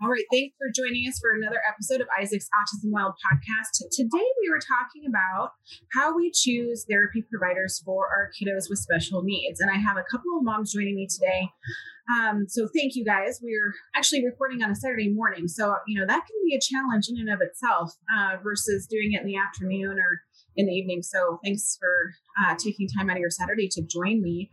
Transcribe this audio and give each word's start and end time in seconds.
All 0.00 0.08
right, 0.08 0.22
thanks 0.30 0.54
for 0.56 0.70
joining 0.72 1.08
us 1.08 1.18
for 1.18 1.34
another 1.34 1.60
episode 1.68 2.00
of 2.00 2.06
Isaac's 2.16 2.48
Autism 2.54 2.92
Wild 2.92 3.14
podcast. 3.14 3.82
Today 3.90 4.26
we 4.40 4.48
were 4.48 4.60
talking 4.60 5.02
about 5.08 5.54
how 5.92 6.14
we 6.14 6.30
choose 6.30 6.86
therapy 6.88 7.24
providers 7.28 7.82
for 7.84 8.06
our 8.06 8.30
kiddos 8.30 8.70
with 8.70 8.78
special 8.78 9.24
needs. 9.24 9.58
And 9.58 9.68
I 9.68 9.74
have 9.74 9.96
a 9.96 10.04
couple 10.08 10.38
of 10.38 10.44
moms 10.44 10.72
joining 10.72 10.94
me 10.94 11.08
today. 11.10 11.50
Um, 12.14 12.46
so 12.46 12.68
thank 12.72 12.94
you 12.94 13.04
guys. 13.04 13.40
We're 13.42 13.74
actually 13.96 14.24
recording 14.24 14.62
on 14.62 14.70
a 14.70 14.76
Saturday 14.76 15.12
morning. 15.12 15.48
So, 15.48 15.74
you 15.88 15.98
know, 15.98 16.06
that 16.06 16.24
can 16.28 16.36
be 16.46 16.54
a 16.54 16.60
challenge 16.60 17.08
in 17.08 17.18
and 17.18 17.30
of 17.30 17.40
itself 17.40 17.92
uh, 18.16 18.36
versus 18.40 18.86
doing 18.86 19.14
it 19.14 19.22
in 19.22 19.26
the 19.26 19.36
afternoon 19.36 19.98
or 19.98 20.22
in 20.54 20.66
the 20.66 20.72
evening. 20.72 21.02
So 21.02 21.40
thanks 21.44 21.76
for 21.80 22.14
uh, 22.40 22.54
taking 22.56 22.86
time 22.86 23.10
out 23.10 23.16
of 23.16 23.20
your 23.20 23.30
Saturday 23.30 23.66
to 23.72 23.82
join 23.82 24.22
me. 24.22 24.48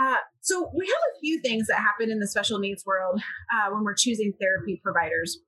Uh, 0.00 0.16
so 0.40 0.70
we 0.74 0.86
have 0.86 0.94
a 0.94 1.20
few 1.20 1.40
things 1.40 1.66
that 1.68 1.78
happen 1.78 2.10
in 2.10 2.18
the 2.18 2.26
special 2.26 2.58
needs 2.58 2.84
world 2.84 3.20
uh, 3.52 3.70
when 3.72 3.84
we're 3.84 3.94
choosing 3.94 4.32
therapy 4.40 4.80
providers. 4.82 5.38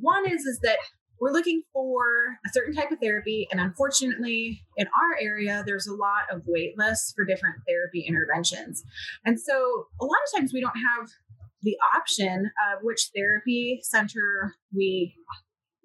One 0.00 0.28
is 0.28 0.42
is 0.42 0.58
that 0.62 0.78
we're 1.20 1.32
looking 1.32 1.62
for 1.72 2.02
a 2.46 2.48
certain 2.52 2.74
type 2.74 2.92
of 2.92 2.98
therapy, 3.00 3.48
and 3.50 3.60
unfortunately, 3.60 4.62
in 4.76 4.86
our 4.86 5.18
area, 5.20 5.64
there's 5.66 5.86
a 5.86 5.94
lot 5.94 6.22
of 6.32 6.42
wait 6.46 6.78
lists 6.78 7.12
for 7.14 7.24
different 7.24 7.56
therapy 7.66 8.04
interventions, 8.06 8.82
and 9.24 9.40
so 9.40 9.86
a 10.00 10.04
lot 10.04 10.18
of 10.26 10.38
times 10.38 10.52
we 10.52 10.60
don't 10.60 10.76
have 10.76 11.08
the 11.62 11.76
option 11.96 12.50
of 12.72 12.80
which 12.82 13.10
therapy 13.14 13.80
center 13.82 14.54
we 14.74 15.14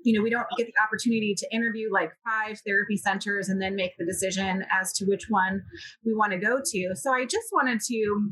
you 0.03 0.17
know, 0.17 0.23
we 0.23 0.29
don't 0.29 0.47
get 0.57 0.67
the 0.67 0.73
opportunity 0.81 1.35
to 1.37 1.47
interview 1.53 1.89
like 1.91 2.11
five 2.23 2.59
therapy 2.65 2.97
centers 2.97 3.49
and 3.49 3.61
then 3.61 3.75
make 3.75 3.91
the 3.97 4.05
decision 4.05 4.65
as 4.71 4.93
to 4.93 5.05
which 5.05 5.25
one 5.29 5.61
we 6.05 6.13
want 6.13 6.31
to 6.31 6.37
go 6.37 6.59
to. 6.63 6.95
So 6.95 7.13
I 7.13 7.25
just 7.25 7.47
wanted 7.51 7.79
to 7.87 8.31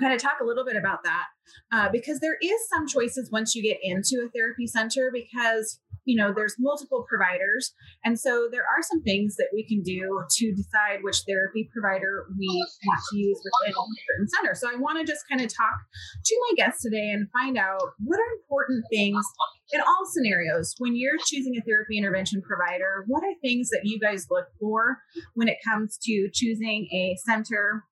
kind 0.00 0.14
of 0.14 0.20
talk 0.20 0.38
a 0.40 0.44
little 0.44 0.64
bit 0.64 0.76
about 0.76 1.00
that 1.04 1.24
uh, 1.72 1.88
because 1.90 2.20
there 2.20 2.36
is 2.42 2.68
some 2.72 2.86
choices 2.86 3.30
once 3.30 3.54
you 3.54 3.62
get 3.62 3.78
into 3.82 4.24
a 4.26 4.30
therapy 4.30 4.66
center 4.66 5.10
because 5.12 5.80
you 6.04 6.16
know 6.16 6.32
there's 6.34 6.56
multiple 6.58 7.04
providers. 7.08 7.72
And 8.04 8.18
so 8.18 8.48
there 8.50 8.62
are 8.62 8.82
some 8.82 9.02
things 9.02 9.36
that 9.36 9.48
we 9.52 9.66
can 9.66 9.82
do 9.82 10.22
to 10.28 10.52
decide 10.54 11.00
which 11.02 11.22
therapy 11.26 11.68
provider 11.72 12.26
we 12.38 12.48
want 12.86 13.00
to 13.10 13.18
use 13.18 13.40
within 13.42 13.74
a 13.74 13.84
certain 14.08 14.28
center. 14.28 14.54
So 14.54 14.68
i 14.72 14.76
want 14.76 14.98
to 14.98 15.10
just 15.10 15.28
kind 15.28 15.40
of 15.40 15.48
talk 15.48 15.78
to 16.24 16.36
my 16.48 16.64
guests 16.64 16.82
today 16.82 17.10
and 17.10 17.28
find 17.30 17.56
out 17.56 17.82
what 18.04 18.18
are 18.18 18.32
important 18.40 18.84
things 18.90 19.24
in 19.72 19.80
all 19.80 20.04
scenarios. 20.12 20.74
When 20.78 20.96
you're 20.96 21.18
choosing 21.24 21.56
a 21.56 21.62
therapy 21.62 21.98
intervention 21.98 22.42
provider 22.42 23.04
what 23.06 23.22
are 23.22 23.34
things 23.40 23.70
that 23.70 23.80
you 23.84 23.98
guys 23.98 24.26
look 24.30 24.46
for 24.60 24.98
when 25.34 25.48
it 25.48 25.58
comes 25.66 25.98
to 26.02 26.28
choosing 26.32 26.88
a 26.92 27.16
center 27.24 27.84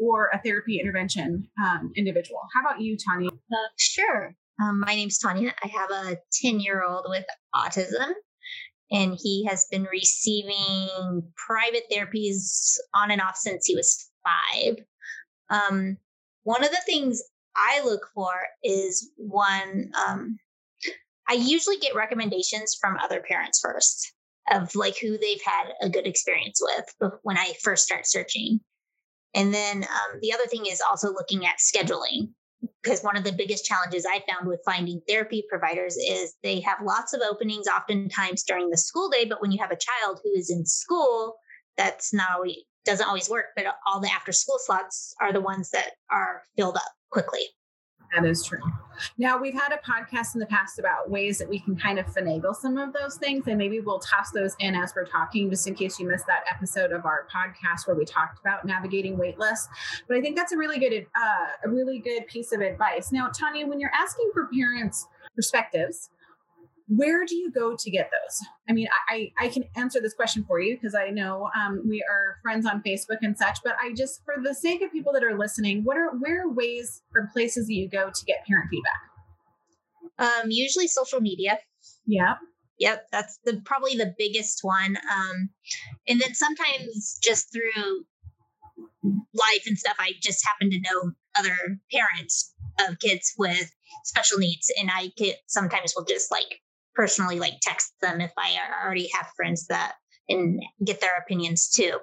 or 0.00 0.30
a 0.32 0.40
therapy 0.42 0.80
intervention 0.80 1.48
um, 1.62 1.92
individual? 1.96 2.40
How 2.54 2.60
about 2.60 2.80
you 2.80 2.96
tanya 2.96 3.30
uh, 3.30 3.68
sure 3.78 4.36
um, 4.60 4.80
my 4.80 4.94
name's 4.94 5.18
Tanya. 5.18 5.54
I 5.62 5.68
have 5.68 5.90
a 5.90 6.18
10 6.32 6.60
year 6.60 6.84
old 6.84 7.06
with 7.08 7.24
autism, 7.54 8.12
and 8.90 9.18
he 9.20 9.44
has 9.44 9.66
been 9.70 9.86
receiving 9.90 11.22
private 11.46 11.84
therapies 11.92 12.76
on 12.94 13.10
and 13.10 13.20
off 13.20 13.36
since 13.36 13.66
he 13.66 13.74
was 13.74 14.10
five. 14.24 14.76
Um, 15.50 15.96
one 16.44 16.64
of 16.64 16.70
the 16.70 16.82
things 16.86 17.22
I 17.54 17.82
look 17.84 18.08
for 18.14 18.32
is 18.62 19.10
one, 19.16 19.90
um, 20.06 20.38
I 21.28 21.34
usually 21.34 21.78
get 21.78 21.94
recommendations 21.94 22.76
from 22.80 22.96
other 22.98 23.20
parents 23.20 23.60
first 23.60 24.12
of 24.52 24.74
like 24.76 24.96
who 24.98 25.18
they've 25.18 25.42
had 25.44 25.72
a 25.82 25.88
good 25.88 26.06
experience 26.06 26.60
with 26.62 27.10
when 27.22 27.36
I 27.36 27.54
first 27.62 27.84
start 27.84 28.06
searching. 28.06 28.60
And 29.34 29.52
then 29.52 29.78
um, 29.82 30.18
the 30.22 30.32
other 30.32 30.46
thing 30.46 30.66
is 30.66 30.80
also 30.88 31.12
looking 31.12 31.44
at 31.44 31.56
scheduling 31.58 32.28
because 32.82 33.02
one 33.02 33.16
of 33.16 33.24
the 33.24 33.32
biggest 33.32 33.64
challenges 33.64 34.06
I 34.06 34.22
found 34.28 34.46
with 34.46 34.62
finding 34.64 35.00
therapy 35.08 35.44
providers 35.48 35.96
is 35.96 36.34
they 36.42 36.60
have 36.60 36.78
lots 36.84 37.12
of 37.12 37.20
openings 37.20 37.66
oftentimes 37.66 38.42
during 38.44 38.70
the 38.70 38.76
school 38.76 39.08
day, 39.08 39.24
but 39.24 39.40
when 39.40 39.52
you 39.52 39.58
have 39.60 39.72
a 39.72 39.76
child 39.76 40.20
who 40.22 40.30
is 40.32 40.50
in 40.50 40.64
school, 40.64 41.36
that's 41.76 42.14
not 42.14 42.30
always 42.34 42.56
doesn't 42.84 43.08
always 43.08 43.28
work, 43.28 43.46
but 43.56 43.66
all 43.86 44.00
the 44.00 44.08
after 44.08 44.30
school 44.30 44.58
slots 44.60 45.12
are 45.20 45.32
the 45.32 45.40
ones 45.40 45.70
that 45.70 45.90
are 46.08 46.42
filled 46.56 46.76
up 46.76 46.92
quickly. 47.10 47.40
That 48.14 48.24
is 48.24 48.44
true. 48.44 48.60
Now, 49.18 49.38
we've 49.38 49.54
had 49.54 49.72
a 49.72 49.78
podcast 49.78 50.34
in 50.34 50.40
the 50.40 50.46
past 50.46 50.78
about 50.78 51.10
ways 51.10 51.38
that 51.38 51.48
we 51.48 51.58
can 51.58 51.76
kind 51.76 51.98
of 51.98 52.06
finagle 52.06 52.54
some 52.54 52.78
of 52.78 52.92
those 52.92 53.16
things, 53.16 53.46
and 53.46 53.58
maybe 53.58 53.80
we'll 53.80 53.98
toss 53.98 54.30
those 54.30 54.54
in 54.58 54.74
as 54.74 54.94
we're 54.96 55.04
talking, 55.04 55.50
just 55.50 55.66
in 55.66 55.74
case 55.74 55.98
you 56.00 56.08
missed 56.08 56.26
that 56.26 56.44
episode 56.50 56.92
of 56.92 57.04
our 57.04 57.26
podcast 57.34 57.86
where 57.86 57.96
we 57.96 58.04
talked 58.04 58.40
about 58.40 58.64
navigating 58.64 59.18
wait 59.18 59.38
lists. 59.38 59.68
But 60.08 60.16
I 60.16 60.20
think 60.20 60.36
that's 60.36 60.52
a 60.52 60.56
really 60.56 60.78
good, 60.78 61.06
uh, 61.14 61.46
a 61.64 61.68
really 61.68 61.98
good 61.98 62.26
piece 62.26 62.52
of 62.52 62.60
advice. 62.60 63.12
Now, 63.12 63.28
Tanya, 63.28 63.66
when 63.66 63.80
you're 63.80 63.92
asking 63.94 64.30
for 64.32 64.48
parents' 64.54 65.06
perspectives, 65.34 66.10
where 66.88 67.24
do 67.24 67.34
you 67.34 67.50
go 67.50 67.74
to 67.76 67.90
get 67.90 68.10
those? 68.10 68.38
I 68.68 68.72
mean, 68.72 68.86
I, 69.08 69.32
I 69.38 69.48
can 69.48 69.64
answer 69.74 70.00
this 70.00 70.14
question 70.14 70.44
for 70.46 70.60
you 70.60 70.76
because 70.76 70.94
I 70.94 71.10
know 71.10 71.48
um, 71.56 71.82
we 71.88 72.04
are 72.08 72.36
friends 72.42 72.64
on 72.64 72.82
Facebook 72.86 73.18
and 73.22 73.36
such, 73.36 73.58
but 73.64 73.74
I 73.82 73.92
just, 73.92 74.22
for 74.24 74.34
the 74.42 74.54
sake 74.54 74.82
of 74.82 74.92
people 74.92 75.12
that 75.12 75.24
are 75.24 75.36
listening, 75.36 75.82
what 75.82 75.96
are, 75.96 76.10
where 76.18 76.42
are 76.46 76.52
ways 76.52 77.02
or 77.14 77.28
places 77.32 77.66
that 77.66 77.74
you 77.74 77.88
go 77.88 78.10
to 78.14 78.24
get 78.24 78.46
parent 78.46 78.70
feedback? 78.70 79.00
Um, 80.18 80.50
usually 80.50 80.86
social 80.86 81.20
media. 81.20 81.58
Yeah. 82.06 82.34
Yep. 82.78 83.06
That's 83.10 83.38
the, 83.44 83.60
probably 83.64 83.96
the 83.96 84.14
biggest 84.16 84.60
one. 84.62 84.96
Um, 85.12 85.50
and 86.06 86.20
then 86.20 86.34
sometimes 86.34 87.18
just 87.22 87.52
through 87.52 88.04
life 89.02 89.62
and 89.66 89.78
stuff, 89.78 89.96
I 89.98 90.12
just 90.22 90.46
happen 90.46 90.70
to 90.70 90.80
know 90.80 91.12
other 91.36 91.56
parents 91.92 92.54
of 92.88 92.98
kids 92.98 93.32
with 93.38 93.72
special 94.04 94.38
needs 94.38 94.70
and 94.78 94.90
i 94.92 95.10
get 95.16 95.36
sometimes 95.46 95.94
will 95.96 96.04
just 96.04 96.30
like 96.30 96.60
personally 96.96 97.38
like 97.38 97.54
text 97.60 97.92
them 98.00 98.20
if 98.20 98.32
I 98.36 98.56
already 98.82 99.08
have 99.14 99.28
friends 99.36 99.66
that 99.66 99.92
and 100.28 100.60
get 100.84 101.00
their 101.00 101.16
opinions 101.22 101.68
too. 101.68 101.98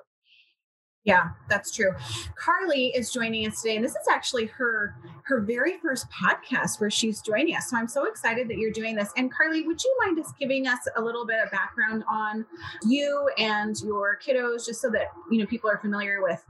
Yeah, 1.06 1.32
that's 1.50 1.76
true. 1.76 1.92
Carly 2.38 2.88
is 2.96 3.12
joining 3.12 3.46
us 3.46 3.62
today, 3.62 3.76
and 3.76 3.84
this 3.84 3.92
is 3.92 4.08
actually 4.10 4.46
her 4.46 4.96
her 5.26 5.42
very 5.42 5.78
first 5.82 6.08
podcast 6.10 6.80
where 6.80 6.90
she's 6.90 7.22
joining 7.22 7.56
us. 7.58 7.70
So 7.70 7.76
I'm 7.76 7.90
so 7.90 8.06
excited 8.06 8.48
that 8.48 8.58
you're 8.58 8.72
doing 8.72 8.96
this. 8.96 9.12
And 9.18 9.30
Carly, 9.30 9.64
would 9.64 9.84
you 9.84 9.98
mind 10.06 10.18
just 10.18 10.38
giving 10.40 10.66
us 10.66 10.80
a 10.96 11.02
little 11.02 11.26
bit 11.26 11.44
of 11.44 11.52
background 11.52 12.06
on 12.10 12.46
you 12.88 13.30
and 13.38 13.76
your 13.84 14.18
kiddos, 14.26 14.66
just 14.66 14.80
so 14.80 14.90
that 14.92 15.08
you 15.30 15.40
know 15.40 15.46
people 15.46 15.70
are 15.70 15.78
familiar 15.78 16.22
with 16.22 16.42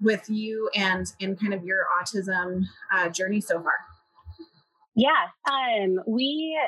with 0.00 0.28
you 0.28 0.68
and 0.74 1.06
and 1.20 1.38
kind 1.38 1.54
of 1.54 1.62
your 1.62 1.86
autism 2.02 2.64
uh, 2.92 3.08
journey 3.10 3.40
so 3.40 3.62
far? 3.62 3.74
Yeah, 4.96 5.28
um, 5.48 6.00
we 6.04 6.58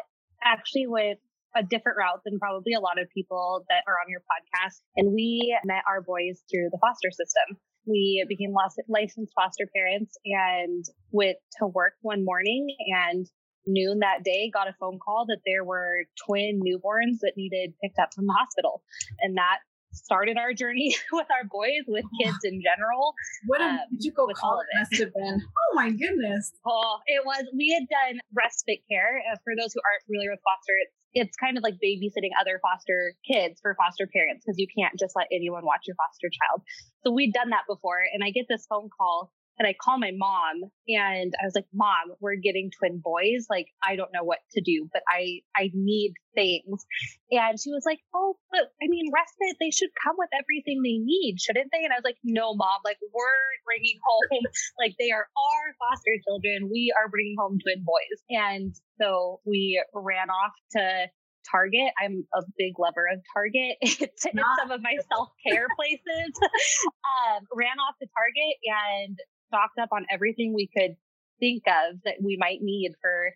actually 0.46 0.86
went 0.86 1.18
a 1.56 1.62
different 1.62 1.98
route 1.98 2.20
than 2.24 2.38
probably 2.38 2.74
a 2.74 2.80
lot 2.80 3.00
of 3.00 3.08
people 3.10 3.64
that 3.68 3.82
are 3.88 3.94
on 3.94 4.10
your 4.10 4.20
podcast. 4.20 4.80
And 4.96 5.12
we 5.12 5.56
met 5.64 5.82
our 5.88 6.02
boys 6.02 6.42
through 6.50 6.68
the 6.70 6.78
foster 6.78 7.10
system. 7.10 7.58
We 7.86 8.24
became 8.28 8.52
licensed 8.88 9.32
foster 9.34 9.68
parents 9.74 10.16
and 10.24 10.84
went 11.12 11.36
to 11.58 11.66
work 11.66 11.94
one 12.02 12.24
morning 12.24 12.66
and 12.88 13.26
noon 13.66 14.00
that 14.00 14.22
day 14.24 14.50
got 14.52 14.68
a 14.68 14.74
phone 14.78 14.98
call 15.04 15.26
that 15.26 15.40
there 15.44 15.64
were 15.64 16.04
twin 16.24 16.60
newborns 16.62 17.18
that 17.22 17.32
needed 17.36 17.74
picked 17.82 17.98
up 17.98 18.14
from 18.14 18.26
the 18.26 18.34
hospital. 18.38 18.82
And 19.20 19.36
that 19.36 19.58
started 19.96 20.36
our 20.36 20.52
journey 20.52 20.94
with 21.12 21.26
our 21.30 21.44
boys, 21.48 21.84
with 21.88 22.04
kids 22.20 22.38
in 22.44 22.62
general. 22.62 23.14
What 23.46 23.60
a 23.60 23.64
um, 23.64 23.78
magical 23.90 24.28
call 24.34 24.60
it 24.60 24.66
must 24.78 24.96
have 25.00 25.12
been. 25.14 25.40
Oh 25.40 25.74
my 25.74 25.90
goodness. 25.90 26.52
Oh, 26.66 26.98
it 27.06 27.24
was. 27.24 27.44
We 27.56 27.72
had 27.72 27.88
done 27.88 28.20
respite 28.34 28.82
care. 28.90 29.22
Uh, 29.32 29.36
for 29.44 29.54
those 29.58 29.72
who 29.72 29.80
aren't 29.84 30.04
familiar 30.06 30.30
with 30.30 30.40
foster, 30.44 30.74
it's, 30.84 30.94
it's 31.14 31.36
kind 31.36 31.56
of 31.56 31.62
like 31.64 31.74
babysitting 31.82 32.36
other 32.38 32.60
foster 32.60 33.14
kids 33.26 33.58
for 33.60 33.74
foster 33.74 34.06
parents 34.06 34.44
because 34.44 34.58
you 34.58 34.66
can't 34.76 34.94
just 34.98 35.16
let 35.16 35.26
anyone 35.32 35.64
watch 35.64 35.88
your 35.88 35.96
foster 35.96 36.28
child. 36.28 36.62
So 37.04 37.10
we'd 37.12 37.32
done 37.32 37.50
that 37.50 37.64
before. 37.68 38.04
And 38.12 38.22
I 38.22 38.30
get 38.30 38.46
this 38.48 38.66
phone 38.68 38.90
call 38.92 39.32
and 39.58 39.66
I 39.66 39.74
call 39.80 39.98
my 39.98 40.12
mom 40.14 40.70
and 40.88 41.32
I 41.40 41.44
was 41.44 41.54
like, 41.54 41.66
Mom, 41.72 42.12
we're 42.20 42.36
getting 42.36 42.70
twin 42.70 43.00
boys. 43.02 43.46
Like, 43.48 43.68
I 43.82 43.96
don't 43.96 44.12
know 44.12 44.24
what 44.24 44.38
to 44.52 44.60
do, 44.60 44.88
but 44.92 45.02
I, 45.08 45.40
I 45.56 45.70
need 45.72 46.14
things. 46.34 46.84
And 47.30 47.58
she 47.58 47.70
was 47.70 47.84
like, 47.86 48.00
Oh, 48.14 48.36
but 48.50 48.72
I 48.82 48.88
mean, 48.88 49.10
respite, 49.12 49.56
they 49.58 49.70
should 49.70 49.90
come 50.04 50.16
with 50.18 50.30
everything 50.36 50.82
they 50.82 50.98
need, 51.00 51.36
shouldn't 51.40 51.70
they? 51.72 51.84
And 51.84 51.92
I 51.92 51.96
was 51.96 52.04
like, 52.04 52.20
No, 52.24 52.54
mom, 52.54 52.80
like, 52.84 52.98
we're 53.00 53.48
bringing 53.64 53.98
home, 54.04 54.44
like, 54.78 54.94
they 54.98 55.10
are 55.10 55.24
our 55.24 55.64
foster 55.80 56.12
children. 56.28 56.68
We 56.70 56.92
are 56.96 57.08
bringing 57.08 57.36
home 57.38 57.58
twin 57.62 57.84
boys. 57.84 58.20
And 58.28 58.74
so 59.00 59.40
we 59.44 59.82
ran 59.94 60.28
off 60.28 60.52
to 60.76 61.08
Target. 61.50 61.92
I'm 62.02 62.26
a 62.34 62.42
big 62.58 62.78
lover 62.78 63.06
of 63.12 63.20
Target. 63.32 63.78
It's, 63.86 64.26
it's 64.26 64.34
some 64.58 64.70
of 64.70 64.82
my 64.82 64.96
self 65.08 65.30
care 65.46 65.66
places. 65.76 66.32
um, 66.42 67.46
ran 67.54 67.78
off 67.78 67.94
to 68.02 68.08
Target 68.12 68.54
and 68.66 69.18
stocked 69.48 69.78
up 69.78 69.88
on 69.92 70.06
everything 70.10 70.54
we 70.54 70.68
could 70.76 70.96
think 71.38 71.62
of 71.66 71.98
that 72.04 72.14
we 72.22 72.36
might 72.36 72.62
need 72.62 72.92
for 73.00 73.32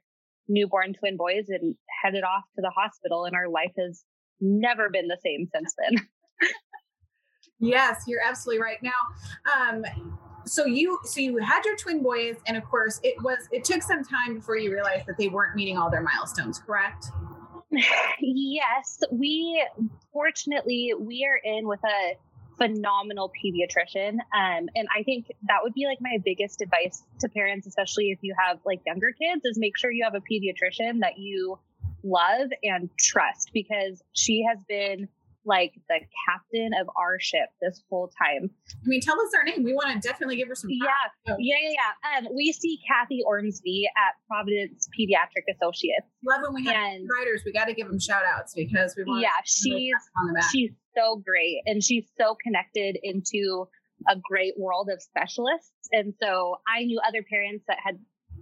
newborn 0.48 0.94
twin 0.94 1.16
boys 1.16 1.46
and 1.48 1.74
headed 2.02 2.24
off 2.24 2.44
to 2.56 2.62
the 2.62 2.70
hospital. 2.70 3.24
And 3.24 3.34
our 3.34 3.48
life 3.48 3.72
has 3.78 4.04
never 4.40 4.90
been 4.90 5.08
the 5.08 5.18
same 5.24 5.46
since 5.54 5.74
then. 5.78 6.06
yes, 7.60 8.04
you're 8.06 8.22
absolutely 8.22 8.62
right. 8.62 8.78
Now, 8.82 8.90
um, 9.54 9.84
so 10.44 10.64
you 10.64 10.98
so 11.04 11.20
you 11.20 11.36
had 11.38 11.64
your 11.64 11.76
twin 11.76 12.02
boys 12.02 12.36
and 12.46 12.56
of 12.56 12.64
course 12.64 12.98
it 13.02 13.14
was 13.22 13.38
it 13.52 13.62
took 13.62 13.82
some 13.82 14.02
time 14.02 14.34
before 14.34 14.56
you 14.56 14.72
realized 14.72 15.06
that 15.06 15.16
they 15.18 15.28
weren't 15.28 15.54
meeting 15.54 15.76
all 15.76 15.90
their 15.90 16.00
milestones 16.00 16.58
correct 16.58 17.06
yes 18.20 18.98
we 19.12 19.62
fortunately 20.12 20.92
we 20.98 21.24
are 21.24 21.40
in 21.44 21.68
with 21.68 21.80
a 21.84 22.14
phenomenal 22.60 23.32
pediatrician. 23.42 24.14
Um, 24.34 24.68
and 24.74 24.86
I 24.94 25.02
think 25.04 25.26
that 25.48 25.58
would 25.62 25.74
be 25.74 25.86
like 25.86 25.98
my 26.00 26.18
biggest 26.24 26.60
advice 26.60 27.02
to 27.20 27.28
parents, 27.28 27.66
especially 27.66 28.10
if 28.10 28.18
you 28.22 28.34
have 28.38 28.58
like 28.66 28.80
younger 28.86 29.12
kids, 29.12 29.44
is 29.44 29.58
make 29.58 29.78
sure 29.78 29.90
you 29.90 30.04
have 30.04 30.14
a 30.14 30.20
pediatrician 30.20 31.00
that 31.00 31.18
you 31.18 31.58
love 32.02 32.48
and 32.62 32.90
trust 32.98 33.50
because 33.52 34.02
she 34.12 34.44
has 34.48 34.58
been 34.68 35.08
like 35.44 35.72
the 35.88 35.98
captain 36.28 36.70
of 36.80 36.88
our 36.96 37.18
ship 37.18 37.48
this 37.60 37.82
whole 37.88 38.10
time. 38.18 38.50
I 38.70 38.84
mean, 38.84 39.00
tell 39.00 39.20
us 39.20 39.30
our 39.36 39.44
name. 39.44 39.64
We 39.64 39.72
want 39.72 39.90
to 39.90 40.06
definitely 40.06 40.36
give 40.36 40.48
her 40.48 40.54
some. 40.54 40.70
Yeah, 40.70 40.86
yeah, 41.38 41.56
yeah, 41.60 41.70
yeah. 41.70 42.18
Um, 42.18 42.28
we 42.34 42.52
see 42.52 42.78
Kathy 42.86 43.20
Ormsby 43.26 43.88
at 43.96 44.14
Providence 44.28 44.88
Pediatric 44.98 45.54
Associates. 45.54 46.06
Love 46.26 46.42
when 46.42 46.54
we 46.54 46.66
have 46.66 46.76
and, 46.76 47.08
writers. 47.18 47.42
We 47.44 47.52
got 47.52 47.66
to 47.66 47.74
give 47.74 47.88
them 47.88 47.98
shout 47.98 48.22
outs 48.26 48.54
because 48.54 48.94
we 48.96 49.04
want. 49.04 49.22
Yeah, 49.22 49.28
she's 49.44 49.94
she's 50.52 50.70
so 50.96 51.22
great, 51.24 51.62
and 51.66 51.82
she's 51.82 52.06
so 52.18 52.36
connected 52.42 52.98
into 53.02 53.66
a 54.08 54.16
great 54.16 54.54
world 54.58 54.88
of 54.92 55.02
specialists. 55.02 55.72
And 55.92 56.14
so 56.22 56.56
I 56.66 56.84
knew 56.84 57.00
other 57.06 57.22
parents 57.28 57.64
that 57.68 57.78
had 57.82 57.98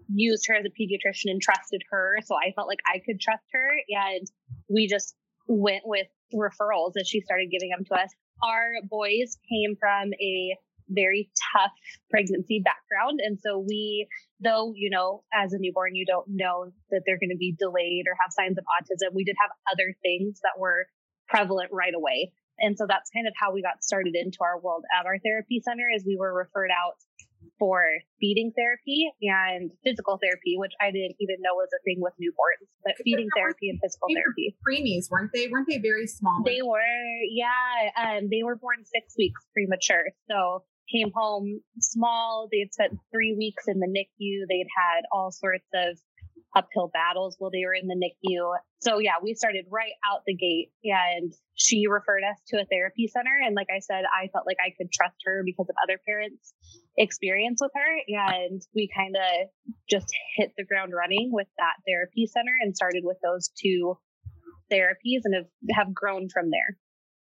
used 0.09 0.45
her 0.49 0.55
as 0.55 0.65
a 0.65 0.69
pediatrician 0.69 1.31
and 1.31 1.41
trusted 1.41 1.83
her. 1.91 2.19
So 2.25 2.35
I 2.37 2.53
felt 2.53 2.69
like 2.69 2.81
I 2.87 3.01
could 3.05 3.21
trust 3.21 3.45
her. 3.53 3.71
And 3.89 4.27
we 4.69 4.87
just 4.89 5.15
went 5.47 5.83
with 5.85 6.07
referrals 6.35 6.93
as 6.99 7.09
she 7.09 7.21
started 7.21 7.51
giving 7.51 7.71
them 7.71 7.85
to 7.85 7.95
us. 7.95 8.11
Our 8.43 8.75
boys 8.89 9.37
came 9.49 9.77
from 9.79 10.13
a 10.21 10.57
very 10.89 11.31
tough 11.53 11.73
pregnancy 12.11 12.63
background. 12.65 13.21
And 13.23 13.39
so 13.41 13.59
we, 13.59 14.09
though, 14.41 14.73
you 14.75 14.91
know, 14.91 15.23
as 15.35 15.53
a 15.53 15.59
newborn, 15.59 15.95
you 15.95 16.07
don't 16.07 16.27
know 16.29 16.73
that 16.91 17.03
they're 17.05 17.19
going 17.19 17.31
to 17.31 17.37
be 17.37 17.55
delayed 17.59 18.05
or 18.09 18.17
have 18.21 18.33
signs 18.33 18.59
of 18.59 18.65
autism. 18.65 19.15
We 19.15 19.25
did 19.25 19.37
have 19.41 19.51
other 19.73 19.95
things 20.03 20.41
that 20.43 20.59
were 20.59 20.87
prevalent 21.29 21.71
right 21.73 21.95
away. 21.95 22.33
And 22.59 22.77
so 22.77 22.87
that's 22.89 23.11
kind 23.11 23.29
of 23.29 23.35
how 23.39 23.53
we 23.53 23.63
got 23.63 23.85
started 23.85 24.15
into 24.17 24.39
our 24.43 24.59
world 24.59 24.85
at 24.99 25.07
our 25.07 25.19
therapy 25.19 25.61
center 25.63 25.87
is 25.95 26.05
we 26.05 26.17
were 26.19 26.35
referred 26.35 26.71
out 26.73 26.97
for 27.59 27.83
feeding 28.21 28.53
therapy 28.57 29.11
and 29.23 29.71
physical 29.85 30.19
therapy, 30.23 30.55
which 30.57 30.73
I 30.81 30.91
didn't 30.91 31.17
even 31.21 31.37
know 31.41 31.55
was 31.55 31.69
a 31.75 31.83
thing 31.85 31.99
with 32.01 32.15
newborns, 32.21 32.69
but 32.85 32.95
feeding 33.05 33.29
therapy 33.37 33.71
and 33.71 33.79
physical 33.83 34.09
therapy. 34.15 34.57
Preemies, 34.63 35.11
weren't 35.11 35.31
they? 35.35 35.49
Weren't 35.49 35.69
they 35.69 35.79
very 35.79 36.07
small? 36.07 36.43
They 36.45 36.63
were, 36.63 36.81
yeah. 37.31 37.91
Um, 37.97 38.29
they 38.31 38.43
were 38.43 38.57
born 38.57 38.85
six 38.85 39.15
weeks 39.19 39.41
premature. 39.53 40.05
So 40.31 40.65
came 40.91 41.13
home 41.15 41.61
small. 41.81 42.49
They 42.51 42.61
had 42.61 42.73
spent 42.73 42.99
three 43.13 43.35
weeks 43.37 43.65
in 43.69 43.81
the 43.81 43.87
NICU. 43.87 44.47
They'd 44.49 44.69
had 44.77 45.03
all 45.13 45.31
sorts 45.31 45.67
of 45.75 45.99
uphill 46.57 46.91
battles 46.93 47.37
while 47.39 47.51
they 47.51 47.65
were 47.65 47.75
in 47.75 47.89
the 47.89 47.95
NICU. 47.95 48.57
So 48.81 48.99
yeah, 48.99 49.21
we 49.23 49.35
started 49.35 49.67
right 49.71 49.93
out 50.09 50.23
the 50.27 50.35
gate 50.35 50.71
and 50.85 51.33
she 51.55 51.87
referred 51.89 52.23
us 52.25 52.39
to 52.49 52.61
a 52.61 52.65
therapy 52.65 53.07
center. 53.07 53.37
And 53.45 53.55
like 53.55 53.69
I 53.75 53.81
said, 53.81 54.05
I 54.07 54.29
felt 54.29 54.47
like 54.47 54.57
I 54.65 54.73
could 54.77 54.91
trust 54.93 55.17
her 55.27 55.43
because 55.45 55.67
of 55.69 55.77
other 55.83 56.01
parents' 56.07 56.55
experience 56.99 57.61
with 57.63 57.71
her. 57.75 58.19
And 58.29 58.61
we 58.75 58.89
kind 58.95 59.17
of 59.17 59.49
just 59.89 60.07
hit 60.37 60.53
the 60.59 60.65
ground 60.65 60.93
running 60.93 61.31
with 61.33 61.47
that 61.59 61.75
therapy 61.87 62.27
center 62.27 62.53
and 62.61 62.77
started 62.77 63.03
with 63.05 63.17
those 63.23 63.51
two 63.61 63.97
therapies 64.71 65.23
and 65.25 65.35
have, 65.35 65.77
have 65.77 65.95
grown 65.95 66.29
from 66.29 66.51
there. 66.51 66.77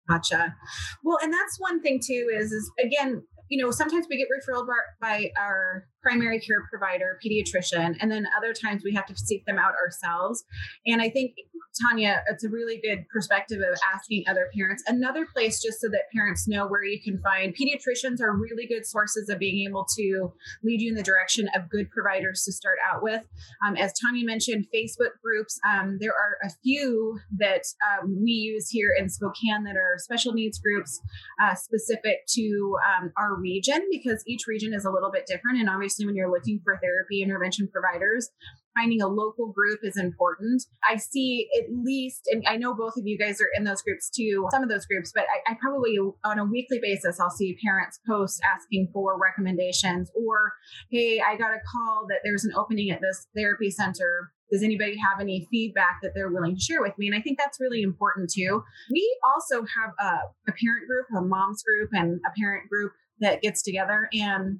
Gotcha. 0.09 0.55
Well, 1.03 1.17
and 1.21 1.33
that's 1.33 1.57
one 1.59 1.81
thing 1.81 1.99
too 2.03 2.29
is, 2.33 2.51
is 2.51 2.71
again, 2.79 3.23
you 3.49 3.63
know, 3.63 3.71
sometimes 3.71 4.07
we 4.09 4.17
get 4.17 4.27
referred 4.35 4.65
by 4.99 5.31
our 5.37 5.85
primary 6.01 6.39
care 6.39 6.63
provider, 6.69 7.19
pediatrician, 7.23 7.95
and 7.99 8.11
then 8.11 8.25
other 8.35 8.53
times 8.53 8.81
we 8.83 8.93
have 8.93 9.05
to 9.05 9.15
seek 9.15 9.45
them 9.45 9.59
out 9.59 9.73
ourselves. 9.83 10.43
And 10.87 11.01
I 11.01 11.09
think 11.09 11.33
Tanya, 11.81 12.23
it's 12.27 12.43
a 12.43 12.49
really 12.49 12.79
good 12.81 13.05
perspective 13.09 13.59
of 13.59 13.77
asking 13.93 14.23
other 14.27 14.49
parents. 14.55 14.83
Another 14.87 15.25
place, 15.25 15.61
just 15.61 15.81
so 15.81 15.87
that 15.89 16.11
parents 16.13 16.47
know 16.47 16.67
where 16.67 16.83
you 16.83 17.01
can 17.01 17.19
find 17.21 17.55
pediatricians, 17.55 18.21
are 18.21 18.35
really 18.35 18.67
good 18.67 18.85
sources 18.85 19.29
of 19.29 19.39
being 19.39 19.67
able 19.67 19.85
to 19.97 20.31
lead 20.63 20.81
you 20.81 20.89
in 20.89 20.95
the 20.95 21.03
direction 21.03 21.49
of 21.55 21.69
good 21.69 21.89
providers 21.91 22.43
to 22.43 22.51
start 22.51 22.77
out 22.91 23.03
with. 23.03 23.23
Um, 23.65 23.75
as 23.75 23.93
Tanya 23.93 24.25
mentioned, 24.25 24.67
Facebook 24.73 25.11
groups. 25.23 25.59
Um, 25.67 25.97
there 25.99 26.13
are 26.13 26.37
a 26.43 26.49
few 26.63 27.19
that 27.37 27.63
um, 28.01 28.17
we 28.21 28.31
use 28.31 28.69
here 28.69 28.93
in 28.97 29.09
Spokane 29.09 29.63
that 29.65 29.75
are 29.75 29.97
special 29.97 30.33
needs 30.33 30.59
groups 30.59 30.99
uh, 31.41 31.55
specific 31.55 32.25
to 32.29 32.77
um, 32.87 33.11
our 33.17 33.35
region 33.35 33.87
because 33.91 34.23
each 34.27 34.47
region 34.47 34.73
is 34.73 34.85
a 34.85 34.91
little 34.91 35.11
bit 35.11 35.25
different. 35.27 35.59
And 35.59 35.69
obviously, 35.69 36.05
when 36.05 36.15
you're 36.15 36.31
looking 36.31 36.59
for 36.63 36.79
therapy 36.81 37.21
intervention 37.21 37.67
providers, 37.67 38.29
finding 38.75 39.01
a 39.01 39.07
local 39.07 39.51
group 39.51 39.79
is 39.83 39.97
important. 39.97 40.63
I 40.87 40.97
see 40.97 41.47
at 41.57 41.65
least, 41.71 42.27
and 42.31 42.43
I 42.47 42.57
know 42.57 42.73
both 42.73 42.97
of 42.97 43.05
you 43.05 43.17
guys 43.17 43.39
are 43.41 43.49
in 43.55 43.63
those 43.63 43.81
groups 43.81 44.09
too, 44.09 44.47
some 44.51 44.63
of 44.63 44.69
those 44.69 44.85
groups, 44.85 45.11
but 45.13 45.23
I, 45.23 45.51
I, 45.51 45.55
probably 45.59 45.97
on 46.23 46.39
a 46.39 46.45
weekly 46.45 46.79
basis, 46.81 47.19
I'll 47.19 47.29
see 47.29 47.57
parents 47.63 47.99
post 48.07 48.41
asking 48.43 48.89
for 48.93 49.17
recommendations 49.19 50.11
or, 50.15 50.53
hey, 50.91 51.21
I 51.25 51.37
got 51.37 51.51
a 51.51 51.59
call 51.71 52.05
that 52.09 52.19
there's 52.23 52.45
an 52.45 52.51
opening 52.55 52.91
at 52.91 53.01
this 53.01 53.27
therapy 53.35 53.71
center. 53.71 54.31
Does 54.51 54.61
anybody 54.61 54.95
have 54.97 55.19
any 55.19 55.47
feedback 55.49 55.99
that 56.03 56.11
they're 56.13 56.29
willing 56.29 56.55
to 56.55 56.61
share 56.61 56.81
with 56.81 56.97
me? 56.97 57.07
And 57.07 57.15
I 57.15 57.21
think 57.21 57.39
that's 57.39 57.59
really 57.59 57.81
important 57.81 58.29
too. 58.29 58.63
We 58.91 59.17
also 59.23 59.61
have 59.61 59.93
a, 59.99 60.19
a 60.47 60.53
parent 60.53 60.87
group, 60.87 61.07
a 61.17 61.21
mom's 61.21 61.63
group, 61.63 61.89
and 61.93 62.19
a 62.25 62.39
parent 62.39 62.69
group 62.69 62.91
that 63.21 63.41
gets 63.41 63.63
together. 63.63 64.09
And 64.13 64.59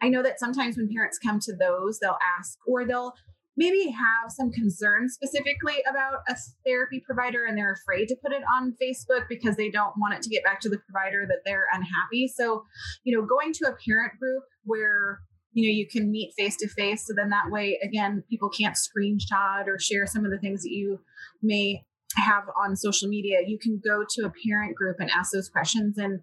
I 0.00 0.08
know 0.08 0.22
that 0.22 0.38
sometimes 0.38 0.76
when 0.76 0.88
parents 0.88 1.18
come 1.18 1.40
to 1.40 1.56
those, 1.56 1.98
they'll 1.98 2.18
ask 2.38 2.58
or 2.66 2.86
they'll 2.86 3.14
maybe 3.56 3.90
have 3.90 4.30
some 4.30 4.50
concerns 4.50 5.14
specifically 5.14 5.76
about 5.88 6.20
a 6.28 6.36
therapy 6.64 7.02
provider 7.04 7.44
and 7.44 7.56
they're 7.56 7.74
afraid 7.74 8.08
to 8.08 8.16
put 8.22 8.32
it 8.32 8.42
on 8.56 8.74
Facebook 8.82 9.28
because 9.28 9.56
they 9.56 9.70
don't 9.70 9.92
want 9.98 10.14
it 10.14 10.22
to 10.22 10.30
get 10.30 10.42
back 10.42 10.60
to 10.60 10.68
the 10.68 10.78
provider 10.78 11.26
that 11.28 11.40
they're 11.44 11.66
unhappy. 11.72 12.28
So, 12.28 12.64
you 13.04 13.14
know, 13.14 13.26
going 13.26 13.52
to 13.54 13.68
a 13.68 13.76
parent 13.86 14.18
group 14.18 14.44
where 14.64 15.20
you 15.54 15.68
know 15.68 15.72
you 15.72 15.86
can 15.86 16.10
meet 16.10 16.32
face 16.36 16.56
to 16.56 16.68
face 16.68 17.06
so 17.06 17.12
then 17.14 17.28
that 17.28 17.50
way 17.50 17.78
again 17.82 18.24
people 18.30 18.48
can't 18.48 18.74
screenshot 18.74 19.66
or 19.66 19.78
share 19.78 20.06
some 20.06 20.24
of 20.24 20.30
the 20.30 20.38
things 20.38 20.62
that 20.62 20.70
you 20.70 20.98
may 21.42 21.84
have 22.16 22.44
on 22.58 22.74
social 22.74 23.06
media 23.06 23.40
you 23.46 23.58
can 23.58 23.78
go 23.86 24.02
to 24.08 24.24
a 24.24 24.32
parent 24.46 24.74
group 24.74 24.96
and 24.98 25.10
ask 25.10 25.30
those 25.32 25.50
questions 25.50 25.98
and 25.98 26.20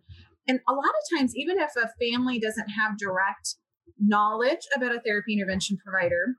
and 0.50 0.60
a 0.68 0.74
lot 0.74 0.84
of 0.84 1.18
times, 1.18 1.36
even 1.36 1.60
if 1.60 1.70
a 1.75 1.89
family 2.01 2.39
doesn't 2.39 2.70
have 2.70 2.98
direct 2.98 3.56
knowledge 4.00 4.65
about 4.75 4.96
a 4.96 5.00
therapy 5.00 5.34
intervention 5.34 5.77
provider, 5.77 6.38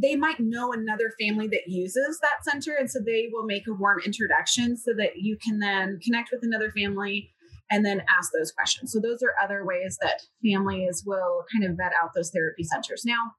they 0.00 0.16
might 0.16 0.40
know 0.40 0.72
another 0.72 1.12
family 1.20 1.46
that 1.46 1.68
uses 1.68 2.18
that 2.20 2.42
center. 2.42 2.74
And 2.74 2.90
so 2.90 2.98
they 2.98 3.28
will 3.32 3.44
make 3.44 3.68
a 3.68 3.72
warm 3.72 4.00
introduction 4.04 4.76
so 4.76 4.92
that 4.96 5.18
you 5.18 5.36
can 5.36 5.60
then 5.60 6.00
connect 6.04 6.30
with 6.32 6.40
another 6.42 6.72
family 6.72 7.30
and 7.70 7.86
then 7.86 8.02
ask 8.18 8.32
those 8.36 8.50
questions. 8.50 8.92
So 8.92 9.00
those 9.00 9.22
are 9.22 9.34
other 9.40 9.64
ways 9.64 9.96
that 10.00 10.22
families 10.44 11.04
will 11.06 11.44
kind 11.52 11.64
of 11.70 11.76
vet 11.76 11.92
out 12.02 12.10
those 12.16 12.30
therapy 12.30 12.64
centers. 12.64 13.04
Now, 13.06 13.32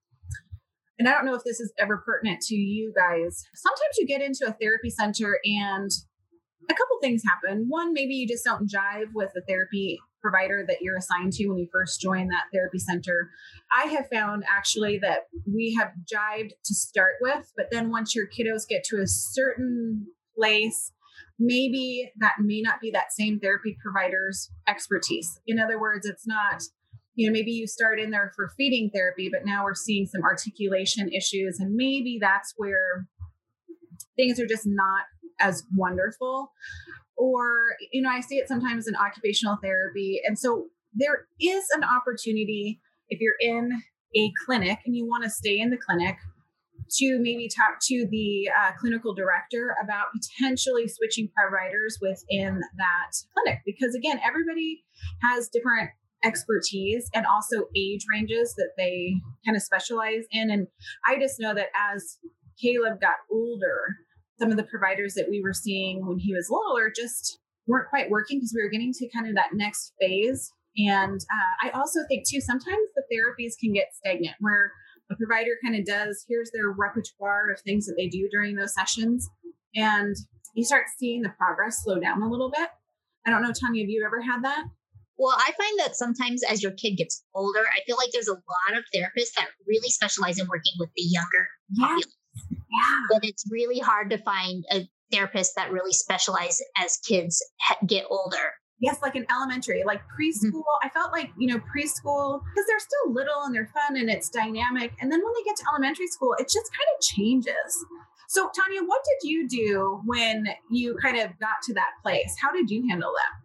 and 0.97 1.09
I 1.09 1.11
don't 1.11 1.25
know 1.25 1.35
if 1.35 1.43
this 1.43 1.59
is 1.59 1.73
ever 1.77 1.97
pertinent 1.97 2.39
to 2.43 2.55
you 2.55 2.93
guys. 2.95 3.43
Sometimes 3.55 3.97
you 3.97 4.07
get 4.07 4.21
into 4.21 4.45
a 4.47 4.53
therapy 4.53 4.89
center 4.89 5.37
and 5.43 5.91
a 6.69 6.73
couple 6.73 6.97
things 7.01 7.23
happen. 7.27 7.65
One, 7.67 7.91
maybe 7.91 8.13
you 8.13 8.25
just 8.25 8.45
don't 8.45 8.69
jive 8.69 9.07
with 9.13 9.31
the 9.33 9.41
therapy 9.41 9.99
provider 10.23 10.63
that 10.67 10.77
you're 10.81 10.97
assigned 10.97 11.33
to 11.33 11.47
when 11.47 11.57
you 11.57 11.67
first 11.71 12.01
join 12.01 12.29
that 12.29 12.45
therapy 12.53 12.79
center. 12.79 13.29
I 13.77 13.87
have 13.87 14.07
found 14.09 14.43
actually 14.49 14.97
that 14.99 15.27
we 15.45 15.75
have 15.77 15.91
jived 16.11 16.51
to 16.63 16.73
start 16.73 17.15
with, 17.21 17.51
but 17.57 17.67
then 17.71 17.91
once 17.91 18.15
your 18.15 18.27
kiddos 18.27 18.67
get 18.67 18.83
to 18.85 19.01
a 19.01 19.07
certain 19.07 20.07
place, 20.35 20.93
maybe 21.37 22.11
that 22.19 22.35
may 22.39 22.61
not 22.61 22.79
be 22.79 22.89
that 22.91 23.11
same 23.11 23.39
therapy 23.39 23.77
provider's 23.83 24.49
expertise. 24.67 25.39
In 25.45 25.59
other 25.59 25.79
words, 25.79 26.07
it's 26.07 26.25
not 26.25 26.63
you 27.15 27.27
know, 27.27 27.33
maybe 27.33 27.51
you 27.51 27.67
start 27.67 27.99
in 27.99 28.09
there 28.09 28.31
for 28.35 28.51
feeding 28.57 28.89
therapy, 28.89 29.29
but 29.31 29.45
now 29.45 29.63
we're 29.63 29.75
seeing 29.75 30.07
some 30.07 30.23
articulation 30.23 31.11
issues. 31.11 31.59
And 31.59 31.75
maybe 31.75 32.17
that's 32.19 32.55
where 32.57 33.07
things 34.15 34.39
are 34.39 34.47
just 34.47 34.65
not 34.65 35.03
as 35.39 35.63
wonderful. 35.75 36.51
Or, 37.23 37.77
you 37.93 38.01
know, 38.01 38.09
I 38.09 38.19
see 38.19 38.35
it 38.35 38.49
sometimes 38.49 38.85
in 38.85 38.95
occupational 38.97 39.57
therapy. 39.63 40.19
And 40.27 40.37
so 40.37 40.65
there 40.93 41.25
is 41.39 41.63
an 41.73 41.81
opportunity 41.81 42.81
if 43.07 43.21
you're 43.21 43.39
in 43.39 43.71
a 44.13 44.31
clinic 44.45 44.79
and 44.85 44.93
you 44.93 45.07
want 45.07 45.23
to 45.23 45.29
stay 45.29 45.57
in 45.57 45.69
the 45.69 45.77
clinic 45.77 46.17
to 46.97 47.17
maybe 47.21 47.47
talk 47.47 47.79
to 47.81 48.05
the 48.11 48.49
uh, 48.59 48.71
clinical 48.77 49.13
director 49.13 49.73
about 49.81 50.07
potentially 50.13 50.85
switching 50.85 51.29
providers 51.33 51.97
within 52.01 52.59
that 52.75 53.11
clinic 53.33 53.61
because 53.65 53.95
again 53.95 54.19
everybody 54.23 54.83
has 55.21 55.47
different 55.47 55.89
expertise 56.25 57.09
and 57.15 57.25
also 57.25 57.67
age 57.75 58.01
ranges 58.13 58.53
that 58.55 58.71
they 58.77 59.15
kind 59.45 59.55
of 59.55 59.63
specialize 59.63 60.25
in 60.31 60.51
and 60.51 60.67
i 61.07 61.17
just 61.17 61.39
know 61.39 61.53
that 61.53 61.69
as 61.93 62.17
caleb 62.61 62.99
got 62.99 63.15
older 63.31 63.95
some 64.43 64.51
of 64.51 64.57
the 64.57 64.63
providers 64.63 65.13
that 65.13 65.29
we 65.29 65.41
were 65.41 65.53
seeing 65.53 66.05
when 66.05 66.19
he 66.19 66.33
was 66.33 66.49
littler 66.49 66.91
just 66.93 67.39
weren't 67.65 67.89
quite 67.89 68.09
working 68.09 68.37
because 68.39 68.53
we 68.53 68.61
were 68.61 68.69
getting 68.69 68.91
to 68.91 69.07
kind 69.09 69.27
of 69.27 69.35
that 69.35 69.53
next 69.53 69.93
phase 69.99 70.51
and 70.77 71.19
uh, 71.21 71.67
I 71.67 71.69
also 71.71 71.99
think 72.07 72.27
too, 72.27 72.41
sometimes 72.41 72.87
the 72.95 73.03
therapies 73.13 73.53
can 73.59 73.73
get 73.73 73.93
stagnant 73.93 74.35
where 74.39 74.71
a 75.11 75.15
provider 75.15 75.51
kind 75.63 75.75
of 75.75 75.85
does, 75.85 76.25
here's 76.27 76.49
their 76.51 76.71
repertoire 76.71 77.51
of 77.51 77.61
things 77.61 77.85
that 77.85 77.95
they 77.97 78.07
do 78.07 78.27
during 78.31 78.55
those 78.55 78.73
sessions. 78.73 79.29
And 79.75 80.15
you 80.55 80.63
start 80.63 80.85
seeing 80.97 81.21
the 81.21 81.33
progress 81.37 81.83
slow 81.83 81.99
down 81.99 82.21
a 82.21 82.29
little 82.29 82.49
bit. 82.49 82.69
I 83.25 83.29
don't 83.29 83.43
know, 83.43 83.53
Tanya, 83.53 83.83
have 83.83 83.89
you 83.89 84.03
ever 84.05 84.21
had 84.21 84.43
that? 84.43 84.65
Well, 85.17 85.35
I 85.37 85.51
find 85.51 85.79
that 85.79 85.95
sometimes 85.95 86.43
as 86.43 86.63
your 86.63 86.71
kid 86.71 86.97
gets 86.97 87.23
older, 87.35 87.59
I 87.59 87.81
feel 87.85 87.95
like 87.95 88.09
there's 88.11 88.27
a 88.27 88.33
lot 88.33 88.77
of 88.77 88.83
therapists 88.95 89.33
that 89.37 89.47
really 89.67 89.89
specialize 89.89 90.39
in 90.39 90.47
working 90.47 90.73
with 90.79 90.89
the 90.95 91.03
younger 91.03 91.47
yeah. 91.69 91.85
population. 91.85 92.11
Yeah. 92.73 92.99
But 93.11 93.25
it's 93.25 93.43
really 93.51 93.79
hard 93.79 94.09
to 94.09 94.17
find 94.19 94.65
a 94.71 94.87
therapist 95.11 95.53
that 95.55 95.71
really 95.71 95.93
specialize 95.93 96.59
as 96.77 96.97
kids 96.97 97.43
get 97.85 98.05
older 98.09 98.53
yes, 98.83 98.99
like 99.01 99.15
in 99.15 99.25
elementary, 99.31 99.83
like 99.85 100.01
mm-hmm. 100.01 100.21
preschool. 100.21 100.59
Mm-hmm. 100.59 100.87
I 100.87 100.89
felt 100.89 101.11
like, 101.11 101.31
you 101.37 101.47
know, 101.47 101.57
preschool, 101.57 102.41
because 102.43 102.67
they're 102.67 102.79
still 102.79 103.13
little 103.13 103.43
and 103.45 103.55
they're 103.55 103.71
fun 103.73 103.97
and 103.97 104.09
it's 104.09 104.29
dynamic. 104.29 104.91
And 104.99 105.11
then 105.11 105.23
when 105.23 105.33
they 105.33 105.43
get 105.43 105.55
to 105.57 105.63
elementary 105.71 106.07
school, 106.07 106.35
it 106.37 106.43
just 106.43 106.69
kind 106.71 106.89
of 106.95 107.01
changes. 107.01 107.85
So, 108.27 108.49
Tanya, 108.55 108.83
what 108.83 109.01
did 109.03 109.29
you 109.29 109.47
do 109.47 110.01
when 110.05 110.47
you 110.69 110.97
kind 111.01 111.17
of 111.17 111.37
got 111.39 111.61
to 111.63 111.73
that 111.75 111.91
place? 112.01 112.35
How 112.41 112.51
did 112.51 112.69
you 112.69 112.87
handle 112.89 113.11
that? 113.11 113.39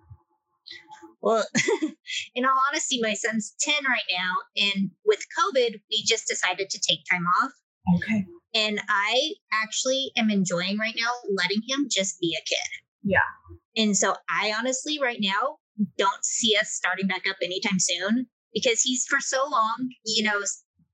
Well, 1.20 1.44
in 2.34 2.44
all 2.44 2.60
honesty, 2.70 3.00
my 3.02 3.14
son's 3.14 3.54
10 3.60 3.74
right 3.84 4.00
now. 4.10 4.34
And 4.74 4.90
with 5.04 5.20
COVID, 5.38 5.80
we 5.90 6.02
just 6.04 6.26
decided 6.26 6.70
to 6.70 6.80
take 6.80 7.00
time 7.10 7.24
off. 7.42 7.52
Okay. 7.96 8.24
And 8.54 8.80
I 8.88 9.34
actually 9.52 10.12
am 10.16 10.30
enjoying 10.30 10.78
right 10.78 10.94
now 10.96 11.10
letting 11.36 11.62
him 11.68 11.88
just 11.90 12.18
be 12.20 12.36
a 12.36 12.44
kid. 12.48 12.68
Yeah. 13.02 13.18
And 13.76 13.96
so 13.96 14.16
I 14.28 14.52
honestly, 14.58 14.98
right 15.00 15.18
now, 15.20 15.58
don't 15.96 16.24
see 16.24 16.56
us 16.56 16.70
starting 16.70 17.06
back 17.06 17.22
up 17.28 17.36
anytime 17.42 17.78
soon 17.78 18.26
because 18.52 18.80
he's 18.80 19.06
for 19.06 19.20
so 19.20 19.46
long, 19.48 19.90
you 20.04 20.24
know, 20.24 20.40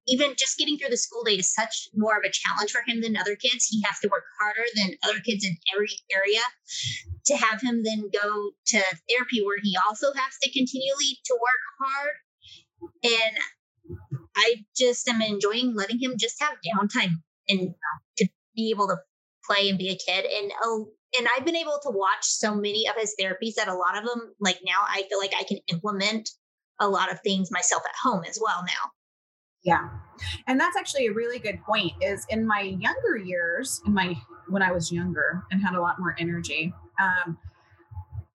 even 0.07 0.35
just 0.39 0.59
getting 0.59 0.77
through 0.77 0.91
the 0.91 0.99
school 0.99 1.25
day 1.25 1.37
is 1.37 1.55
such 1.55 1.89
more 1.95 2.19
of 2.19 2.25
a 2.25 2.31
challenge 2.31 2.71
for 2.71 2.83
him 2.87 3.01
than 3.01 3.17
other 3.17 3.37
kids. 3.37 3.65
He 3.65 3.83
has 3.87 3.99
to 4.01 4.09
work 4.09 4.25
harder 4.39 4.65
than 4.77 4.97
other 5.03 5.21
kids 5.21 5.45
in 5.45 5.57
every 5.75 5.89
area 6.13 6.41
to 7.27 7.37
have 7.37 7.63
him 7.63 7.83
then 7.85 8.11
go 8.13 8.51
to 8.67 8.79
therapy 9.09 9.43
where 9.43 9.59
he 9.63 9.77
also 9.87 10.13
has 10.13 10.39
to 10.43 10.53
continually 10.53 11.19
to 11.25 11.39
work 11.41 11.63
hard. 11.81 12.91
And 13.03 13.37
I 14.37 14.57
just 14.77 15.09
am 15.09 15.23
enjoying 15.23 15.75
letting 15.75 16.01
him 16.01 16.15
just 16.19 16.43
have 16.43 16.57
downtime 16.61 17.23
and 17.49 17.75
to 18.19 18.29
be 18.55 18.71
able 18.71 18.89
to 18.89 18.97
play 19.47 19.69
and 19.69 19.79
be 19.79 19.91
a 19.91 19.97
kid. 19.97 20.25
And 20.25 20.53
oh, 20.63 20.89
and 21.19 21.29
I've 21.37 21.45
been 21.45 21.57
able 21.57 21.79
to 21.83 21.91
watch 21.91 22.25
so 22.25 22.55
many 22.55 22.89
of 22.89 22.97
his 22.97 23.15
therapies 23.21 23.55
that 23.57 23.69
a 23.69 23.75
lot 23.75 23.97
of 23.97 24.05
them, 24.05 24.35
like 24.41 24.59
now, 24.65 24.85
I 24.87 25.05
feel 25.09 25.19
like 25.19 25.33
I 25.39 25.45
can 25.45 25.59
implement 25.69 26.31
a 26.81 26.89
lot 26.89 27.13
of 27.13 27.21
things 27.21 27.51
myself 27.51 27.83
at 27.85 27.95
home 28.03 28.25
as 28.29 28.39
well 28.43 28.65
now. 28.67 28.91
Yeah. 29.65 29.89
And 30.47 30.61
that's 30.61 30.77
actually 30.77 31.07
a 31.07 31.13
really 31.13 31.39
good 31.39 31.63
point 31.63 31.93
is 32.03 32.27
in 32.29 32.47
my 32.47 32.61
younger 32.61 33.17
years, 33.17 33.81
in 33.87 33.95
my 33.95 34.17
when 34.49 34.63
I 34.63 34.73
was 34.73 34.93
younger 34.93 35.43
and 35.51 35.63
had 35.63 35.75
a 35.75 35.81
lot 35.81 35.99
more 35.99 36.15
energy, 36.19 36.75
um, 37.01 37.39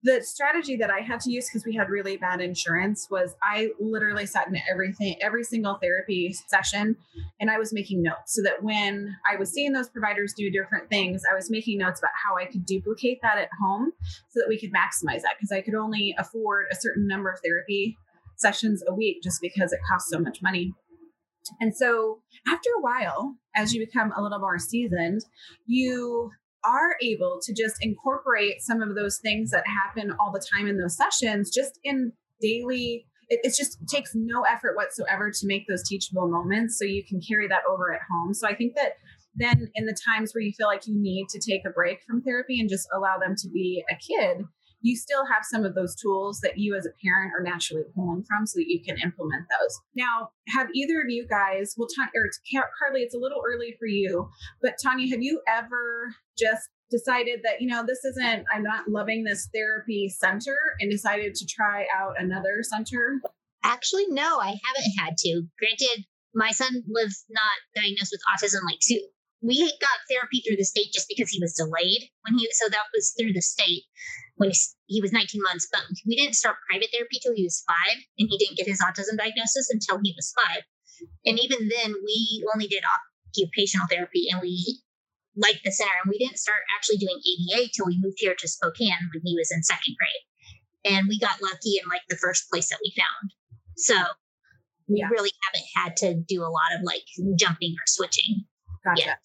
the 0.01 0.22
strategy 0.22 0.77
that 0.77 0.89
I 0.89 1.01
had 1.01 1.20
to 1.22 1.32
use 1.32 1.50
because 1.50 1.65
we 1.65 1.75
had 1.75 1.89
really 1.89 2.15
bad 2.15 2.39
insurance 2.39 3.08
was 3.12 3.36
I 3.44 3.70
literally 3.79 4.25
sat 4.25 4.48
in 4.48 4.58
everything, 4.72 5.18
every 5.22 5.44
single 5.44 5.77
therapy 5.82 6.34
session, 6.48 6.96
and 7.41 7.51
I 7.51 7.58
was 7.58 7.74
making 7.74 8.01
notes 8.01 8.36
so 8.36 8.41
that 8.44 8.63
when 8.63 9.15
I 9.29 9.36
was 9.36 9.51
seeing 9.51 9.74
those 9.74 9.89
providers 9.89 10.34
do 10.38 10.50
different 10.50 10.89
things, 10.89 11.24
I 11.29 11.36
was 11.36 11.51
making 11.51 11.79
notes 11.79 12.00
about 12.00 12.12
how 12.24 12.38
I 12.38 12.46
could 12.46 12.65
duplicate 12.65 13.20
that 13.24 13.38
at 13.38 13.50
home 13.62 13.91
so 14.29 14.39
that 14.39 14.48
we 14.48 14.58
could 14.58 14.72
maximize 14.72 15.22
that 15.22 15.36
because 15.38 15.51
I 15.51 15.62
could 15.62 15.75
only 15.75 16.15
afford 16.18 16.68
a 16.72 16.75
certain 16.75 17.06
number 17.06 17.29
of 17.29 17.39
therapy 17.44 17.98
sessions 18.38 18.82
a 18.88 18.94
week 18.94 19.22
just 19.22 19.41
because 19.41 19.74
it 19.74 19.79
costs 19.89 20.10
so 20.10 20.18
much 20.18 20.41
money. 20.41 20.74
And 21.60 21.75
so 21.75 22.22
after 22.48 22.70
a 22.77 22.82
while, 22.82 23.36
as 23.56 23.74
you 23.74 23.86
become 23.86 24.13
a 24.15 24.22
little 24.22 24.39
more 24.39 24.60
seasoned, 24.60 25.22
you 25.65 26.32
are 26.63 26.96
able 27.01 27.39
to 27.42 27.54
just 27.54 27.78
incorporate 27.82 28.62
some 28.62 28.82
of 28.82 28.96
those 28.96 29.20
things 29.20 29.51
that 29.51 29.63
happen 29.66 30.13
all 30.20 30.32
the 30.32 30.44
time 30.54 30.68
in 30.68 30.78
those 30.78 30.98
sessions 30.98 31.50
just 31.50 31.80
in 31.84 32.12
daily 32.42 33.06
it, 33.30 33.39
it 33.44 33.56
just 33.56 33.78
takes 33.88 34.13
no 34.16 34.42
effort 34.42 34.75
whatsoever 34.75 35.30
to 35.32 35.48
make 35.48 35.68
those 35.68 35.84
teachable 35.88 36.28
moments 36.28 36.78
so 36.78 36.86
you 36.86 37.04
can 37.08 37.22
carry 37.22 37.48
that 37.48 37.62
over 37.70 37.94
at 37.94 38.01
home. 38.10 38.34
So 38.34 38.48
i 38.48 38.56
think 38.56 38.75
that 38.75 38.94
then 39.36 39.70
in 39.75 39.86
the 39.86 39.96
times 40.06 40.34
where 40.34 40.42
you 40.42 40.51
feel 40.51 40.68
like 40.68 40.88
you 40.88 40.96
need 41.00 41.28
to 41.30 41.39
take 41.39 41.62
a 41.66 41.70
break 41.70 42.00
from 42.06 42.22
therapy 42.22 42.60
and 42.60 42.70
just 42.70 42.88
allow 42.94 43.18
them 43.18 43.36
to 43.38 43.50
be 43.50 43.84
a 43.89 43.96
kid 43.96 44.46
you 44.82 44.96
still 44.96 45.26
have 45.26 45.44
some 45.44 45.66
of 45.66 45.76
those 45.76 45.96
tools 45.96 46.40
that 46.42 46.58
you 46.58 46.76
as 46.76 46.86
a 46.86 46.96
parent 47.04 47.34
are 47.38 47.44
naturally 47.44 47.84
pulling 47.96 48.24
from 48.24 48.46
so 48.46 48.60
that 48.60 48.68
you 48.68 48.82
can 48.84 48.98
implement 49.04 49.46
those. 49.50 49.80
Now, 49.96 50.30
have 50.56 50.68
either 50.74 51.02
of 51.02 51.10
you 51.10 51.28
guys, 51.28 51.76
well, 51.78 51.88
Ta- 51.96 52.10
or 52.16 52.30
Carly, 52.80 53.02
it's 53.02 53.16
a 53.16 53.20
little 53.20 53.42
early 53.46 53.76
for 53.78 53.88
you, 53.88 54.30
but 54.62 54.76
Tanya, 54.82 55.10
have 55.10 55.22
you 55.22 55.42
ever 55.48 56.14
just 56.38 56.70
decided 56.90 57.42
that, 57.44 57.62
you 57.62 57.68
know, 57.68 57.84
this 57.86 58.04
isn't, 58.06 58.46
I'm 58.54 58.64
not 58.64 58.88
loving 58.88 59.24
this 59.24 59.50
therapy 59.54 60.10
center 60.10 60.58
and 60.80 60.90
decided 60.90 61.36
to 61.36 61.46
try 61.46 61.86
out 61.96 62.14
another 62.18 62.64
center? 62.64 63.22
Actually, 63.64 64.08
no, 64.10 64.40
I 64.40 64.48
haven't 64.48 64.94
had 64.98 65.18
to. 65.18 65.44
Granted, 65.60 66.06
my 66.34 66.52
son 66.52 66.84
was 66.88 67.26
not 67.30 67.52
diagnosed 67.76 68.14
with 68.14 68.22
autism 68.32 68.64
like 68.66 68.78
Sue. 68.82 69.06
We 69.42 69.58
got 69.80 69.90
therapy 70.10 70.42
through 70.46 70.58
the 70.58 70.66
state 70.66 70.92
just 70.94 71.08
because 71.08 71.30
he 71.30 71.40
was 71.42 71.54
delayed 71.54 72.10
when 72.24 72.38
he, 72.38 72.48
so 72.52 72.68
that 72.70 72.92
was 72.94 73.14
through 73.18 73.34
the 73.34 73.42
state 73.42 73.84
when 74.39 74.51
he 74.88 75.01
was 75.01 75.12
19 75.12 75.41
months, 75.43 75.67
but 75.69 75.84
we 76.08 76.15
didn't 76.15 76.39
start 76.39 76.55
private 76.72 76.88
therapy 76.93 77.19
till 77.22 77.36
he 77.36 77.43
was 77.43 77.63
five, 77.67 78.00
and 78.17 78.29
he 78.31 78.38
didn't 78.38 78.55
get 78.55 78.67
his 78.67 78.79
autism 78.79 79.19
diagnosis 79.19 79.69
until 79.69 80.00
he 80.01 80.15
was 80.15 80.31
five. 80.31 80.63
And 81.25 81.38
even 81.38 81.67
then, 81.67 81.93
we 82.03 82.43
only 82.53 82.67
did 82.67 82.84
occupational 82.88 83.88
therapy, 83.91 84.27
and 84.31 84.39
we 84.41 84.79
liked 85.36 85.63
the 85.65 85.72
center, 85.72 85.91
and 86.03 86.10
we 86.10 86.17
didn't 86.17 86.39
start 86.39 86.63
actually 86.75 86.98
doing 86.98 87.19
ABA 87.19 87.67
till 87.75 87.88
we 87.88 88.00
moved 88.01 88.17
here 88.19 88.36
to 88.39 88.48
Spokane 88.48 89.12
when 89.13 89.22
he 89.25 89.36
was 89.36 89.51
in 89.51 89.62
second 89.62 89.96
grade. 90.00 90.96
And 90.96 91.08
we 91.10 91.19
got 91.19 91.41
lucky 91.41 91.75
in 91.75 91.89
like 91.89 92.08
the 92.08 92.15
first 92.15 92.50
place 92.50 92.69
that 92.69 92.79
we 92.81 92.96
found. 92.96 93.36
So 93.75 93.96
we 94.88 95.00
yeah. 95.00 95.10
really 95.12 95.31
haven't 95.43 95.67
had 95.75 95.98
to 95.98 96.13
do 96.15 96.43
a 96.43 96.48
lot 96.48 96.72
of 96.77 96.81
like 96.84 97.03
jumping 97.36 97.75
or 97.75 97.88
switching. 97.88 98.46
Gotcha. 98.86 99.03
Yet. 99.03 99.19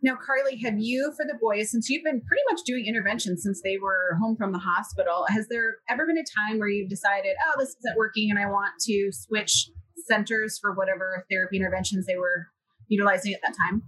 Now, 0.00 0.14
Carly, 0.14 0.56
have 0.62 0.78
you, 0.78 1.12
for 1.16 1.24
the 1.26 1.34
boys, 1.40 1.72
since 1.72 1.90
you've 1.90 2.04
been 2.04 2.20
pretty 2.20 2.42
much 2.50 2.60
doing 2.64 2.86
interventions 2.86 3.42
since 3.42 3.60
they 3.62 3.78
were 3.78 4.16
home 4.20 4.36
from 4.36 4.52
the 4.52 4.58
hospital, 4.58 5.26
has 5.28 5.48
there 5.48 5.78
ever 5.90 6.06
been 6.06 6.18
a 6.18 6.48
time 6.48 6.60
where 6.60 6.68
you've 6.68 6.88
decided, 6.88 7.34
oh, 7.48 7.58
this 7.58 7.74
isn't 7.80 7.96
working 7.96 8.30
and 8.30 8.38
I 8.38 8.46
want 8.46 8.74
to 8.82 9.10
switch 9.12 9.70
centers 10.06 10.58
for 10.60 10.72
whatever 10.72 11.26
therapy 11.28 11.56
interventions 11.56 12.06
they 12.06 12.16
were 12.16 12.46
utilizing 12.86 13.34
at 13.34 13.40
that 13.42 13.54
time? 13.66 13.82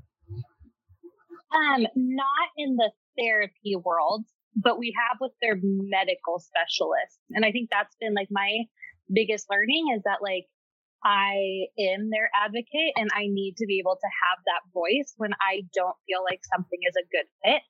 Um, 1.53 1.87
not 1.95 2.49
in 2.57 2.77
the 2.77 2.91
therapy 3.19 3.77
world, 3.77 4.25
but 4.57 4.79
we 4.79 4.93
have 4.97 5.19
with 5.21 5.33
their 5.41 5.59
medical 5.63 6.41
specialists. 6.41 7.19
And 7.31 7.45
I 7.45 7.53
think 7.53 7.71
that's 7.71 7.95
been 8.01 8.15
like 8.15 8.29
my 8.31 8.65
biggest 9.13 9.47
learning 9.51 9.95
is 9.97 10.03
that 10.05 10.23
like 10.23 10.47
I 11.05 11.69
am 11.79 12.11
their 12.11 12.31
advocate 12.35 12.93
and 12.97 13.09
I 13.15 13.27
need 13.29 13.57
to 13.59 13.67
be 13.67 13.79
able 13.79 13.97
to 13.97 14.11
have 14.11 14.39
that 14.45 14.69
voice 14.73 15.15
when 15.17 15.33
I 15.41 15.63
don't 15.75 15.97
feel 16.07 16.23
like 16.25 16.41
something 16.53 16.79
is 16.85 16.97
a 16.97 17.09
good 17.09 17.29
fit 17.45 17.63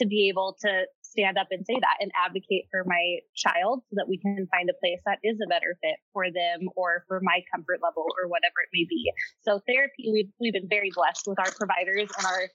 to 0.00 0.06
be 0.06 0.28
able 0.28 0.56
to 0.60 0.84
stand 1.02 1.38
up 1.38 1.46
and 1.50 1.64
say 1.64 1.78
that 1.78 2.02
and 2.02 2.10
advocate 2.18 2.66
for 2.70 2.82
my 2.84 3.22
child 3.36 3.82
so 3.88 3.94
that 3.94 4.08
we 4.08 4.18
can 4.18 4.48
find 4.50 4.68
a 4.68 4.76
place 4.82 4.98
that 5.06 5.22
is 5.22 5.38
a 5.38 5.48
better 5.48 5.78
fit 5.80 5.96
for 6.12 6.26
them 6.26 6.68
or 6.74 7.04
for 7.06 7.20
my 7.22 7.40
comfort 7.54 7.78
level 7.78 8.02
or 8.02 8.28
whatever 8.28 8.66
it 8.66 8.74
may 8.74 8.84
be. 8.90 9.06
So 9.46 9.62
therapy, 9.66 10.10
we've, 10.10 10.32
we've 10.40 10.52
been 10.52 10.68
very 10.68 10.90
blessed 10.92 11.24
with 11.26 11.38
our 11.38 11.52
providers 11.54 12.10
and 12.18 12.26
our 12.26 12.50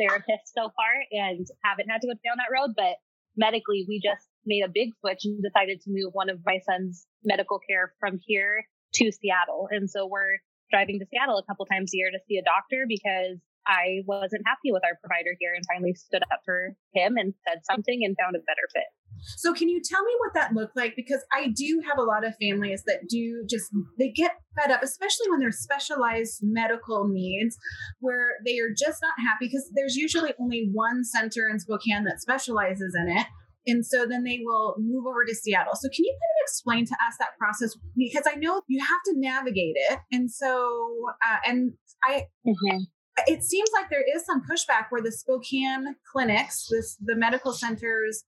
therapists 0.00 0.56
so 0.56 0.72
far 0.72 0.92
and 1.12 1.46
haven't 1.62 1.92
had 1.92 2.00
to 2.00 2.08
go 2.08 2.16
down 2.24 2.40
that 2.40 2.50
road, 2.50 2.72
but 2.74 2.96
medically 3.36 3.84
we 3.86 4.00
just 4.00 4.26
made 4.46 4.64
a 4.64 4.72
big 4.72 4.96
switch 5.00 5.28
and 5.28 5.44
decided 5.44 5.80
to 5.84 5.92
move 5.92 6.10
one 6.16 6.30
of 6.32 6.40
my 6.48 6.58
son's 6.64 7.06
medical 7.22 7.60
care 7.68 7.92
from 8.00 8.18
here 8.26 8.64
to 8.94 9.12
Seattle. 9.12 9.68
And 9.70 9.88
so 9.90 10.06
we're 10.06 10.38
driving 10.70 10.98
to 10.98 11.06
Seattle 11.10 11.38
a 11.38 11.44
couple 11.44 11.66
times 11.66 11.92
a 11.94 11.96
year 11.96 12.10
to 12.10 12.18
see 12.28 12.36
a 12.36 12.42
doctor 12.42 12.84
because 12.88 13.38
I 13.66 14.00
wasn't 14.06 14.42
happy 14.46 14.72
with 14.72 14.82
our 14.84 14.96
provider 15.00 15.36
here 15.38 15.52
and 15.54 15.62
finally 15.70 15.92
stood 15.92 16.22
up 16.32 16.40
for 16.44 16.72
him 16.94 17.16
and 17.16 17.34
said 17.46 17.60
something 17.70 18.00
and 18.02 18.16
found 18.16 18.34
a 18.34 18.40
better 18.40 18.64
fit. 18.72 18.88
So 19.36 19.52
can 19.52 19.68
you 19.68 19.80
tell 19.84 20.02
me 20.04 20.12
what 20.18 20.32
that 20.34 20.54
looked 20.54 20.76
like? 20.76 20.94
Because 20.96 21.22
I 21.32 21.48
do 21.48 21.82
have 21.86 21.98
a 21.98 22.02
lot 22.02 22.24
of 22.24 22.34
families 22.40 22.82
that 22.86 23.08
do 23.08 23.44
just 23.48 23.66
they 23.98 24.10
get 24.10 24.32
fed 24.58 24.70
up, 24.70 24.82
especially 24.82 25.28
when 25.28 25.40
there's 25.40 25.58
specialized 25.58 26.40
medical 26.42 27.06
needs 27.08 27.58
where 28.00 28.38
they 28.46 28.58
are 28.58 28.70
just 28.70 29.02
not 29.02 29.14
happy 29.18 29.46
because 29.46 29.70
there's 29.74 29.96
usually 29.96 30.32
only 30.40 30.70
one 30.72 31.04
center 31.04 31.48
in 31.50 31.58
Spokane 31.58 32.04
that 32.04 32.20
specializes 32.20 32.96
in 32.98 33.08
it. 33.08 33.26
And 33.68 33.86
so 33.86 34.06
then 34.06 34.24
they 34.24 34.40
will 34.42 34.74
move 34.78 35.06
over 35.06 35.24
to 35.24 35.34
Seattle. 35.34 35.74
So 35.74 35.88
can 35.88 36.04
you 36.04 36.12
kind 36.12 36.34
of 36.40 36.42
explain 36.42 36.86
to 36.86 36.94
us 37.06 37.14
that 37.20 37.38
process? 37.38 37.76
Because 37.96 38.24
I 38.26 38.34
know 38.34 38.62
you 38.66 38.80
have 38.80 39.02
to 39.06 39.12
navigate 39.16 39.74
it. 39.76 40.00
And 40.10 40.30
so, 40.30 40.90
uh, 41.24 41.36
and 41.46 41.74
I, 42.02 42.26
mm-hmm 42.46 42.78
it 43.26 43.42
seems 43.42 43.68
like 43.72 43.90
there 43.90 44.04
is 44.14 44.24
some 44.24 44.42
pushback 44.42 44.86
where 44.90 45.02
the 45.02 45.10
Spokane 45.10 45.96
clinics, 46.12 46.68
this 46.70 46.96
the 47.00 47.16
medical 47.16 47.52
centers, 47.52 48.24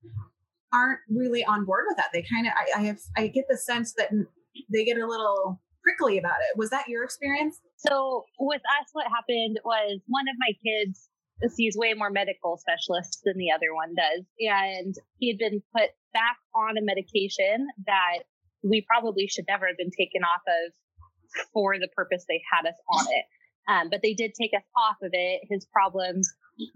aren't 0.73 1.01
really 1.09 1.45
on 1.45 1.65
board 1.65 1.85
with 1.89 1.97
that. 1.97 2.09
They 2.13 2.25
kind 2.33 2.47
of, 2.47 2.53
I, 2.57 2.81
I 2.81 2.83
have, 2.85 2.99
I 3.17 3.27
get 3.29 3.45
the 3.49 3.57
sense 3.57 3.93
that 3.95 4.11
they 4.73 4.85
get 4.85 4.99
a 4.99 5.07
little 5.07 5.61
prickly 5.83 6.19
about 6.19 6.39
it. 6.41 6.57
Was 6.59 6.71
that 6.71 6.89
your 6.89 7.05
experience? 7.05 7.61
So 7.77 8.25
with 8.39 8.63
us, 8.81 8.89
what 8.93 9.07
happened 9.07 9.59
was 9.65 10.01
one 10.07 10.27
of 10.29 10.37
my 10.39 10.53
kids 10.65 11.09
sees 11.49 11.77
way 11.77 11.95
more 11.95 12.11
medical 12.11 12.59
specialists 12.59 13.21
than 13.25 13.37
the 13.37 13.51
other 13.55 13.75
one 13.75 13.95
does, 13.95 14.25
and 14.39 14.95
he 15.19 15.29
had 15.29 15.39
been 15.39 15.63
put 15.77 15.91
back 16.13 16.37
on 16.55 16.77
a 16.77 16.83
medication 16.83 17.69
that 17.87 18.25
we 18.63 18.85
probably 18.87 19.27
should 19.27 19.47
never 19.49 19.67
have 19.67 19.77
been 19.79 19.91
taken 19.97 20.23
off 20.23 20.43
of 20.47 20.73
for 21.53 21.79
the 21.79 21.89
purpose 21.95 22.25
they 22.29 22.43
had 22.53 22.69
us 22.69 22.77
on 22.91 23.07
it. 23.09 23.25
Um, 23.69 23.89
but 23.91 24.01
they 24.03 24.15
did 24.15 24.33
take 24.35 24.51
us 24.57 24.65
off 24.77 24.97
of 25.03 25.11
it. 25.13 25.43
His 25.49 25.67
problems 25.73 26.29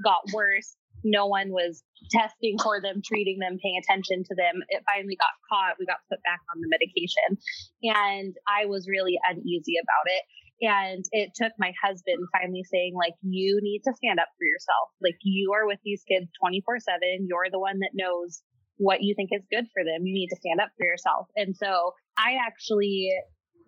got 0.05 0.23
worse. 0.33 0.77
No 1.03 1.27
one 1.27 1.51
was 1.51 1.83
testing 2.11 2.57
for 2.63 2.81
them, 2.81 3.03
treating 3.05 3.39
them, 3.39 3.59
paying 3.61 3.81
attention 3.83 4.25
to 4.25 4.35
them. 4.35 4.63
It 4.69 4.83
finally 4.89 5.17
got 5.17 5.37
caught. 5.51 5.77
We 5.79 5.87
got 5.87 6.07
put 6.09 6.23
back 6.25 6.41
on 6.55 6.63
the 6.63 6.71
medication. 6.71 7.37
And 7.83 8.35
I 8.49 8.67
was 8.67 8.89
really 8.89 9.19
uneasy 9.29 9.75
about 9.77 10.07
it. 10.07 10.23
And 10.61 11.05
it 11.11 11.31
took 11.35 11.53
my 11.59 11.73
husband 11.83 12.19
finally 12.33 12.65
saying, 12.71 12.95
like, 12.95 13.15
you 13.23 13.61
need 13.63 13.83
to 13.85 13.93
stand 13.95 14.21
up 14.21 14.29
for 14.39 14.47
yourself. 14.47 14.91
Like, 15.03 15.19
you 15.23 15.53
are 15.53 15.67
with 15.67 15.81
these 15.85 16.05
kids 16.07 16.31
24 16.41 16.81
7. 16.81 17.27
You're 17.29 17.51
the 17.51 17.59
one 17.59 17.81
that 17.81 17.91
knows 17.95 18.43
what 18.77 19.03
you 19.03 19.15
think 19.15 19.31
is 19.33 19.47
good 19.51 19.67
for 19.73 19.85
them. 19.85 20.07
You 20.07 20.15
need 20.15 20.29
to 20.29 20.37
stand 20.37 20.61
up 20.61 20.71
for 20.77 20.87
yourself. 20.87 21.27
And 21.37 21.57
so 21.57 21.93
I 22.19 22.39
actually 22.47 23.11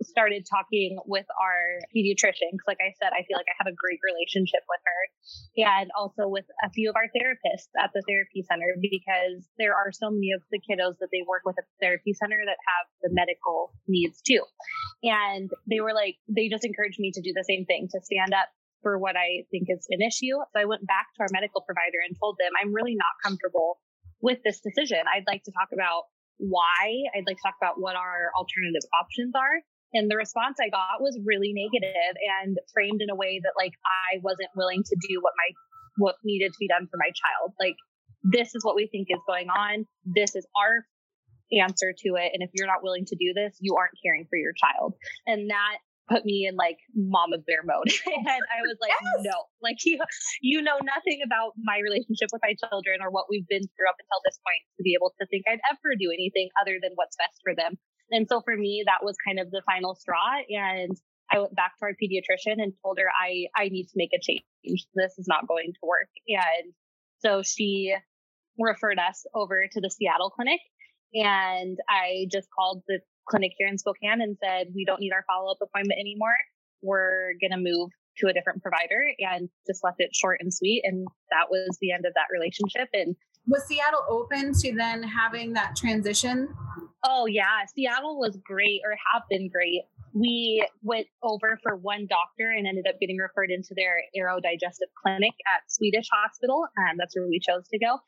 started 0.02 0.46
talking 0.48 0.98
with 1.06 1.26
our 1.40 1.80
pediatrician 1.94 2.52
because 2.52 2.68
like 2.68 2.82
i 2.82 2.92
said 3.00 3.12
i 3.12 3.22
feel 3.24 3.36
like 3.36 3.48
i 3.48 3.56
have 3.58 3.70
a 3.70 3.76
great 3.76 4.00
relationship 4.04 4.60
with 4.68 4.82
her 4.84 5.00
and 5.64 5.90
also 5.96 6.28
with 6.28 6.44
a 6.64 6.70
few 6.70 6.90
of 6.90 6.96
our 6.96 7.08
therapists 7.14 7.70
at 7.78 7.90
the 7.94 8.02
therapy 8.08 8.44
center 8.44 8.76
because 8.80 9.46
there 9.58 9.74
are 9.74 9.90
so 9.92 10.10
many 10.10 10.32
of 10.32 10.42
the 10.50 10.60
kiddos 10.60 10.98
that 11.00 11.08
they 11.12 11.22
work 11.26 11.42
with 11.44 11.56
at 11.58 11.64
the 11.64 11.78
therapy 11.80 12.12
center 12.12 12.38
that 12.44 12.58
have 12.60 12.84
the 13.02 13.10
medical 13.12 13.72
needs 13.88 14.20
too 14.20 14.42
and 15.02 15.50
they 15.68 15.80
were 15.80 15.94
like 15.94 16.16
they 16.28 16.48
just 16.48 16.64
encouraged 16.64 16.98
me 16.98 17.10
to 17.12 17.20
do 17.20 17.32
the 17.34 17.44
same 17.44 17.64
thing 17.66 17.88
to 17.90 18.00
stand 18.02 18.32
up 18.32 18.48
for 18.82 18.98
what 18.98 19.16
i 19.16 19.42
think 19.50 19.66
is 19.68 19.86
an 19.90 20.00
issue 20.00 20.36
so 20.52 20.56
i 20.60 20.64
went 20.64 20.84
back 20.86 21.08
to 21.14 21.22
our 21.22 21.30
medical 21.32 21.62
provider 21.62 22.00
and 22.06 22.16
told 22.18 22.36
them 22.38 22.52
i'm 22.60 22.72
really 22.72 22.94
not 22.94 23.14
comfortable 23.22 23.78
with 24.20 24.38
this 24.44 24.60
decision 24.60 25.00
i'd 25.14 25.26
like 25.26 25.42
to 25.42 25.52
talk 25.52 25.68
about 25.72 26.08
why. 26.38 27.08
I'd 27.14 27.24
like 27.26 27.36
to 27.36 27.42
talk 27.42 27.56
about 27.60 27.80
what 27.80 27.96
our 27.96 28.30
alternative 28.36 28.84
options 28.98 29.34
are. 29.34 29.62
And 29.96 30.10
the 30.10 30.16
response 30.16 30.58
I 30.60 30.68
got 30.68 31.00
was 31.00 31.18
really 31.24 31.52
negative 31.56 32.14
and 32.42 32.56
framed 32.72 33.00
in 33.00 33.10
a 33.10 33.16
way 33.16 33.40
that 33.42 33.56
like 33.56 33.72
I 33.84 34.20
wasn't 34.22 34.52
willing 34.54 34.84
to 34.84 34.96
do 35.08 35.18
what 35.20 35.32
my 35.36 35.48
what 35.96 36.16
needed 36.24 36.52
to 36.52 36.60
be 36.60 36.68
done 36.68 36.86
for 36.90 36.98
my 37.00 37.10
child. 37.16 37.56
Like 37.58 37.76
this 38.22 38.54
is 38.54 38.64
what 38.64 38.76
we 38.76 38.88
think 38.90 39.08
is 39.10 39.22
going 39.26 39.48
on. 39.48 39.86
This 40.04 40.36
is 40.36 40.46
our 40.52 40.84
answer 41.52 41.94
to 41.94 42.08
it. 42.18 42.34
And 42.34 42.42
if 42.42 42.50
you're 42.54 42.66
not 42.66 42.82
willing 42.82 43.06
to 43.06 43.16
do 43.16 43.32
this, 43.34 43.56
you 43.60 43.76
aren't 43.76 43.94
caring 44.02 44.26
for 44.28 44.36
your 44.36 44.52
child. 44.52 44.94
And 45.26 45.50
that 45.50 45.78
put 46.08 46.24
me 46.24 46.46
in 46.46 46.54
like 46.54 46.78
mama 46.94 47.38
bear 47.38 47.62
mode. 47.66 47.90
and 48.06 48.42
I 48.46 48.62
was 48.62 48.78
like, 48.80 48.94
yes. 48.94 49.26
no, 49.26 49.36
like 49.62 49.78
you, 49.84 49.98
you 50.40 50.62
know 50.62 50.78
nothing 50.82 51.23
about 51.25 51.52
my 51.58 51.78
relationship 51.82 52.30
with 52.32 52.42
my 52.42 52.54
children 52.54 53.02
or 53.02 53.10
what 53.10 53.26
we've 53.30 53.47
been 53.47 53.66
through 53.75 53.90
up 53.90 53.99
until 53.99 54.21
this 54.23 54.38
point 54.42 54.62
to 54.78 54.82
be 54.82 54.94
able 54.94 55.14
to 55.18 55.26
think 55.26 55.47
I'd 55.50 55.62
ever 55.71 55.99
do 55.99 56.10
anything 56.14 56.50
other 56.62 56.78
than 56.78 56.94
what's 56.94 57.18
best 57.18 57.38
for 57.42 57.54
them. 57.54 57.78
And 58.10 58.26
so 58.28 58.40
for 58.40 58.56
me, 58.56 58.84
that 58.86 59.04
was 59.04 59.16
kind 59.26 59.40
of 59.40 59.50
the 59.50 59.62
final 59.66 59.95
straw. 59.95 60.38
And 60.49 60.97
I 61.30 61.40
went 61.40 61.56
back 61.56 61.73
to 61.78 61.86
our 61.86 61.92
pediatrician 61.92 62.62
and 62.62 62.73
told 62.82 62.99
her 62.99 63.06
I, 63.10 63.47
I 63.56 63.69
need 63.69 63.84
to 63.84 63.95
make 63.97 64.10
a 64.14 64.21
change. 64.21 64.86
This 64.95 65.19
is 65.19 65.26
not 65.26 65.49
going 65.49 65.73
to 65.73 65.78
work. 65.82 66.08
And 66.28 66.73
so 67.19 67.42
she 67.42 67.95
referred 68.58 68.99
us 68.99 69.25
over 69.34 69.66
to 69.71 69.80
the 69.80 69.90
Seattle 69.90 70.30
clinic. 70.30 70.60
And 71.14 71.78
I 71.88 72.26
just 72.30 72.49
called 72.56 72.82
the 72.88 73.00
clinic 73.28 73.52
here 73.58 73.69
in 73.69 73.78
Spokane 73.78 74.21
and 74.21 74.36
said, 74.42 74.69
we 74.75 74.84
don't 74.84 75.00
need 75.00 75.12
our 75.12 75.25
follow 75.26 75.50
up 75.50 75.58
appointment 75.62 75.99
anymore. 75.99 76.36
We're 76.82 77.32
going 77.40 77.52
to 77.52 77.58
move 77.58 77.90
to 78.19 78.28
a 78.28 78.32
different 78.32 78.62
provider 78.62 79.02
and 79.19 79.49
just 79.66 79.84
left 79.84 79.97
it 79.99 80.14
short 80.14 80.38
and 80.40 80.52
sweet. 80.52 80.82
And 80.84 81.06
that 81.30 81.50
was 81.50 81.76
the 81.80 81.92
end 81.92 82.06
of 82.06 82.14
that 82.14 82.32
relationship. 82.32 82.88
And 82.92 83.16
was 83.47 83.65
Seattle 83.67 84.04
open 84.09 84.52
to 84.54 84.75
then 84.75 85.02
having 85.02 85.52
that 85.54 85.76
transition? 85.76 86.49
Oh 87.04 87.26
yeah, 87.26 87.65
Seattle 87.75 88.19
was 88.19 88.37
great 88.45 88.80
or 88.85 88.97
have 89.13 89.23
been 89.30 89.49
great. 89.49 89.82
We 90.13 90.67
went 90.82 91.06
over 91.23 91.59
for 91.63 91.76
one 91.76 92.09
doctor 92.09 92.50
and 92.50 92.67
ended 92.67 92.87
up 92.89 92.99
getting 92.99 93.19
referred 93.19 93.50
into 93.50 93.76
their 93.76 94.00
aerodigestive 94.17 94.89
clinic 94.97 95.35
at 95.54 95.69
Swedish 95.69 96.09
Hospital. 96.11 96.67
Um, 96.78 96.97
that's 96.99 97.15
where 97.15 97.28
we 97.28 97.39
chose 97.39 97.69
to 97.69 97.78
go. 97.78 98.00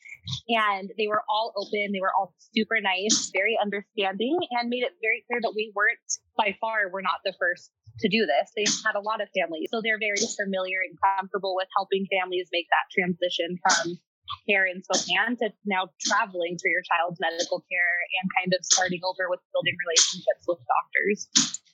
And 0.48 0.90
they 0.96 1.06
were 1.06 1.22
all 1.28 1.52
open. 1.54 1.92
They 1.92 2.00
were 2.00 2.12
all 2.18 2.34
super 2.56 2.80
nice, 2.80 3.30
very 3.32 3.58
understanding, 3.60 4.38
and 4.52 4.70
made 4.70 4.82
it 4.82 4.96
very 5.02 5.22
clear 5.28 5.40
that 5.42 5.52
we 5.54 5.70
weren't, 5.76 6.00
by 6.36 6.56
far, 6.60 6.88
we're 6.90 7.04
not 7.04 7.20
the 7.24 7.34
first 7.38 7.70
to 8.00 8.08
do 8.08 8.24
this. 8.24 8.50
They 8.56 8.64
had 8.86 8.96
a 8.96 9.04
lot 9.04 9.20
of 9.20 9.28
families. 9.36 9.68
So 9.70 9.82
they're 9.82 10.00
very 10.00 10.18
familiar 10.42 10.80
and 10.80 10.96
comfortable 10.96 11.54
with 11.54 11.68
helping 11.76 12.06
families 12.08 12.48
make 12.50 12.66
that 12.72 12.88
transition 12.88 13.58
from 13.60 14.00
care 14.48 14.66
in 14.66 14.82
Spokane 14.82 15.36
to 15.38 15.50
now 15.64 15.88
traveling 16.00 16.56
for 16.60 16.68
your 16.68 16.82
child's 16.82 17.18
medical 17.20 17.64
care 17.70 17.94
and 18.20 18.30
kind 18.38 18.52
of 18.52 18.64
starting 18.64 19.00
over 19.04 19.28
with 19.28 19.40
building 19.52 19.76
relationships 19.86 20.44
with 20.46 20.58
doctors. 20.66 21.28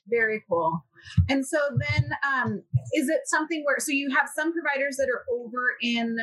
Very 0.07 0.43
cool. 0.49 0.85
And 1.29 1.45
so 1.45 1.57
then, 1.69 2.11
um, 2.21 2.61
is 2.93 3.09
it 3.09 3.21
something 3.25 3.63
where 3.65 3.79
so 3.79 3.91
you 3.91 4.13
have 4.15 4.29
some 4.33 4.53
providers 4.53 4.97
that 4.97 5.09
are 5.09 5.25
over 5.33 5.75
in 5.81 6.17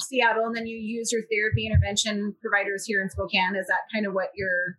Seattle, 0.00 0.46
and 0.46 0.54
then 0.54 0.66
you 0.66 0.76
use 0.76 1.10
your 1.10 1.22
therapy 1.30 1.66
intervention 1.66 2.34
providers 2.42 2.84
here 2.86 3.02
in 3.02 3.10
Spokane? 3.10 3.54
Is 3.54 3.66
that 3.66 3.86
kind 3.92 4.06
of 4.06 4.14
what 4.14 4.30
you're 4.34 4.78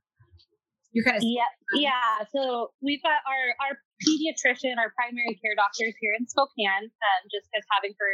you're 0.92 1.06
kind 1.06 1.18
of 1.18 1.24
yeah 1.24 1.50
yeah 1.78 2.26
so 2.34 2.72
we've 2.82 3.02
got 3.04 3.22
our 3.30 3.54
our 3.62 3.74
pediatrician 4.02 4.82
our 4.82 4.90
primary 4.98 5.38
care 5.38 5.54
doctors 5.54 5.94
here 6.02 6.18
in 6.18 6.26
spokane 6.26 6.90
um, 6.90 7.22
just 7.30 7.46
because 7.46 7.66
having 7.70 7.94
her 7.94 8.14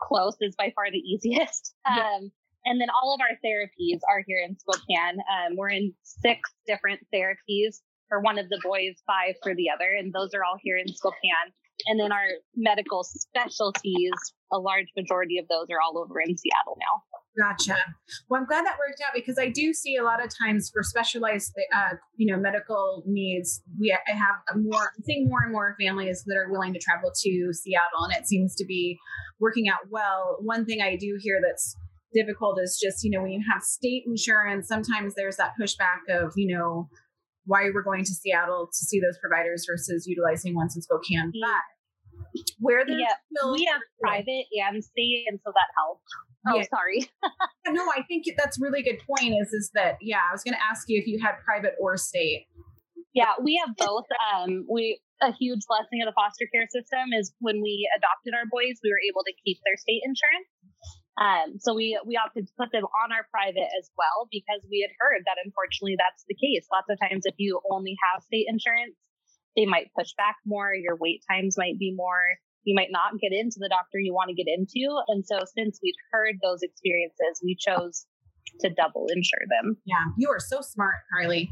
close 0.00 0.36
is 0.40 0.54
by 0.56 0.72
far 0.74 0.90
the 0.90 0.98
easiest. 0.98 1.74
Um, 1.86 2.32
and 2.64 2.80
then 2.80 2.88
all 2.90 3.14
of 3.14 3.20
our 3.20 3.36
therapies 3.44 4.00
are 4.10 4.24
here 4.26 4.44
in 4.44 4.58
Spokane. 4.58 5.20
Um, 5.20 5.56
we're 5.56 5.70
in 5.70 5.94
six 6.02 6.50
different 6.66 7.00
therapies 7.14 7.76
for 8.08 8.20
one 8.20 8.38
of 8.40 8.48
the 8.48 8.60
boys, 8.64 8.96
five 9.06 9.36
for 9.40 9.54
the 9.54 9.70
other, 9.70 9.92
and 9.96 10.12
those 10.12 10.34
are 10.34 10.42
all 10.42 10.56
here 10.60 10.76
in 10.76 10.88
Spokane. 10.88 11.52
And 11.86 12.00
then 12.00 12.12
our 12.12 12.26
medical 12.56 13.04
specialties, 13.04 14.12
a 14.52 14.58
large 14.58 14.86
majority 14.96 15.38
of 15.38 15.46
those 15.48 15.66
are 15.70 15.80
all 15.80 15.98
over 15.98 16.20
in 16.20 16.36
Seattle 16.36 16.76
now. 16.78 17.02
Gotcha. 17.38 17.76
Well, 18.28 18.40
I'm 18.40 18.46
glad 18.46 18.64
that 18.64 18.78
worked 18.78 19.02
out 19.06 19.12
because 19.14 19.38
I 19.38 19.50
do 19.50 19.74
see 19.74 19.96
a 19.96 20.02
lot 20.02 20.24
of 20.24 20.30
times 20.36 20.70
for 20.72 20.82
specialized, 20.82 21.52
uh, 21.74 21.96
you 22.16 22.32
know, 22.32 22.40
medical 22.40 23.02
needs, 23.06 23.62
we 23.78 23.92
I 23.92 24.12
have 24.12 24.36
more, 24.56 24.90
I'm 24.96 25.04
seeing 25.04 25.28
more 25.28 25.42
and 25.42 25.52
more 25.52 25.76
families 25.78 26.24
that 26.26 26.36
are 26.36 26.50
willing 26.50 26.72
to 26.72 26.78
travel 26.78 27.10
to 27.14 27.52
Seattle, 27.52 28.04
and 28.04 28.14
it 28.16 28.26
seems 28.26 28.54
to 28.56 28.64
be 28.64 28.98
working 29.38 29.68
out 29.68 29.90
well. 29.90 30.38
One 30.40 30.64
thing 30.64 30.80
I 30.80 30.96
do 30.96 31.18
hear 31.20 31.40
that's 31.46 31.76
difficult 32.14 32.58
is 32.62 32.80
just, 32.82 33.04
you 33.04 33.10
know, 33.10 33.22
when 33.22 33.32
you 33.32 33.44
have 33.52 33.62
state 33.62 34.04
insurance, 34.06 34.66
sometimes 34.66 35.14
there's 35.14 35.36
that 35.36 35.52
pushback 35.60 36.08
of, 36.08 36.32
you 36.36 36.56
know, 36.56 36.88
why 37.44 37.68
we're 37.72 37.82
going 37.82 38.04
to 38.04 38.14
Seattle 38.14 38.66
to 38.66 38.84
see 38.86 38.98
those 38.98 39.18
providers 39.20 39.66
versus 39.68 40.06
utilizing 40.06 40.54
ones 40.54 40.74
in 40.74 40.82
Spokane. 40.82 41.28
Mm-hmm. 41.28 41.40
But 41.40 41.75
where 42.58 42.84
there's 42.86 43.00
yeah, 43.00 43.50
we 43.50 43.64
have 43.64 43.80
private 44.00 44.46
and 44.52 44.82
state, 44.82 45.24
and 45.28 45.38
so 45.44 45.52
that 45.52 45.68
helps. 45.76 46.02
Oh, 46.48 46.56
yeah. 46.56 46.66
sorry. 46.70 47.10
no, 47.74 47.82
I 47.90 48.02
think 48.06 48.26
that's 48.38 48.60
really 48.60 48.82
good 48.82 49.00
point. 49.06 49.34
Is 49.40 49.52
is 49.52 49.70
that 49.74 49.96
yeah? 50.00 50.20
I 50.28 50.32
was 50.32 50.42
going 50.42 50.54
to 50.54 50.62
ask 50.62 50.88
you 50.88 50.98
if 50.98 51.06
you 51.06 51.18
had 51.20 51.34
private 51.44 51.74
or 51.80 51.96
state. 51.96 52.46
Yeah, 53.14 53.32
we 53.42 53.60
have 53.64 53.74
both. 53.76 54.04
Um, 54.34 54.66
we 54.70 55.00
a 55.22 55.32
huge 55.32 55.64
blessing 55.66 56.04
of 56.04 56.06
the 56.06 56.16
foster 56.16 56.44
care 56.52 56.68
system 56.68 57.16
is 57.16 57.32
when 57.40 57.62
we 57.64 57.88
adopted 57.96 58.36
our 58.36 58.44
boys, 58.44 58.76
we 58.84 58.92
were 58.92 59.00
able 59.00 59.24
to 59.24 59.32
keep 59.44 59.56
their 59.64 59.76
state 59.80 60.04
insurance. 60.04 60.48
Um, 61.16 61.56
so 61.56 61.72
we 61.72 61.96
we 62.04 62.20
opted 62.20 62.44
to 62.44 62.52
put 62.60 62.68
them 62.76 62.84
on 62.84 63.08
our 63.08 63.24
private 63.32 63.72
as 63.80 63.88
well 63.96 64.28
because 64.28 64.60
we 64.68 64.84
had 64.84 64.92
heard 65.00 65.24
that 65.24 65.40
unfortunately 65.40 65.96
that's 65.96 66.28
the 66.28 66.36
case. 66.36 66.68
Lots 66.68 66.92
of 66.92 67.00
times, 67.00 67.24
if 67.24 67.40
you 67.40 67.60
only 67.72 67.96
have 68.04 68.20
state 68.22 68.44
insurance, 68.52 69.00
they 69.56 69.66
might 69.66 69.90
push 69.98 70.12
back 70.16 70.36
more, 70.44 70.74
your 70.74 70.96
wait 70.96 71.22
times 71.28 71.56
might 71.58 71.78
be 71.78 71.92
more, 71.96 72.36
you 72.64 72.74
might 72.74 72.90
not 72.90 73.18
get 73.20 73.32
into 73.32 73.56
the 73.58 73.70
doctor 73.70 73.98
you 73.98 74.12
want 74.12 74.28
to 74.28 74.34
get 74.34 74.50
into. 74.50 74.90
And 75.08 75.24
so 75.24 75.38
since 75.56 75.78
we'd 75.82 75.94
heard 76.12 76.36
those 76.42 76.62
experiences, 76.62 77.40
we 77.42 77.56
chose 77.58 78.04
to 78.60 78.70
double 78.70 79.06
insure 79.08 79.46
them. 79.48 79.76
Yeah, 79.84 80.02
you 80.18 80.28
are 80.30 80.40
so 80.40 80.60
smart, 80.60 80.94
Carly. 81.12 81.50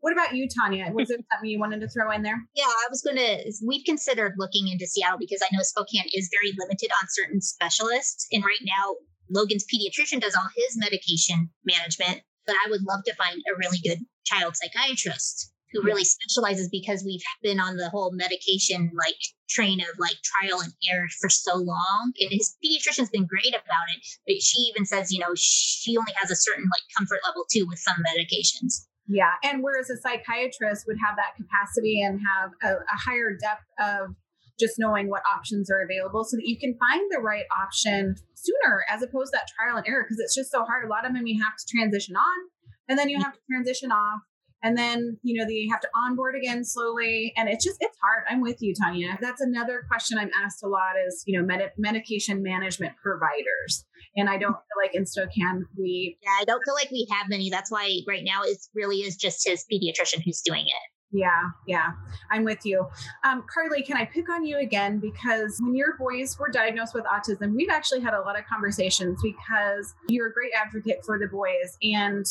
What 0.00 0.12
about 0.12 0.34
you, 0.34 0.46
Tanya? 0.48 0.92
Was 0.92 1.10
it 1.10 1.24
something 1.32 1.50
you 1.50 1.58
wanted 1.58 1.80
to 1.80 1.88
throw 1.88 2.10
in 2.12 2.22
there? 2.22 2.40
Yeah, 2.54 2.64
I 2.64 2.86
was 2.90 3.02
going 3.02 3.16
to. 3.16 3.52
We've 3.66 3.84
considered 3.84 4.34
looking 4.38 4.68
into 4.68 4.86
Seattle 4.86 5.18
because 5.18 5.42
I 5.42 5.54
know 5.54 5.62
Spokane 5.62 6.08
is 6.14 6.30
very 6.32 6.54
limited 6.56 6.90
on 7.02 7.08
certain 7.10 7.40
specialists. 7.40 8.26
And 8.30 8.44
right 8.44 8.62
now, 8.62 8.94
Logan's 9.30 9.64
pediatrician 9.66 10.20
does 10.20 10.36
all 10.36 10.48
his 10.54 10.78
medication 10.78 11.50
management, 11.64 12.22
but 12.46 12.54
I 12.54 12.70
would 12.70 12.82
love 12.82 13.02
to 13.06 13.14
find 13.14 13.36
a 13.36 13.58
really 13.58 13.78
good 13.82 13.98
child 14.24 14.54
psychiatrist 14.56 15.50
who 15.72 15.82
really 15.82 16.04
specializes 16.04 16.68
because 16.68 17.04
we've 17.04 17.22
been 17.42 17.60
on 17.60 17.76
the 17.76 17.88
whole 17.90 18.12
medication 18.12 18.90
like 18.96 19.16
train 19.48 19.80
of 19.80 19.98
like 19.98 20.16
trial 20.22 20.60
and 20.60 20.72
error 20.90 21.06
for 21.20 21.28
so 21.28 21.56
long. 21.56 22.12
And 22.20 22.30
his 22.30 22.56
pediatrician's 22.64 23.10
been 23.10 23.26
great 23.26 23.54
about 23.54 23.86
it, 23.96 24.06
but 24.26 24.42
she 24.42 24.60
even 24.62 24.84
says, 24.84 25.12
you 25.12 25.20
know, 25.20 25.34
she 25.36 25.96
only 25.96 26.12
has 26.16 26.30
a 26.30 26.36
certain 26.36 26.64
like 26.64 26.82
comfort 26.96 27.20
level 27.26 27.44
too 27.50 27.66
with 27.68 27.78
some 27.78 27.96
medications. 27.98 28.86
Yeah. 29.08 29.32
And 29.44 29.62
whereas 29.62 29.90
a 29.90 29.96
psychiatrist 29.96 30.84
would 30.86 30.98
have 31.04 31.16
that 31.16 31.36
capacity 31.36 32.02
and 32.02 32.20
have 32.20 32.50
a, 32.62 32.76
a 32.76 32.96
higher 32.96 33.36
depth 33.40 33.64
of 33.78 34.14
just 34.58 34.78
knowing 34.78 35.08
what 35.08 35.22
options 35.32 35.70
are 35.70 35.82
available 35.82 36.24
so 36.24 36.36
that 36.36 36.46
you 36.46 36.58
can 36.58 36.76
find 36.78 37.02
the 37.10 37.20
right 37.20 37.44
option 37.60 38.16
sooner 38.34 38.84
as 38.90 39.02
opposed 39.02 39.32
to 39.32 39.38
that 39.38 39.46
trial 39.54 39.76
and 39.76 39.86
error 39.86 40.02
because 40.02 40.18
it's 40.18 40.34
just 40.34 40.50
so 40.50 40.64
hard. 40.64 40.84
A 40.84 40.88
lot 40.88 41.06
of 41.06 41.12
them 41.12 41.26
you 41.26 41.42
have 41.42 41.56
to 41.56 41.64
transition 41.68 42.16
on 42.16 42.48
and 42.88 42.98
then 42.98 43.08
you 43.08 43.18
have 43.20 43.34
to 43.34 43.40
transition 43.50 43.92
off 43.92 44.22
and 44.62 44.76
then 44.76 45.18
you 45.22 45.38
know 45.38 45.46
they 45.46 45.66
have 45.70 45.80
to 45.80 45.88
onboard 45.94 46.34
again 46.36 46.64
slowly 46.64 47.32
and 47.36 47.48
it's 47.48 47.64
just 47.64 47.76
it's 47.80 47.96
hard 48.02 48.24
i'm 48.28 48.40
with 48.40 48.56
you 48.60 48.74
tanya 48.74 49.16
that's 49.20 49.40
another 49.40 49.84
question 49.88 50.18
i'm 50.18 50.30
asked 50.44 50.62
a 50.62 50.68
lot 50.68 50.94
is 51.06 51.22
you 51.26 51.38
know 51.38 51.46
med- 51.46 51.72
medication 51.78 52.42
management 52.42 52.92
providers 53.02 53.84
and 54.16 54.28
i 54.28 54.36
don't 54.36 54.54
feel 54.54 54.82
like 54.82 54.94
in 54.94 55.06
Spokane 55.06 55.64
we 55.78 56.18
yeah 56.22 56.36
i 56.40 56.44
don't 56.44 56.62
feel 56.64 56.74
like 56.74 56.90
we 56.90 57.06
have 57.10 57.28
many 57.28 57.50
that's 57.50 57.70
why 57.70 57.98
right 58.08 58.24
now 58.24 58.42
it 58.42 58.58
really 58.74 58.98
is 58.98 59.16
just 59.16 59.46
his 59.46 59.64
pediatrician 59.72 60.22
who's 60.24 60.40
doing 60.42 60.64
it 60.66 60.90
yeah, 61.12 61.44
yeah, 61.66 61.92
I'm 62.30 62.44
with 62.44 62.66
you. 62.66 62.84
Um, 63.24 63.44
Carly, 63.52 63.82
can 63.82 63.96
I 63.96 64.04
pick 64.04 64.28
on 64.28 64.44
you 64.44 64.58
again? 64.58 64.98
Because 64.98 65.58
when 65.62 65.74
your 65.74 65.96
boys 65.98 66.36
were 66.38 66.50
diagnosed 66.50 66.94
with 66.94 67.04
autism, 67.04 67.54
we've 67.54 67.70
actually 67.70 68.00
had 68.00 68.12
a 68.12 68.20
lot 68.20 68.38
of 68.38 68.44
conversations 68.44 69.20
because 69.22 69.94
you're 70.08 70.26
a 70.26 70.32
great 70.32 70.50
advocate 70.54 71.04
for 71.06 71.18
the 71.18 71.28
boys. 71.28 71.78
And 71.82 72.26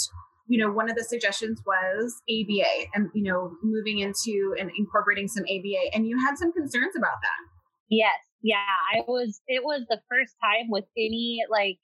you 0.48 0.64
know, 0.64 0.72
one 0.72 0.90
of 0.90 0.96
the 0.96 1.04
suggestions 1.04 1.62
was 1.66 2.22
ABA 2.30 2.88
and, 2.94 3.10
you 3.14 3.24
know, 3.24 3.56
moving 3.64 4.00
into 4.00 4.56
and 4.60 4.70
incorporating 4.78 5.28
some 5.28 5.44
ABA. 5.44 5.94
And 5.94 6.08
you 6.08 6.20
had 6.20 6.38
some 6.38 6.54
concerns 6.54 6.96
about 6.96 7.18
that. 7.22 7.42
Yes. 7.90 8.18
Yeah. 8.42 8.58
I 8.94 9.02
was, 9.08 9.42
it 9.48 9.64
was 9.64 9.86
the 9.90 10.00
first 10.10 10.36
time 10.44 10.70
with 10.70 10.86
any 10.98 11.40
like 11.50 11.80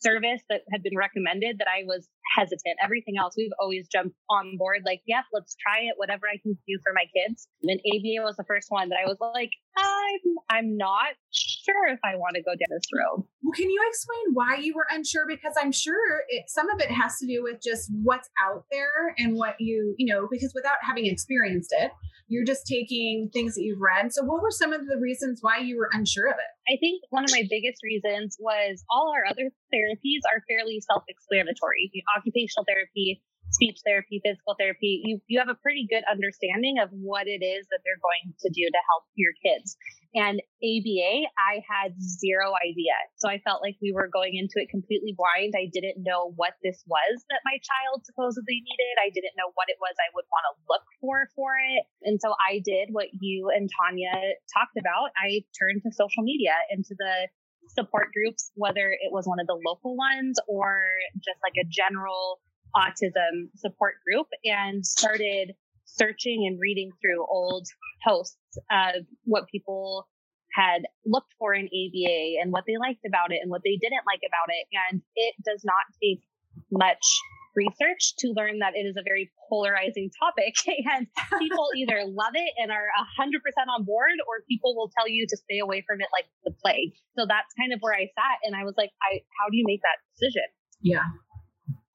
service 0.00 0.42
that 0.50 0.62
had 0.72 0.82
been 0.82 0.96
recommended 0.96 1.58
that 1.58 1.68
I 1.68 1.84
was 1.86 2.08
hesitant. 2.36 2.76
Everything 2.82 3.14
else, 3.18 3.34
we've 3.36 3.52
always 3.60 3.88
jumped 3.88 4.16
on 4.30 4.56
board, 4.56 4.82
like, 4.84 5.02
yeah, 5.06 5.22
let's 5.32 5.56
try 5.60 5.80
it, 5.80 5.94
whatever 5.96 6.26
I 6.26 6.38
can 6.42 6.56
do 6.66 6.78
for 6.82 6.92
my 6.94 7.04
kids. 7.14 7.48
And 7.62 7.80
ABA 7.80 8.24
was 8.24 8.36
the 8.36 8.44
first 8.44 8.66
one 8.70 8.88
that 8.88 8.98
I 9.04 9.06
was 9.06 9.18
like, 9.20 9.50
I'm, 9.76 10.34
I'm 10.50 10.76
not 10.76 11.14
sure 11.32 11.88
if 11.88 11.98
I 12.04 12.16
want 12.16 12.36
to 12.36 12.42
go 12.42 12.52
down 12.52 12.70
this 12.70 12.88
road. 12.92 13.24
Well, 13.42 13.52
can 13.54 13.70
you 13.70 13.80
explain 13.88 14.34
why 14.34 14.56
you 14.56 14.74
were 14.74 14.86
unsure? 14.90 15.26
Because 15.26 15.54
I'm 15.60 15.72
sure 15.72 16.22
it, 16.28 16.44
some 16.48 16.70
of 16.70 16.80
it 16.80 16.90
has 16.90 17.18
to 17.18 17.26
do 17.26 17.42
with 17.42 17.60
just 17.62 17.90
what's 18.02 18.28
out 18.40 18.64
there 18.70 19.14
and 19.18 19.34
what 19.36 19.56
you, 19.58 19.94
you 19.98 20.12
know, 20.12 20.28
because 20.30 20.52
without 20.54 20.78
having 20.82 21.06
experienced 21.06 21.74
it, 21.76 21.90
you're 22.28 22.44
just 22.44 22.66
taking 22.66 23.28
things 23.32 23.54
that 23.54 23.62
you've 23.62 23.80
read. 23.80 24.12
So, 24.12 24.24
what 24.24 24.40
were 24.40 24.50
some 24.50 24.72
of 24.72 24.86
the 24.86 24.96
reasons 24.96 25.40
why 25.42 25.58
you 25.58 25.76
were 25.76 25.90
unsure 25.92 26.28
of 26.28 26.36
it? 26.36 26.72
I 26.72 26.80
think 26.80 27.02
one 27.10 27.24
of 27.24 27.30
my 27.30 27.44
biggest 27.48 27.82
reasons 27.82 28.36
was 28.40 28.82
all 28.88 29.12
our 29.14 29.28
other 29.28 29.50
therapies 29.68 30.24
are 30.32 30.40
fairly 30.48 30.80
self 30.80 31.04
explanatory. 31.08 31.90
Occupational 32.16 32.64
therapy, 32.66 33.22
speech 33.50 33.78
therapy, 33.84 34.20
physical 34.24 34.54
therapy, 34.58 35.02
you, 35.04 35.20
you 35.26 35.38
have 35.38 35.48
a 35.48 35.58
pretty 35.58 35.86
good 35.88 36.02
understanding 36.10 36.78
of 36.82 36.90
what 36.90 37.26
it 37.26 37.44
is 37.44 37.66
that 37.70 37.80
they're 37.84 38.02
going 38.02 38.34
to 38.40 38.48
do 38.50 38.64
to 38.66 38.80
help 38.90 39.04
your 39.14 39.32
kids. 39.42 39.76
And 40.14 40.38
ABA, 40.62 41.26
I 41.34 41.58
had 41.66 41.98
zero 41.98 42.54
idea. 42.62 42.94
So 43.18 43.26
I 43.26 43.42
felt 43.42 43.62
like 43.62 43.74
we 43.82 43.90
were 43.90 44.06
going 44.06 44.38
into 44.38 44.62
it 44.62 44.70
completely 44.70 45.10
blind. 45.10 45.58
I 45.58 45.66
didn't 45.66 46.02
know 46.06 46.30
what 46.38 46.54
this 46.62 46.82
was 46.86 47.26
that 47.30 47.42
my 47.42 47.58
child 47.58 48.06
supposedly 48.06 48.62
needed. 48.62 48.94
I 49.02 49.10
didn't 49.10 49.34
know 49.34 49.50
what 49.58 49.66
it 49.66 49.78
was 49.82 49.94
I 49.98 50.14
would 50.14 50.26
want 50.30 50.46
to 50.50 50.54
look 50.70 50.86
for 51.02 51.26
for 51.34 51.58
it. 51.58 51.82
And 52.06 52.22
so 52.22 52.34
I 52.38 52.62
did 52.62 52.94
what 52.94 53.10
you 53.10 53.50
and 53.50 53.66
Tanya 53.66 54.14
talked 54.54 54.78
about. 54.78 55.10
I 55.18 55.42
turned 55.58 55.82
to 55.82 55.90
social 55.90 56.22
media 56.22 56.54
and 56.70 56.86
to 56.86 56.94
the 56.94 57.26
support 57.68 58.08
groups, 58.12 58.50
whether 58.54 58.92
it 58.92 59.12
was 59.12 59.26
one 59.26 59.40
of 59.40 59.46
the 59.46 59.58
local 59.66 59.96
ones 59.96 60.38
or 60.48 60.82
just 61.16 61.38
like 61.42 61.54
a 61.60 61.66
general 61.68 62.40
autism 62.76 63.48
support 63.56 63.94
group 64.06 64.26
and 64.44 64.84
started 64.84 65.52
searching 65.84 66.46
and 66.48 66.58
reading 66.60 66.90
through 67.00 67.24
old 67.26 67.66
posts 68.06 68.58
of 68.70 69.04
what 69.24 69.48
people 69.50 70.08
had 70.54 70.82
looked 71.04 71.32
for 71.38 71.54
in 71.54 71.66
ABA 71.66 72.40
and 72.40 72.52
what 72.52 72.64
they 72.66 72.76
liked 72.78 73.04
about 73.06 73.32
it 73.32 73.40
and 73.42 73.50
what 73.50 73.62
they 73.64 73.76
didn't 73.80 74.06
like 74.06 74.20
about 74.26 74.48
it. 74.48 74.66
And 74.90 75.02
it 75.16 75.34
does 75.44 75.62
not 75.64 75.82
take 76.02 76.22
much 76.70 77.04
research 77.56 78.14
to 78.18 78.32
learn 78.36 78.58
that 78.58 78.74
it 78.74 78.86
is 78.86 78.96
a 78.96 79.02
very 79.02 79.30
polarizing 79.48 80.10
topic 80.18 80.54
and 80.66 81.06
people 81.38 81.68
either 81.76 82.04
love 82.06 82.34
it 82.34 82.52
and 82.58 82.70
are 82.70 82.88
100% 83.18 83.30
on 83.70 83.84
board 83.84 84.18
or 84.28 84.44
people 84.48 84.74
will 84.76 84.90
tell 84.96 85.08
you 85.08 85.26
to 85.28 85.36
stay 85.36 85.58
away 85.58 85.82
from 85.86 86.00
it 86.00 86.08
like 86.12 86.26
the 86.44 86.52
plague. 86.62 86.92
So 87.18 87.26
that's 87.26 87.52
kind 87.58 87.72
of 87.72 87.78
where 87.80 87.94
I 87.94 88.10
sat 88.14 88.38
and 88.44 88.54
I 88.54 88.64
was 88.64 88.74
like, 88.76 88.90
I 89.02 89.22
how 89.38 89.50
do 89.50 89.56
you 89.56 89.64
make 89.66 89.80
that 89.82 89.98
decision? 90.14 90.46
Yeah. 90.82 91.06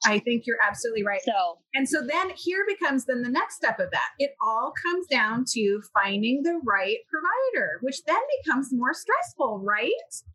I 0.06 0.20
think 0.20 0.44
you're 0.46 0.58
absolutely 0.66 1.04
right. 1.04 1.22
So, 1.24 1.60
and 1.74 1.88
so 1.88 2.02
then 2.06 2.32
here 2.36 2.66
becomes 2.68 3.06
then 3.06 3.22
the 3.22 3.30
next 3.30 3.56
step 3.56 3.80
of 3.80 3.92
that. 3.92 4.10
It 4.18 4.32
all 4.42 4.74
comes 4.86 5.08
down 5.08 5.46
to 5.54 5.82
finding 5.94 6.44
the 6.44 6.60
right 6.66 6.98
provider, 7.10 7.80
which 7.82 8.04
then 8.06 8.22
becomes 8.44 8.70
more 8.72 8.94
stressful, 8.94 9.62
right? 9.64 9.92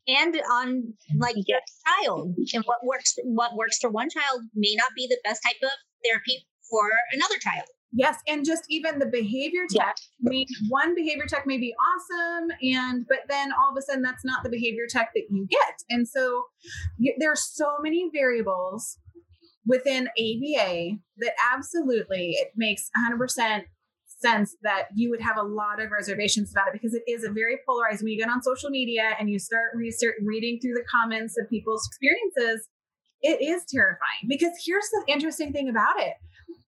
And 0.07 0.37
on 0.53 0.95
like 1.19 1.37
your 1.47 1.61
child 1.87 2.35
and 2.53 2.65
what 2.65 2.85
works 2.85 3.17
what 3.25 3.57
works 3.57 3.79
for 3.79 3.91
one 3.91 4.11
child 4.11 4.43
may 4.55 4.75
not 4.77 4.91
be 4.97 5.07
the 5.07 5.19
best 5.25 5.43
type 5.43 5.57
of 5.63 5.71
therapy 6.05 6.47
for 6.71 6.91
another 7.13 7.37
child. 7.41 7.67
Yes, 7.97 8.19
and 8.27 8.45
just 8.45 8.65
even 8.69 8.99
the 8.99 9.07
behavior 9.07 9.67
tech. 9.71 9.97
Yeah. 10.21 10.31
May, 10.31 10.47
one 10.69 10.97
behavior 10.97 11.27
tech 11.29 11.47
may 11.47 11.59
be 11.59 11.73
awesome, 11.75 12.51
and 12.61 13.07
but 13.09 13.21
then 13.29 13.53
all 13.53 13.71
of 13.71 13.77
a 13.79 13.83
sudden 13.83 14.03
that's 14.03 14.25
not 14.25 14.43
the 14.43 14.51
behavior 14.51 14.87
tech 14.91 15.11
that 15.15 15.27
you 15.31 15.47
get, 15.49 15.85
and 15.89 16.07
so 16.09 16.43
you, 16.99 17.15
there 17.21 17.31
are 17.31 17.37
so 17.37 17.77
many 17.81 18.11
variables 18.13 18.99
within 19.67 20.09
ABA 20.09 20.99
that 21.19 21.33
absolutely 21.53 22.33
it 22.33 22.53
makes 22.57 22.91
100% 22.97 23.65
sense 24.07 24.57
that 24.63 24.85
you 24.95 25.11
would 25.11 25.21
have 25.21 25.37
a 25.37 25.43
lot 25.43 25.83
of 25.83 25.91
reservations 25.91 26.51
about 26.51 26.69
it 26.69 26.73
because 26.73 26.95
it 26.95 27.03
is 27.07 27.25
a 27.25 27.31
very 27.31 27.59
polarized. 27.67 28.03
When 28.03 28.13
you 28.13 28.19
get 28.19 28.31
on 28.31 28.43
social 28.43 28.71
media 28.71 29.11
and 29.19 29.29
you 29.29 29.39
start 29.39 29.73
reading 29.75 30.59
through 30.61 30.75
the 30.75 30.85
comments 30.91 31.37
of 31.39 31.49
people's 31.51 31.87
experiences, 31.87 32.69
it 33.23 33.41
is 33.41 33.65
terrifying 33.69 34.29
because 34.29 34.53
here's 34.65 34.89
the 34.93 35.13
interesting 35.13 35.53
thing 35.53 35.69
about 35.69 35.99
it. 35.99 36.15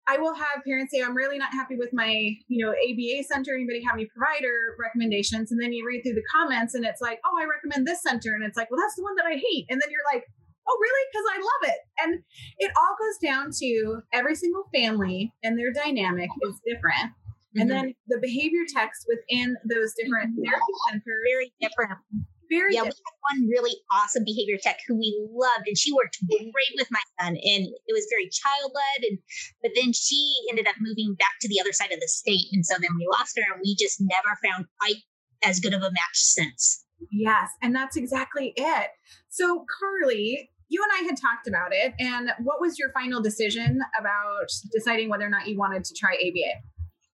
I 0.07 0.17
will 0.17 0.33
have 0.33 0.63
parents 0.65 0.91
say, 0.93 1.01
I'm 1.01 1.15
really 1.15 1.37
not 1.37 1.53
happy 1.53 1.75
with 1.75 1.91
my, 1.93 2.11
you 2.47 2.65
know, 2.65 2.71
ABA 2.71 3.23
center. 3.23 3.53
Anybody 3.53 3.83
have 3.83 3.93
any 3.93 4.05
provider 4.05 4.75
recommendations? 4.79 5.51
And 5.51 5.61
then 5.61 5.71
you 5.71 5.85
read 5.87 6.01
through 6.03 6.15
the 6.15 6.23
comments 6.33 6.73
and 6.73 6.83
it's 6.83 7.01
like, 7.01 7.19
oh, 7.23 7.37
I 7.39 7.45
recommend 7.45 7.87
this 7.87 8.01
center. 8.01 8.33
And 8.33 8.43
it's 8.43 8.57
like, 8.57 8.69
well, 8.71 8.79
that's 8.81 8.95
the 8.95 9.03
one 9.03 9.15
that 9.15 9.25
I 9.25 9.35
hate. 9.35 9.67
And 9.69 9.79
then 9.79 9.89
you're 9.89 10.01
like, 10.11 10.25
oh, 10.71 10.77
really? 10.81 11.05
Because 11.11 11.27
I 11.33 11.37
love 11.39 11.75
it. 11.75 11.79
And 12.03 12.23
it 12.57 12.71
all 12.77 12.95
goes 12.99 13.17
down 13.21 13.51
to 13.59 14.01
every 14.13 14.35
single 14.35 14.65
family 14.73 15.33
and 15.43 15.57
their 15.57 15.73
dynamic 15.73 16.29
is 16.43 16.55
different. 16.65 17.11
Mm-hmm. 17.51 17.61
And 17.61 17.71
then 17.71 17.93
the 18.07 18.19
behavior 18.21 18.63
techs 18.67 19.05
within 19.07 19.57
those 19.65 19.93
different 19.93 20.35
therapy 20.35 20.73
centers 20.89 21.03
very 21.05 21.53
different. 21.59 21.99
Very 22.49 22.75
yeah, 22.75 22.83
different. 22.83 22.99
we 22.99 23.37
had 23.39 23.43
one 23.43 23.49
really 23.49 23.75
awesome 23.91 24.23
behavior 24.25 24.57
tech 24.61 24.79
who 24.87 24.95
we 24.95 25.15
loved, 25.31 25.67
and 25.67 25.77
she 25.77 25.93
worked 25.93 26.17
great 26.27 26.75
with 26.75 26.87
my 26.91 26.99
son, 27.19 27.35
and 27.35 27.63
it 27.63 27.93
was 27.93 28.07
very 28.09 28.27
child 28.27 28.71
led. 28.75 29.09
And 29.09 29.19
but 29.61 29.71
then 29.73 29.93
she 29.93 30.33
ended 30.49 30.67
up 30.67 30.75
moving 30.81 31.15
back 31.15 31.39
to 31.41 31.47
the 31.47 31.61
other 31.61 31.71
side 31.71 31.93
of 31.93 32.01
the 32.01 32.09
state, 32.09 32.47
and 32.51 32.65
so 32.65 32.75
then 32.75 32.91
we 32.99 33.07
lost 33.09 33.37
her, 33.37 33.53
and 33.53 33.61
we 33.63 33.75
just 33.79 34.01
never 34.01 34.35
found 34.43 34.65
quite 34.81 34.99
as 35.43 35.61
good 35.61 35.73
of 35.73 35.81
a 35.81 35.91
match 35.91 36.19
since. 36.19 36.83
Yes, 37.09 37.49
and 37.61 37.75
that's 37.75 37.95
exactly 37.95 38.53
it. 38.55 38.89
So, 39.29 39.65
Carly, 39.79 40.50
you 40.71 40.81
and 40.81 41.03
I 41.03 41.09
had 41.09 41.19
talked 41.19 41.47
about 41.47 41.73
it. 41.73 41.93
And 41.99 42.31
what 42.39 42.61
was 42.61 42.79
your 42.79 42.91
final 42.93 43.21
decision 43.21 43.79
about 43.99 44.47
deciding 44.71 45.09
whether 45.09 45.25
or 45.25 45.29
not 45.29 45.47
you 45.47 45.57
wanted 45.57 45.83
to 45.83 45.93
try 45.93 46.13
ABA? 46.13 46.63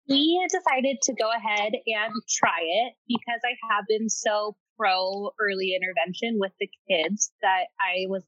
We 0.09 0.47
decided 0.53 0.99
to 1.03 1.15
go 1.15 1.31
ahead 1.31 1.73
and 1.73 2.13
try 2.39 2.61
it 2.61 2.93
because 3.09 3.41
I 3.45 3.57
have 3.73 3.85
been 3.89 4.11
so 4.11 4.55
pro 4.79 5.31
early 5.41 5.75
intervention 5.75 6.37
with 6.39 6.53
the 6.61 6.69
kids 6.89 7.33
that 7.41 7.65
I 7.81 8.05
was 8.09 8.23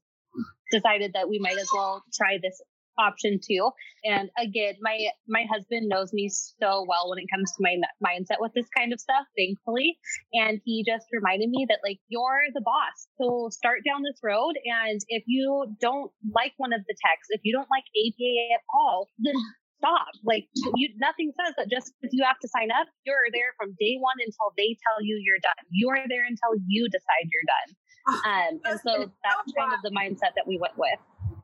decided 0.71 1.13
that 1.13 1.29
we 1.29 1.37
might 1.39 1.57
as 1.59 1.69
well 1.73 2.03
try 2.13 2.39
this 2.41 2.59
option 2.99 3.39
too. 3.39 3.71
And 4.03 4.29
again, 4.37 4.75
my 4.81 5.07
my 5.27 5.45
husband 5.51 5.89
knows 5.89 6.13
me 6.13 6.29
so 6.29 6.85
well 6.87 7.09
when 7.09 7.19
it 7.19 7.27
comes 7.31 7.51
to 7.55 7.63
my 7.63 7.75
mindset 8.03 8.39
with 8.39 8.53
this 8.53 8.67
kind 8.75 8.93
of 8.93 8.99
stuff, 8.99 9.25
thankfully. 9.37 9.97
And 10.33 10.59
he 10.65 10.83
just 10.85 11.07
reminded 11.11 11.49
me 11.49 11.65
that 11.69 11.79
like 11.83 11.99
you're 12.07 12.43
the 12.53 12.61
boss. 12.61 13.07
So 13.19 13.49
start 13.51 13.79
down 13.85 14.03
this 14.03 14.19
road 14.23 14.53
and 14.65 14.99
if 15.09 15.23
you 15.27 15.75
don't 15.79 16.11
like 16.33 16.53
one 16.57 16.73
of 16.73 16.81
the 16.87 16.95
techs, 17.05 17.27
if 17.29 17.41
you 17.43 17.53
don't 17.53 17.69
like 17.71 17.87
ABA 17.95 18.33
at 18.55 18.63
all, 18.73 19.07
then 19.19 19.35
stop. 19.79 20.11
Like 20.23 20.47
you 20.75 20.89
nothing 20.99 21.31
says 21.39 21.55
that 21.57 21.71
just 21.71 21.91
because 21.95 22.13
you 22.13 22.23
have 22.27 22.39
to 22.43 22.47
sign 22.47 22.69
up, 22.71 22.87
you're 23.07 23.31
there 23.31 23.55
from 23.57 23.75
day 23.79 23.97
one 23.99 24.19
until 24.19 24.51
they 24.55 24.75
tell 24.83 24.99
you 25.01 25.19
you're 25.23 25.41
done. 25.41 25.63
You're 25.71 26.03
there 26.07 26.27
until 26.27 26.59
you 26.67 26.87
decide 26.91 27.25
you're 27.31 27.47
done. 27.47 27.69
Oh, 28.07 28.21
um, 28.25 28.53
and 28.65 28.79
so 28.79 29.11
that's 29.23 29.51
kind 29.57 29.73
of 29.73 29.81
the 29.83 29.91
mindset 29.91 30.35
that 30.35 30.47
we 30.47 30.57
went 30.57 30.77
with 30.77 30.99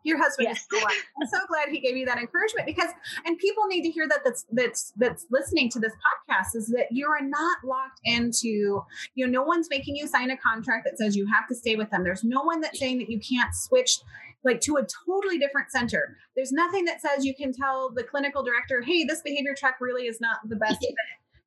your 0.05 0.17
husband 0.21 0.47
yes. 0.49 0.59
is 0.59 0.67
so 0.71 0.87
I'm 0.87 1.27
so 1.27 1.39
glad 1.47 1.69
he 1.69 1.79
gave 1.79 1.97
you 1.97 2.05
that 2.05 2.17
encouragement 2.17 2.65
because 2.67 2.89
and 3.25 3.37
people 3.37 3.65
need 3.67 3.81
to 3.83 3.89
hear 3.89 4.07
that 4.07 4.19
that's 4.23 4.45
that's 4.51 4.93
that's 4.97 5.25
listening 5.31 5.69
to 5.71 5.79
this 5.79 5.93
podcast 5.93 6.55
is 6.55 6.67
that 6.67 6.87
you 6.91 7.07
are 7.07 7.21
not 7.21 7.57
locked 7.65 7.99
into 8.03 8.83
you 9.15 9.25
know 9.25 9.27
no 9.27 9.43
one's 9.43 9.67
making 9.69 9.95
you 9.95 10.07
sign 10.07 10.29
a 10.29 10.37
contract 10.37 10.85
that 10.85 10.97
says 10.97 11.15
you 11.15 11.27
have 11.27 11.47
to 11.47 11.55
stay 11.55 11.75
with 11.75 11.89
them. 11.89 12.03
There's 12.03 12.23
no 12.23 12.43
one 12.43 12.61
that's 12.61 12.79
saying 12.79 12.99
that 12.99 13.09
you 13.09 13.19
can't 13.19 13.53
switch 13.53 13.99
like 14.43 14.61
to 14.61 14.75
a 14.77 14.85
totally 15.07 15.39
different 15.39 15.71
center. 15.71 16.15
There's 16.35 16.51
nothing 16.51 16.85
that 16.85 17.01
says 17.01 17.25
you 17.25 17.33
can 17.35 17.51
tell 17.51 17.89
the 17.89 18.03
clinical 18.03 18.43
director, 18.43 18.81
"Hey, 18.81 19.03
this 19.03 19.21
behavior 19.21 19.55
tech 19.55 19.77
really 19.81 20.05
is 20.05 20.21
not 20.21 20.37
the 20.47 20.55
best 20.55 20.79
fit." 20.81 20.95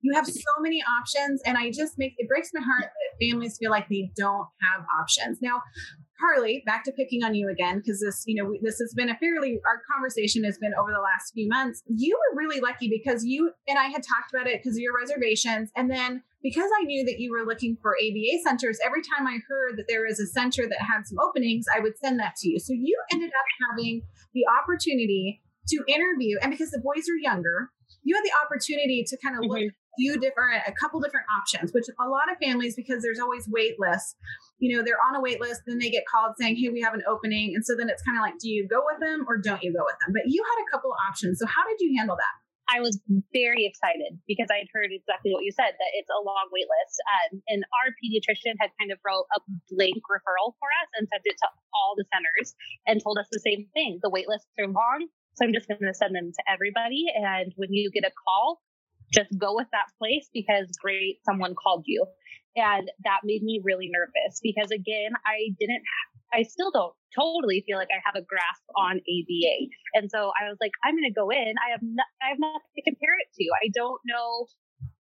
You 0.01 0.15
have 0.15 0.27
so 0.27 0.61
many 0.61 0.83
options, 1.01 1.43
and 1.45 1.57
I 1.57 1.71
just 1.71 1.99
make 1.99 2.15
it 2.19 2.29
breaks 2.29 2.51
my 2.55 2.61
heart 2.61 2.85
that 2.85 3.27
families 3.27 3.59
feel 3.59 3.71
like 3.71 3.89
they 3.89 4.11
don't 4.17 4.47
have 4.63 4.85
options. 5.01 5.39
Now, 5.43 5.63
Carly, 6.21 6.63
back 6.67 6.85
to 6.85 6.93
picking 6.93 7.23
on 7.23 7.35
you 7.35 7.49
again, 7.49 7.79
because 7.79 8.01
this, 8.01 8.25
you 8.27 8.35
know, 8.35 8.49
we, 8.49 8.61
this 8.63 8.79
has 8.79 8.93
been 8.95 9.09
a 9.09 9.17
fairly, 9.19 9.61
our 9.67 9.83
conversation 9.93 10.45
has 10.45 10.59
been 10.59 10.73
over 10.75 10.91
the 10.91 11.01
last 11.01 11.33
few 11.33 11.49
months. 11.49 11.83
You 11.87 12.19
were 12.19 12.39
really 12.39 12.61
lucky 12.61 12.89
because 12.89 13.25
you 13.25 13.53
and 13.67 13.79
I 13.79 13.85
had 13.85 14.03
talked 14.03 14.33
about 14.33 14.47
it 14.47 14.63
because 14.63 14.77
of 14.77 14.81
your 14.81 14.95
reservations. 14.97 15.71
And 15.77 15.91
then 15.91 16.23
because 16.43 16.71
I 16.81 16.85
knew 16.85 17.05
that 17.05 17.21
you 17.21 17.31
were 17.31 17.47
looking 17.47 17.77
for 17.81 17.95
ABA 17.97 18.43
centers, 18.43 18.79
every 18.85 19.03
time 19.03 19.27
I 19.27 19.39
heard 19.49 19.77
that 19.77 19.87
there 19.89 20.05
was 20.07 20.21
a 20.21 20.27
center 20.27 20.69
that 20.69 20.81
had 20.81 21.07
some 21.07 21.19
openings, 21.19 21.67
I 21.75 21.81
would 21.81 21.99
send 21.99 22.19
that 22.21 22.37
to 22.37 22.49
you. 22.49 22.59
So 22.59 22.73
you 22.73 22.97
ended 23.13 23.31
up 23.31 23.47
having 23.71 24.03
the 24.35 24.45
opportunity 24.61 25.43
to 25.69 25.85
interview. 25.87 26.39
And 26.43 26.51
because 26.51 26.71
the 26.71 26.81
boys 26.81 27.09
are 27.09 27.19
younger, 27.21 27.71
you 28.03 28.15
had 28.15 28.25
the 28.25 28.33
opportunity 28.45 29.05
to 29.07 29.17
kind 29.19 29.37
of 29.37 29.45
look 29.45 29.59
mm-hmm. 29.59 29.75
Few 29.99 30.19
different, 30.19 30.63
a 30.67 30.73
couple 30.73 31.01
different 31.01 31.27
options, 31.29 31.73
which 31.73 31.85
a 32.01 32.09
lot 32.09 32.31
of 32.31 32.39
families, 32.39 32.77
because 32.77 33.03
there's 33.03 33.19
always 33.19 33.49
wait 33.49 33.75
lists, 33.79 34.15
you 34.59 34.75
know, 34.75 34.83
they're 34.83 35.03
on 35.03 35.17
a 35.17 35.21
wait 35.21 35.41
list, 35.41 35.63
then 35.67 35.79
they 35.79 35.91
get 35.91 36.05
called 36.07 36.35
saying, 36.39 36.57
Hey, 36.57 36.69
we 36.71 36.81
have 36.81 36.95
an 36.95 37.03
opening. 37.09 37.55
And 37.55 37.65
so 37.65 37.75
then 37.75 37.89
it's 37.91 38.03
kind 38.03 38.17
of 38.17 38.23
like, 38.23 38.39
do 38.39 38.49
you 38.49 38.67
go 38.69 38.83
with 38.87 39.01
them 39.01 39.27
or 39.29 39.37
don't 39.37 39.63
you 39.63 39.75
go 39.75 39.85
with 39.85 39.99
them? 40.01 40.15
But 40.15 40.31
you 40.31 40.43
had 40.43 40.59
a 40.63 40.67
couple 40.71 40.95
options. 41.11 41.39
So 41.39 41.47
how 41.47 41.67
did 41.67 41.79
you 41.81 41.99
handle 41.99 42.17
that? 42.17 42.35
I 42.69 42.85
was 42.85 43.01
very 43.33 43.65
excited 43.65 44.21
because 44.29 44.53
I 44.53 44.61
had 44.61 44.69
heard 44.77 44.93
exactly 44.93 45.33
what 45.33 45.41
you 45.41 45.53
said 45.57 45.73
that 45.73 45.93
it's 45.97 46.13
a 46.13 46.21
long 46.21 46.53
wait 46.53 46.69
list. 46.69 47.01
Um, 47.01 47.41
and 47.49 47.65
our 47.81 47.97
pediatrician 47.97 48.61
had 48.61 48.77
kind 48.77 48.93
of 48.93 49.01
wrote 49.01 49.25
a 49.33 49.41
blank 49.73 50.05
referral 50.05 50.53
for 50.61 50.69
us 50.85 50.89
and 51.01 51.09
sent 51.09 51.25
it 51.25 51.41
to 51.41 51.49
all 51.73 51.97
the 51.97 52.05
centers 52.13 52.53
and 52.85 53.01
told 53.01 53.17
us 53.17 53.27
the 53.33 53.41
same 53.41 53.73
thing. 53.73 54.05
The 54.05 54.13
wait 54.13 54.29
lists 54.29 54.53
are 54.61 54.69
long. 54.69 55.09
So 55.41 55.49
I'm 55.49 55.57
just 55.57 55.65
going 55.65 55.81
to 55.81 55.97
send 55.97 56.13
them 56.13 56.29
to 56.29 56.43
everybody. 56.45 57.09
And 57.09 57.57
when 57.57 57.73
you 57.73 57.89
get 57.89 58.05
a 58.05 58.13
call, 58.13 58.61
just 59.13 59.31
go 59.39 59.55
with 59.55 59.69
that 59.73 59.87
place 59.99 60.29
because 60.33 60.69
great, 60.83 61.19
someone 61.25 61.55
called 61.55 61.85
you. 61.87 62.05
And 62.57 62.91
that 63.05 63.21
made 63.25 63.43
me 63.43 63.61
really 63.63 63.91
nervous 63.91 64.41
because 64.43 64.71
again, 64.71 65.13
I 65.25 65.55
didn't, 65.59 65.83
I 66.33 66.43
still 66.43 66.71
don't 66.71 66.93
totally 67.15 67.65
feel 67.67 67.79
like 67.79 67.89
I 67.93 68.03
have 68.05 68.17
a 68.21 68.25
grasp 68.25 68.65
on 68.77 68.99
ABA. 68.99 69.57
And 69.95 70.11
so 70.11 70.33
I 70.37 70.49
was 70.49 70.59
like, 70.61 70.73
I'm 70.85 70.95
going 70.95 71.09
to 71.09 71.15
go 71.15 71.31
in. 71.31 71.55
I 71.57 71.71
have, 71.71 71.81
no, 71.83 72.03
I 72.21 72.31
have 72.31 72.39
nothing 72.39 72.75
to 72.77 72.83
compare 72.83 73.17
it 73.21 73.31
to. 73.39 73.45
I 73.63 73.71
don't 73.73 74.01
know 74.05 74.47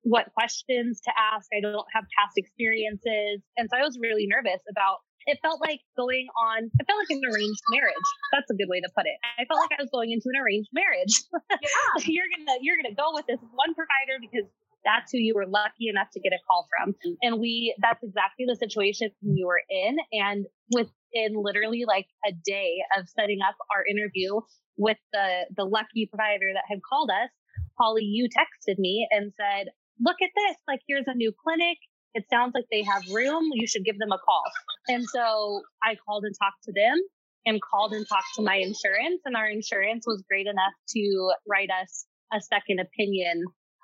what 0.03 0.31
questions 0.33 1.01
to 1.03 1.11
ask. 1.17 1.49
I 1.51 1.59
don't 1.59 1.87
have 1.93 2.05
past 2.15 2.37
experiences. 2.37 3.43
And 3.57 3.67
so 3.69 3.77
I 3.77 3.83
was 3.83 3.99
really 3.99 4.27
nervous 4.27 4.61
about 4.69 5.03
it 5.27 5.37
felt 5.43 5.59
like 5.61 5.79
going 5.95 6.27
on 6.39 6.71
it 6.71 6.83
felt 6.87 6.99
like 6.99 7.11
an 7.11 7.21
arranged 7.27 7.63
marriage 7.69 8.07
that's 8.33 8.49
a 8.49 8.55
good 8.55 8.67
way 8.71 8.79
to 8.79 8.89
put 8.95 9.05
it 9.05 9.15
i 9.37 9.45
felt 9.45 9.59
like 9.59 9.75
i 9.77 9.81
was 9.81 9.91
going 9.91 10.11
into 10.11 10.31
an 10.33 10.39
arranged 10.39 10.71
marriage 10.73 11.23
yeah. 11.51 12.03
you're 12.07 12.31
gonna 12.31 12.57
you're 12.61 12.79
gonna 12.79 12.95
go 12.95 13.11
with 13.13 13.25
this 13.27 13.39
one 13.53 13.75
provider 13.75 14.17
because 14.19 14.47
that's 14.87 15.11
who 15.11 15.17
you 15.19 15.33
were 15.35 15.45
lucky 15.45 15.89
enough 15.89 16.07
to 16.13 16.19
get 16.19 16.31
a 16.31 16.39
call 16.47 16.67
from. 16.71 16.95
And 17.21 17.39
we, 17.39 17.75
that's 17.81 18.01
exactly 18.03 18.45
the 18.47 18.55
situation 18.55 19.11
we 19.21 19.43
were 19.43 19.61
in. 19.69 19.97
And 20.13 20.45
within 20.71 21.35
literally 21.35 21.83
like 21.85 22.07
a 22.25 22.31
day 22.31 22.79
of 22.97 23.09
setting 23.09 23.39
up 23.47 23.55
our 23.75 23.83
interview 23.85 24.39
with 24.77 24.97
the, 25.11 25.45
the 25.55 25.65
lucky 25.65 26.07
provider 26.07 26.47
that 26.53 26.63
had 26.69 26.79
called 26.87 27.09
us, 27.09 27.29
Holly, 27.77 28.03
you 28.03 28.29
texted 28.29 28.79
me 28.79 29.07
and 29.11 29.33
said, 29.35 29.67
look 29.99 30.17
at 30.21 30.29
this. 30.35 30.57
Like, 30.67 30.79
here's 30.87 31.05
a 31.07 31.15
new 31.15 31.33
clinic. 31.43 31.77
It 32.17 32.25
sounds 32.31 32.53
like 32.55 32.65
they 32.71 32.81
have 32.81 33.03
room. 33.13 33.43
You 33.53 33.67
should 33.67 33.85
give 33.85 33.99
them 33.99 34.11
a 34.11 34.17
call. 34.17 34.43
And 34.87 35.05
so 35.07 35.61
I 35.83 35.95
called 36.03 36.23
and 36.25 36.33
talked 36.41 36.63
to 36.63 36.73
them 36.73 36.97
and 37.45 37.61
called 37.61 37.93
and 37.93 38.07
talked 38.09 38.33
to 38.37 38.41
my 38.41 38.55
insurance 38.55 39.21
and 39.23 39.37
our 39.37 39.47
insurance 39.47 40.03
was 40.07 40.23
great 40.27 40.47
enough 40.47 40.73
to 40.95 41.31
write 41.47 41.69
us 41.69 42.07
a 42.33 42.41
second 42.41 42.79
opinion 42.79 43.43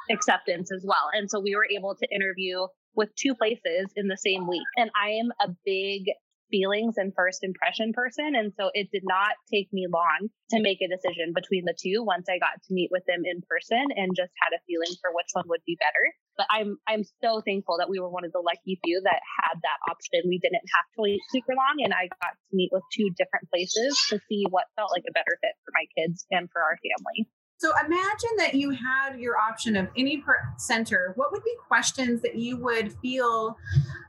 acceptance 0.09 0.71
as 0.73 0.83
well. 0.83 1.11
And 1.13 1.29
so 1.29 1.39
we 1.39 1.55
were 1.55 1.67
able 1.69 1.95
to 1.95 2.07
interview 2.09 2.65
with 2.95 3.09
two 3.15 3.35
places 3.35 3.93
in 3.95 4.07
the 4.07 4.17
same 4.17 4.47
week. 4.47 4.65
And 4.77 4.89
I 4.99 5.11
am 5.11 5.29
a 5.39 5.53
big 5.63 6.05
feelings 6.53 7.01
and 7.01 7.09
first 7.17 7.41
impression 7.41 7.97
person. 7.97 8.37
And 8.37 8.53
so 8.53 8.69
it 8.77 8.93
did 8.93 9.01
not 9.01 9.33
take 9.49 9.73
me 9.73 9.89
long 9.89 10.29
to 10.53 10.61
make 10.61 10.85
a 10.85 10.87
decision 10.87 11.33
between 11.33 11.65
the 11.65 11.73
two 11.73 12.05
once 12.05 12.29
I 12.29 12.37
got 12.37 12.61
to 12.61 12.77
meet 12.77 12.93
with 12.93 13.01
them 13.09 13.25
in 13.25 13.41
person 13.49 13.81
and 13.97 14.13
just 14.13 14.29
had 14.37 14.53
a 14.53 14.61
feeling 14.69 14.93
for 15.01 15.09
which 15.09 15.33
one 15.33 15.49
would 15.49 15.65
be 15.65 15.81
better. 15.81 16.05
But 16.37 16.45
I'm 16.53 16.77
I'm 16.85 17.01
so 17.25 17.41
thankful 17.41 17.81
that 17.81 17.89
we 17.89 17.97
were 17.97 18.09
one 18.09 18.25
of 18.25 18.31
the 18.37 18.45
lucky 18.45 18.77
few 18.85 19.01
that 19.01 19.21
had 19.41 19.57
that 19.65 19.81
option. 19.89 20.29
We 20.29 20.37
didn't 20.37 20.69
have 20.69 20.87
to 20.93 21.01
wait 21.01 21.21
super 21.33 21.57
long 21.57 21.81
and 21.81 21.93
I 21.93 22.13
got 22.21 22.37
to 22.37 22.53
meet 22.53 22.69
with 22.69 22.85
two 22.93 23.09
different 23.17 23.49
places 23.49 23.97
to 24.13 24.21
see 24.29 24.45
what 24.49 24.69
felt 24.77 24.93
like 24.93 25.09
a 25.09 25.17
better 25.17 25.33
fit 25.41 25.57
for 25.65 25.73
my 25.73 25.89
kids 25.97 26.29
and 26.29 26.45
for 26.53 26.61
our 26.61 26.77
family. 26.77 27.25
So 27.63 27.71
imagine 27.85 28.35
that 28.39 28.55
you 28.55 28.71
had 28.71 29.17
your 29.17 29.37
option 29.37 29.77
of 29.77 29.87
any 29.97 30.17
per- 30.17 30.41
center. 30.57 31.13
What 31.15 31.31
would 31.31 31.45
be 31.45 31.53
questions 31.65 32.21
that 32.21 32.35
you 32.35 32.57
would 32.57 32.91
feel 33.01 33.55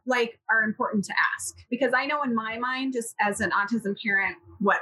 like 0.06 0.40
are 0.50 0.64
important 0.64 1.04
to 1.04 1.14
ask? 1.36 1.54
Because 1.70 1.92
I 1.94 2.04
know 2.04 2.24
in 2.24 2.34
my 2.34 2.58
mind, 2.58 2.94
just 2.94 3.14
as 3.20 3.40
an 3.40 3.52
autism 3.52 3.94
parent, 4.04 4.38
what 4.58 4.80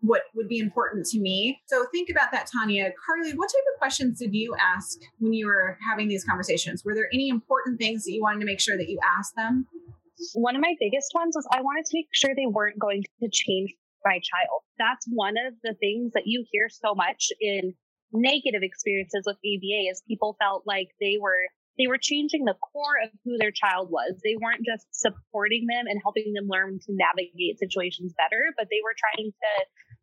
what 0.00 0.22
would 0.34 0.48
be 0.48 0.58
important 0.58 1.04
to 1.06 1.18
me. 1.18 1.60
So 1.66 1.84
think 1.92 2.08
about 2.08 2.32
that, 2.32 2.48
Tanya. 2.50 2.92
Carly, 3.04 3.36
what 3.36 3.48
type 3.48 3.64
of 3.74 3.78
questions 3.78 4.20
did 4.20 4.32
you 4.32 4.56
ask 4.58 4.98
when 5.18 5.34
you 5.34 5.46
were 5.46 5.76
having 5.86 6.08
these 6.08 6.24
conversations? 6.24 6.84
Were 6.86 6.94
there 6.94 7.10
any 7.12 7.28
important 7.28 7.78
things 7.78 8.04
that 8.04 8.12
you 8.12 8.22
wanted 8.22 8.40
to 8.40 8.46
make 8.46 8.60
sure 8.60 8.78
that 8.78 8.88
you 8.88 8.98
asked 9.18 9.36
them? 9.36 9.66
One 10.32 10.56
of 10.56 10.62
my 10.62 10.74
biggest 10.80 11.12
ones 11.14 11.36
was 11.36 11.46
I 11.52 11.60
wanted 11.60 11.84
to 11.84 11.90
make 11.92 12.08
sure 12.12 12.30
they 12.34 12.46
weren't 12.46 12.78
going 12.78 13.02
to 13.22 13.28
change 13.30 13.74
my 14.02 14.14
child. 14.14 14.62
That's 14.78 15.04
one 15.10 15.34
of 15.46 15.52
the 15.62 15.74
things 15.74 16.12
that 16.14 16.22
you 16.24 16.46
hear 16.50 16.68
so 16.70 16.94
much 16.94 17.28
in 17.40 17.74
negative 18.12 18.62
experiences 18.62 19.24
with 19.26 19.36
ABA 19.36 19.90
is 19.90 20.02
people 20.08 20.36
felt 20.40 20.64
like 20.66 20.88
they 21.00 21.16
were 21.20 21.48
they 21.78 21.86
were 21.86 21.98
changing 21.98 22.44
the 22.44 22.54
core 22.58 22.98
of 23.04 23.10
who 23.24 23.38
their 23.38 23.52
child 23.52 23.88
was. 23.88 24.18
They 24.24 24.34
weren't 24.34 24.66
just 24.66 24.86
supporting 24.90 25.66
them 25.66 25.86
and 25.86 26.00
helping 26.02 26.32
them 26.34 26.48
learn 26.48 26.80
to 26.80 26.90
navigate 26.90 27.58
situations 27.60 28.12
better, 28.18 28.52
but 28.58 28.66
they 28.68 28.82
were 28.82 28.96
trying 28.98 29.30
to 29.30 29.50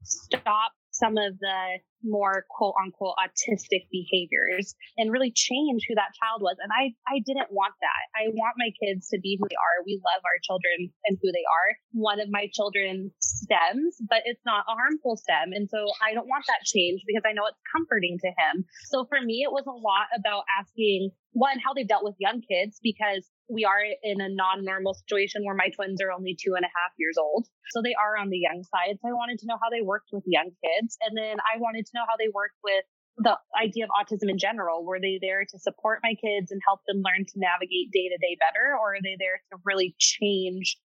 stop 0.03 0.71
some 0.95 1.17
of 1.17 1.37
the 1.39 1.79
more 2.05 2.45
quote 2.49 2.75
unquote 2.79 3.17
autistic 3.17 3.89
behaviors 3.91 4.75
and 4.97 5.11
really 5.11 5.33
change 5.33 5.83
who 5.87 5.95
that 5.95 6.13
child 6.21 6.41
was. 6.41 6.55
And 6.61 6.71
I, 6.71 6.93
I 7.09 7.19
didn't 7.25 7.51
want 7.51 7.73
that. 7.81 8.03
I 8.13 8.29
want 8.31 8.55
my 8.61 8.69
kids 8.77 9.09
to 9.09 9.19
be 9.19 9.37
who 9.41 9.49
they 9.49 9.57
are. 9.57 9.83
We 9.83 9.99
love 9.99 10.21
our 10.23 10.39
children 10.45 10.93
and 11.09 11.17
who 11.17 11.33
they 11.33 11.43
are. 11.43 11.69
One 11.91 12.21
of 12.21 12.29
my 12.29 12.47
children 12.53 13.11
stims, 13.19 13.97
but 14.07 14.21
it's 14.25 14.45
not 14.45 14.69
a 14.69 14.77
harmful 14.77 15.17
stim. 15.17 15.51
And 15.51 15.67
so 15.69 15.81
I 15.99 16.13
don't 16.13 16.29
want 16.29 16.45
that 16.47 16.63
change 16.63 17.01
because 17.09 17.25
I 17.25 17.33
know 17.33 17.49
it's 17.49 17.59
comforting 17.73 18.17
to 18.21 18.29
him. 18.29 18.63
So 18.93 19.05
for 19.09 19.19
me, 19.19 19.41
it 19.43 19.51
was 19.51 19.65
a 19.65 19.73
lot 19.73 20.07
about 20.15 20.45
asking 20.61 21.11
one, 21.33 21.59
how 21.59 21.73
they've 21.73 21.87
dealt 21.87 22.05
with 22.05 22.15
young 22.19 22.39
kids 22.47 22.79
because 22.81 23.27
we 23.49 23.65
are 23.65 23.81
in 24.03 24.21
a 24.21 24.29
non-normal 24.29 24.93
situation 24.93 25.45
where 25.45 25.55
my 25.55 25.69
twins 25.69 26.01
are 26.01 26.11
only 26.11 26.35
two 26.35 26.55
and 26.55 26.65
a 26.65 26.73
half 26.73 26.91
years 26.97 27.17
old. 27.17 27.47
So 27.71 27.81
they 27.81 27.93
are 27.93 28.17
on 28.17 28.29
the 28.29 28.39
young 28.39 28.63
side. 28.63 28.97
So 29.01 29.09
I 29.09 29.13
wanted 29.13 29.39
to 29.39 29.47
know 29.47 29.57
how 29.61 29.69
they 29.69 29.81
worked 29.81 30.09
with 30.11 30.23
young 30.25 30.49
kids. 30.63 30.97
And 31.01 31.17
then 31.17 31.37
I 31.41 31.59
wanted 31.59 31.85
to 31.85 31.91
know 31.93 32.05
how 32.07 32.17
they 32.17 32.29
worked 32.33 32.57
with 32.63 32.85
the 33.17 33.37
idea 33.55 33.85
of 33.85 33.91
autism 33.93 34.29
in 34.29 34.37
general. 34.37 34.83
Were 34.83 34.99
they 34.99 35.19
there 35.21 35.45
to 35.45 35.59
support 35.59 35.99
my 36.03 36.15
kids 36.15 36.51
and 36.51 36.61
help 36.67 36.81
them 36.87 37.01
learn 37.05 37.25
to 37.25 37.35
navigate 37.39 37.91
day 37.91 38.09
to 38.09 38.17
day 38.17 38.35
better? 38.39 38.75
Or 38.75 38.95
are 38.95 39.03
they 39.03 39.15
there 39.19 39.41
to 39.51 39.61
really 39.63 39.95
change 39.99 40.77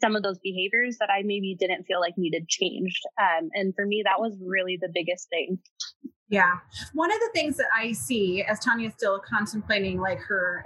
some 0.00 0.14
of 0.14 0.22
those 0.22 0.38
behaviors 0.38 0.98
that 1.00 1.10
I 1.10 1.22
maybe 1.22 1.56
didn't 1.58 1.84
feel 1.84 2.00
like 2.00 2.18
needed 2.18 2.48
changed? 2.48 3.02
Um, 3.20 3.48
and 3.54 3.74
for 3.74 3.86
me, 3.86 4.02
that 4.04 4.20
was 4.20 4.36
really 4.44 4.78
the 4.80 4.90
biggest 4.92 5.28
thing. 5.30 5.58
Yeah. 6.30 6.58
One 6.92 7.10
of 7.10 7.18
the 7.20 7.30
things 7.34 7.56
that 7.56 7.68
I 7.74 7.92
see 7.92 8.42
as 8.42 8.60
Tanya's 8.60 8.92
still 8.92 9.18
contemplating 9.18 9.98
like 9.98 10.18
her 10.18 10.62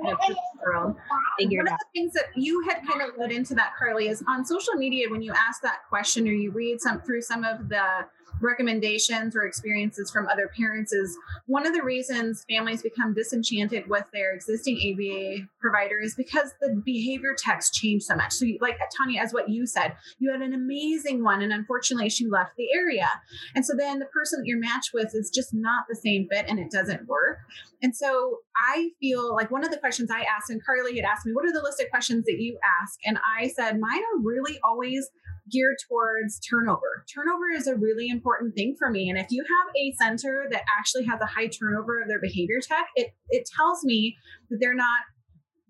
world, 0.64 0.96
one 1.38 1.68
of 1.68 1.79
the 1.79 1.79
things 1.94 2.12
that 2.14 2.27
you 2.35 2.62
had 2.68 2.79
kind 2.87 3.01
of 3.01 3.16
led 3.16 3.31
into 3.31 3.55
that, 3.55 3.72
Carly, 3.79 4.09
is 4.09 4.25
on 4.29 4.44
social 4.44 4.75
media 4.75 5.09
when 5.09 5.22
you 5.22 5.33
ask 5.33 5.62
that 5.62 5.81
question 5.88 6.27
or 6.27 6.33
you 6.33 6.51
read 6.51 6.81
some 6.81 7.01
through 7.01 7.22
some 7.22 7.44
of 7.44 7.68
the 7.68 8.05
recommendations 8.42 9.37
or 9.37 9.44
experiences 9.44 10.11
from 10.11 10.28
other 10.28 10.50
parents 10.57 10.92
is 10.92 11.16
one 11.46 11.66
of 11.66 11.74
the 11.74 11.83
reasons 11.83 12.44
families 12.48 12.83
become 12.83 13.14
disenchanted 13.14 13.88
with 13.88 14.05
their 14.12 14.33
existing 14.33 14.76
ABA 14.76 15.48
provider 15.61 15.98
is 15.98 16.14
because 16.14 16.52
the 16.61 16.81
behavior 16.85 17.35
techs 17.37 17.70
change 17.70 18.02
so 18.02 18.14
much. 18.14 18.33
So, 18.33 18.44
you, 18.44 18.59
like 18.61 18.78
Tanya, 18.96 19.20
as 19.20 19.33
what 19.33 19.48
you 19.48 19.66
said, 19.66 19.96
you 20.18 20.31
had 20.33 20.42
an 20.42 20.55
amazing 20.55 21.22
one, 21.22 21.42
and 21.42 21.52
unfortunately, 21.52 22.11
she 22.11 22.26
left 22.26 22.57
the 22.57 22.68
area. 22.74 23.09
And 23.55 23.64
so 23.64 23.74
then 23.76 23.98
the 23.98 24.07
person 24.07 24.40
that 24.40 24.46
you're 24.46 24.59
matched 24.59 24.90
with 24.92 25.14
is 25.14 25.31
just 25.31 25.55
not 25.55 25.85
the 25.88 25.96
same 25.96 26.28
fit 26.31 26.46
and 26.48 26.59
it 26.59 26.70
doesn't 26.70 27.07
work. 27.07 27.38
And 27.83 27.94
so 27.94 28.38
I 28.57 28.90
feel 29.00 29.35
like 29.35 29.50
one 29.50 29.64
of 29.64 29.70
the 29.70 29.78
questions 29.78 30.11
I 30.11 30.22
asked, 30.22 30.50
and 30.50 30.64
Carly 30.64 30.96
had 30.96 31.05
asked 31.05 31.26
me, 31.26 31.33
What 31.33 31.44
are 31.44 31.52
the 31.52 31.62
list 31.62 31.81
of 31.81 31.90
questions 31.90 32.24
that 32.26 32.38
you 32.38 32.59
ask? 32.81 32.98
And 33.05 33.18
I 33.38 33.48
said, 33.48 33.78
Mine 33.78 34.00
are 34.00 34.22
really 34.22 34.59
always 34.62 35.11
geared 35.50 35.76
towards 35.88 36.38
turnover. 36.40 37.05
Turnover 37.12 37.50
is 37.55 37.66
a 37.66 37.74
really 37.74 38.09
important 38.09 38.55
thing 38.55 38.76
for 38.78 38.90
me. 38.90 39.09
And 39.09 39.18
if 39.18 39.26
you 39.31 39.42
have 39.42 39.74
a 39.74 39.94
center 40.02 40.46
that 40.50 40.62
actually 40.78 41.05
has 41.05 41.20
a 41.20 41.26
high 41.26 41.48
turnover 41.48 42.00
of 42.00 42.09
their 42.09 42.20
behavior 42.20 42.61
tech, 42.61 42.87
it, 42.94 43.14
it 43.31 43.48
tells 43.57 43.85
me 43.85 44.16
that 44.50 44.59
they're 44.61 44.74
not 44.74 45.00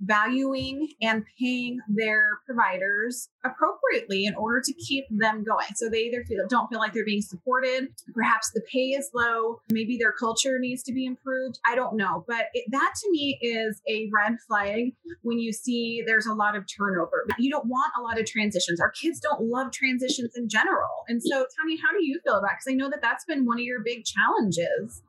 valuing 0.03 0.89
and 1.01 1.25
paying 1.39 1.79
their 1.89 2.41
providers 2.45 3.29
appropriately 3.45 4.27
in 4.27 4.35
order 4.35 4.61
to 4.61 4.73
keep 4.75 5.05
them 5.11 5.45
going. 5.45 5.67
So 5.77 5.89
they 5.89 6.03
either 6.03 6.25
feel, 6.25 6.47
don't 6.49 6.69
feel 6.69 6.79
like 6.79 6.93
they're 6.93 7.05
being 7.05 7.23
supported, 7.23 7.89
perhaps 8.15 8.51
the 8.53 8.63
pay 8.71 8.91
is 8.91 9.11
low, 9.15 9.61
maybe 9.71 9.97
their 9.97 10.13
culture 10.13 10.59
needs 10.59 10.83
to 10.85 10.93
be 10.93 11.07
improved. 11.07 11.59
I 11.67 11.75
don't 11.75 11.97
know, 11.97 12.25
but 12.27 12.47
it, 12.53 12.65
that 12.71 12.95
to 13.03 13.11
me 13.11 13.39
is 13.41 13.81
a 13.89 14.11
red 14.13 14.37
flag 14.47 14.93
when 15.23 15.39
you 15.39 15.53
see 15.53 16.03
there's 16.07 16.27
a 16.27 16.35
lot 16.35 16.57
of 16.57 16.65
turnover. 16.67 17.27
You 17.39 17.51
don't 17.51 17.67
want 17.67 17.93
a 17.99 18.03
lot 18.03 18.19
of 18.19 18.27
transitions. 18.27 18.81
Our 18.81 18.91
kids 18.91 19.21
don't 19.21 19.43
love 19.43 19.73
transitions 19.73 20.33
in 20.37 20.49
general. 20.49 21.05
And 21.09 21.23
so, 21.23 21.47
Tanya, 21.57 21.77
how 21.83 21.93
do 21.93 22.05
you 22.05 22.21
feel 22.25 22.37
about? 22.37 22.51
Because 22.53 22.71
I 22.71 22.75
know 22.75 22.91
that 22.91 23.03
that's 23.03 23.25
been 23.25 23.45
one 23.45 23.59
of 23.59 23.65
your 23.65 23.81
big 23.85 24.05
challenges. 24.05 25.03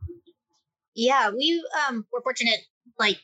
Yeah, 0.96 1.32
we 1.32 1.64
um, 1.88 2.06
were 2.14 2.22
fortunate 2.22 2.60
like 3.00 3.18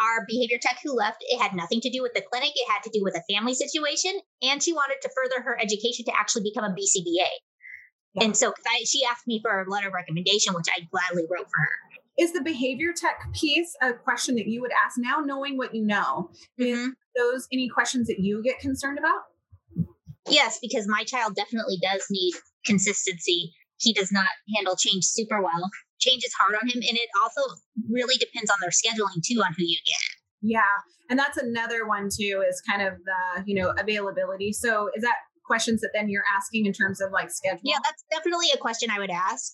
our 0.00 0.24
behavior 0.26 0.58
tech 0.60 0.78
who 0.82 0.94
left, 0.94 1.22
it 1.28 1.40
had 1.40 1.54
nothing 1.54 1.80
to 1.82 1.90
do 1.90 2.02
with 2.02 2.14
the 2.14 2.22
clinic. 2.22 2.50
It 2.54 2.70
had 2.70 2.82
to 2.84 2.90
do 2.90 3.02
with 3.02 3.14
a 3.16 3.32
family 3.32 3.54
situation. 3.54 4.12
And 4.42 4.62
she 4.62 4.72
wanted 4.72 4.96
to 5.02 5.10
further 5.14 5.42
her 5.42 5.60
education 5.60 6.04
to 6.06 6.16
actually 6.16 6.42
become 6.42 6.64
a 6.64 6.74
BCBA. 6.74 7.28
Yeah. 8.14 8.24
And 8.24 8.36
so 8.36 8.52
I, 8.66 8.84
she 8.84 9.04
asked 9.04 9.26
me 9.26 9.40
for 9.42 9.60
a 9.60 9.70
letter 9.70 9.88
of 9.88 9.94
recommendation, 9.94 10.54
which 10.54 10.66
I 10.74 10.88
gladly 10.90 11.24
wrote 11.30 11.46
for 11.46 11.60
her. 11.60 12.00
Is 12.18 12.32
the 12.32 12.42
behavior 12.42 12.92
tech 12.94 13.20
piece 13.34 13.76
a 13.80 13.92
question 13.92 14.34
that 14.36 14.46
you 14.46 14.60
would 14.60 14.72
ask 14.84 14.98
now, 14.98 15.18
knowing 15.18 15.56
what 15.56 15.74
you 15.74 15.86
know? 15.86 16.30
Mm-hmm. 16.60 16.88
Is 16.88 16.90
those 17.16 17.48
any 17.52 17.68
questions 17.68 18.08
that 18.08 18.18
you 18.18 18.42
get 18.42 18.58
concerned 18.58 18.98
about? 18.98 19.20
Yes, 20.28 20.58
because 20.60 20.86
my 20.86 21.04
child 21.04 21.34
definitely 21.34 21.78
does 21.82 22.04
need 22.10 22.34
consistency. 22.66 23.52
He 23.78 23.92
does 23.92 24.12
not 24.12 24.28
handle 24.54 24.76
change 24.76 25.04
super 25.04 25.40
well 25.40 25.70
change 26.00 26.24
is 26.24 26.32
hard 26.38 26.56
on 26.60 26.68
him. 26.68 26.82
And 26.82 26.96
it 26.96 27.08
also 27.22 27.40
really 27.88 28.16
depends 28.16 28.50
on 28.50 28.56
their 28.60 28.70
scheduling 28.70 29.22
too, 29.24 29.40
on 29.40 29.52
who 29.56 29.64
you 29.64 29.78
get. 29.86 30.06
Yeah. 30.42 30.80
And 31.08 31.18
that's 31.18 31.36
another 31.36 31.86
one 31.86 32.08
too, 32.08 32.42
is 32.48 32.62
kind 32.68 32.82
of 32.82 32.94
the, 33.04 33.44
you 33.46 33.60
know, 33.60 33.72
availability. 33.78 34.52
So 34.52 34.88
is 34.96 35.02
that 35.02 35.16
questions 35.44 35.80
that 35.80 35.90
then 35.94 36.08
you're 36.08 36.24
asking 36.36 36.66
in 36.66 36.72
terms 36.72 37.00
of 37.00 37.10
like 37.12 37.30
schedule? 37.30 37.60
Yeah, 37.64 37.78
that's 37.84 38.04
definitely 38.10 38.48
a 38.54 38.58
question 38.58 38.90
I 38.90 38.98
would 38.98 39.10
ask. 39.10 39.52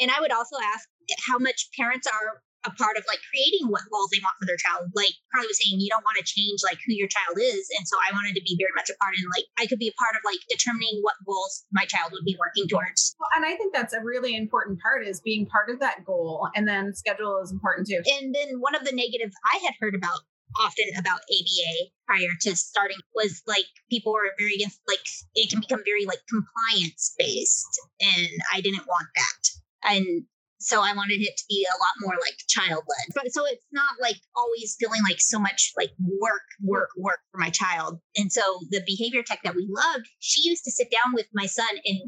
And 0.00 0.10
I 0.10 0.20
would 0.20 0.32
also 0.32 0.56
ask 0.74 0.88
how 1.28 1.38
much 1.38 1.68
parents 1.78 2.06
are 2.06 2.42
a 2.64 2.70
part 2.70 2.96
of 2.96 3.04
like 3.10 3.18
creating 3.30 3.66
what 3.68 3.82
goals 3.90 4.10
they 4.12 4.22
want 4.22 4.38
for 4.38 4.46
their 4.46 4.60
child. 4.60 4.90
Like 4.94 5.14
Carly 5.34 5.50
was 5.50 5.58
saying, 5.58 5.82
you 5.82 5.90
don't 5.90 6.06
want 6.06 6.18
to 6.18 6.26
change 6.26 6.62
like 6.62 6.78
who 6.86 6.94
your 6.94 7.10
child 7.10 7.38
is. 7.38 7.66
And 7.74 7.86
so 7.86 7.98
I 7.98 8.14
wanted 8.14 8.38
to 8.38 8.44
be 8.44 8.54
very 8.54 8.72
much 8.74 8.90
a 8.90 8.96
part 9.02 9.18
in 9.18 9.26
like 9.34 9.46
I 9.58 9.66
could 9.66 9.82
be 9.82 9.90
a 9.90 9.98
part 9.98 10.14
of 10.14 10.22
like 10.22 10.40
determining 10.46 11.02
what 11.02 11.18
goals 11.26 11.66
my 11.74 11.84
child 11.84 12.14
would 12.14 12.24
be 12.24 12.38
working 12.38 12.70
towards. 12.70 13.14
Well, 13.18 13.32
and 13.34 13.44
I 13.44 13.58
think 13.58 13.74
that's 13.74 13.94
a 13.94 14.02
really 14.02 14.36
important 14.36 14.78
part 14.80 15.06
is 15.06 15.20
being 15.20 15.46
part 15.46 15.70
of 15.70 15.80
that 15.80 16.04
goal. 16.06 16.48
And 16.54 16.66
then 16.66 16.94
schedule 16.94 17.40
is 17.42 17.50
important 17.50 17.88
too. 17.88 18.02
And 18.20 18.34
then 18.34 18.62
one 18.62 18.74
of 18.74 18.84
the 18.84 18.94
negatives 18.94 19.34
I 19.42 19.58
had 19.62 19.74
heard 19.80 19.94
about 19.94 20.22
often 20.60 20.84
about 20.98 21.20
ABA 21.32 21.90
prior 22.06 22.28
to 22.42 22.56
starting 22.56 22.98
was 23.14 23.42
like 23.46 23.64
people 23.90 24.12
were 24.12 24.30
very 24.38 24.54
against 24.54 24.80
like 24.86 25.00
it 25.34 25.50
can 25.50 25.60
become 25.60 25.80
very 25.84 26.04
like 26.04 26.18
compliance 26.28 27.14
based 27.18 27.80
and 28.00 28.28
I 28.52 28.60
didn't 28.60 28.86
want 28.86 29.08
that. 29.16 29.94
And 29.94 30.24
so 30.62 30.80
I 30.80 30.94
wanted 30.94 31.20
it 31.20 31.36
to 31.36 31.44
be 31.48 31.66
a 31.66 31.78
lot 31.78 31.94
more 32.00 32.14
like 32.20 32.38
child 32.48 32.82
led. 32.86 33.06
But 33.14 33.32
so 33.32 33.44
it's 33.46 33.66
not 33.72 33.98
like 34.00 34.16
always 34.36 34.76
feeling 34.78 35.02
like 35.08 35.20
so 35.20 35.38
much 35.38 35.72
like 35.76 35.90
work, 35.98 36.46
work, 36.62 36.90
work 36.96 37.18
for 37.30 37.38
my 37.38 37.50
child. 37.50 37.98
And 38.16 38.32
so 38.32 38.42
the 38.70 38.82
behavior 38.86 39.22
tech 39.22 39.40
that 39.44 39.56
we 39.56 39.66
loved, 39.68 40.06
she 40.20 40.48
used 40.48 40.64
to 40.64 40.70
sit 40.70 40.90
down 40.90 41.14
with 41.14 41.26
my 41.34 41.46
son 41.46 41.68
and 41.84 41.98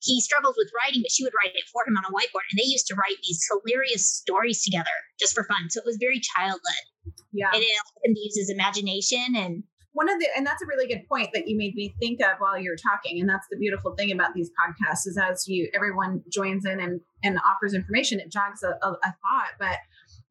he 0.00 0.20
struggles 0.20 0.56
with 0.56 0.72
writing, 0.74 1.02
but 1.02 1.12
she 1.12 1.24
would 1.24 1.36
write 1.44 1.54
it 1.54 1.68
for 1.72 1.82
him 1.86 1.96
on 1.96 2.04
a 2.04 2.14
whiteboard. 2.14 2.48
And 2.50 2.58
they 2.58 2.68
used 2.68 2.86
to 2.88 2.96
write 2.96 3.18
these 3.26 3.44
hilarious 3.46 4.10
stories 4.10 4.62
together 4.64 4.96
just 5.20 5.34
for 5.34 5.44
fun. 5.44 5.68
So 5.70 5.80
it 5.80 5.86
was 5.86 5.98
very 6.00 6.20
child 6.20 6.60
led. 6.64 7.14
Yeah. 7.32 7.50
And 7.52 7.62
it 7.62 7.68
allowed 7.68 8.08
him 8.08 8.14
to 8.14 8.20
use 8.20 8.36
his 8.36 8.50
imagination 8.50 9.36
and 9.36 9.62
one 9.98 10.08
of 10.08 10.20
the 10.20 10.28
and 10.36 10.46
that's 10.46 10.62
a 10.62 10.66
really 10.66 10.86
good 10.86 11.02
point 11.08 11.30
that 11.34 11.48
you 11.48 11.58
made 11.58 11.74
me 11.74 11.92
think 11.98 12.20
of 12.20 12.38
while 12.38 12.56
you're 12.56 12.76
talking 12.76 13.18
and 13.18 13.28
that's 13.28 13.48
the 13.50 13.56
beautiful 13.56 13.96
thing 13.96 14.12
about 14.12 14.32
these 14.32 14.48
podcasts 14.50 15.08
is 15.08 15.18
as 15.20 15.48
you 15.48 15.68
everyone 15.74 16.22
joins 16.32 16.64
in 16.64 16.78
and 16.78 17.00
and 17.24 17.36
offers 17.44 17.74
information 17.74 18.20
it 18.20 18.30
jogs 18.30 18.62
a, 18.62 18.68
a, 18.86 18.92
a 18.92 19.14
thought 19.22 19.50
but 19.58 19.78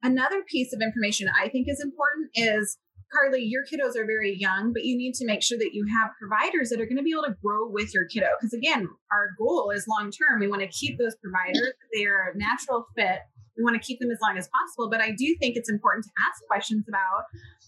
another 0.03 0.41
piece 0.49 0.71
of 0.71 0.80
information 0.82 1.30
i 1.38 1.49
think 1.49 1.67
is 1.67 1.82
important 1.82 2.30
is 2.34 2.77
Carly, 3.10 3.41
your 3.41 3.63
kiddos 3.63 3.95
are 3.95 4.06
very 4.06 4.36
young, 4.38 4.73
but 4.73 4.84
you 4.84 4.97
need 4.97 5.13
to 5.13 5.25
make 5.25 5.41
sure 5.41 5.58
that 5.58 5.69
you 5.71 5.86
have 5.97 6.12
providers 6.19 6.67
that 6.69 6.82
are 6.82 6.86
going 6.86 6.97
to 6.97 7.03
be 7.03 7.13
able 7.13 7.23
to 7.23 7.38
grow 7.41 7.65
with 7.65 7.93
your 7.93 8.06
kiddo. 8.06 8.27
Because 8.38 8.51
again, 8.51 8.89
our 9.13 9.30
goal 9.39 9.71
is 9.71 9.88
long 9.88 10.12
term. 10.12 10.41
We 10.41 10.49
want 10.49 10.62
to 10.62 10.67
keep 10.67 10.97
those 10.97 11.15
providers. 11.15 11.71
They 11.93 12.03
are 12.03 12.34
a 12.34 12.38
natural 12.38 12.86
fit. 12.97 13.19
We 13.58 13.63
want 13.63 13.82
to 13.82 13.86
keep 13.86 14.00
them 14.00 14.12
as 14.12 14.20
long 14.22 14.38
as 14.38 14.48
possible. 14.54 14.89
But 14.89 15.02
I 15.02 15.12
do 15.12 15.36
think 15.39 15.58
it's 15.58 15.70
important 15.70 16.06
to 16.06 16.12
ask 16.30 16.46
questions 16.48 16.86
about 16.88 17.26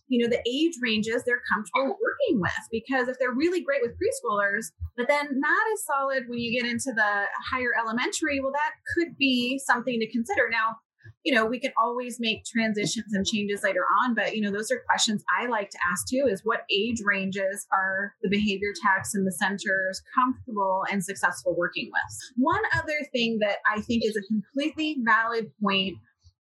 you 0.10 0.22
know, 0.22 0.30
the 0.30 0.42
age 0.50 0.74
ranges 0.82 1.24
they're 1.24 1.42
comfortable 1.54 1.96
working 2.02 2.42
with. 2.42 2.52
Because 2.72 3.08
if 3.08 3.18
they're 3.20 3.32
really 3.32 3.62
great 3.62 3.82
with 3.82 3.92
preschoolers, 3.92 4.72
but 4.98 5.08
then 5.08 5.40
not 5.40 5.62
as 5.74 5.86
solid 5.86 6.24
when 6.28 6.40
you 6.40 6.60
get 6.60 6.70
into 6.70 6.92
the 6.94 7.26
higher 7.52 7.70
elementary, 7.80 8.42
well, 8.42 8.52
that 8.52 8.74
could 8.96 9.16
be 9.18 9.60
something 9.64 10.00
to 10.00 10.12
consider. 10.12 10.50
Now, 10.52 10.78
you 11.24 11.34
know, 11.34 11.46
we 11.46 11.60
can 11.60 11.72
always 11.78 12.18
make 12.20 12.46
transitions 12.46 13.14
and 13.14 13.26
changes 13.26 13.62
later 13.64 13.84
on, 14.02 14.16
but 14.16 14.36
you 14.36 14.42
know, 14.42 14.52
those 14.52 14.72
are 14.72 14.82
questions 14.86 15.24
I 15.40 15.48
like 15.48 15.70
to 15.70 15.78
ask 15.92 16.08
too 16.08 16.28
is 16.30 16.42
what 16.44 16.62
age 16.72 17.02
ranges 17.04 17.68
are 17.72 18.14
the 18.22 18.30
behavior 18.30 18.74
techs 18.82 19.14
and 19.14 19.28
the 19.28 19.32
centers 19.32 20.02
comfortable 20.16 20.84
and 20.92 21.04
successful 21.04 21.56
working 21.56 21.90
with? 21.92 22.18
One 22.38 22.62
other 22.76 23.06
thing 23.12 23.40
that 23.40 23.58
I 23.72 23.82
think 23.82 24.04
is 24.06 24.16
a 24.16 24.22
completely 24.28 24.98
valid 25.04 25.52
point 25.62 25.98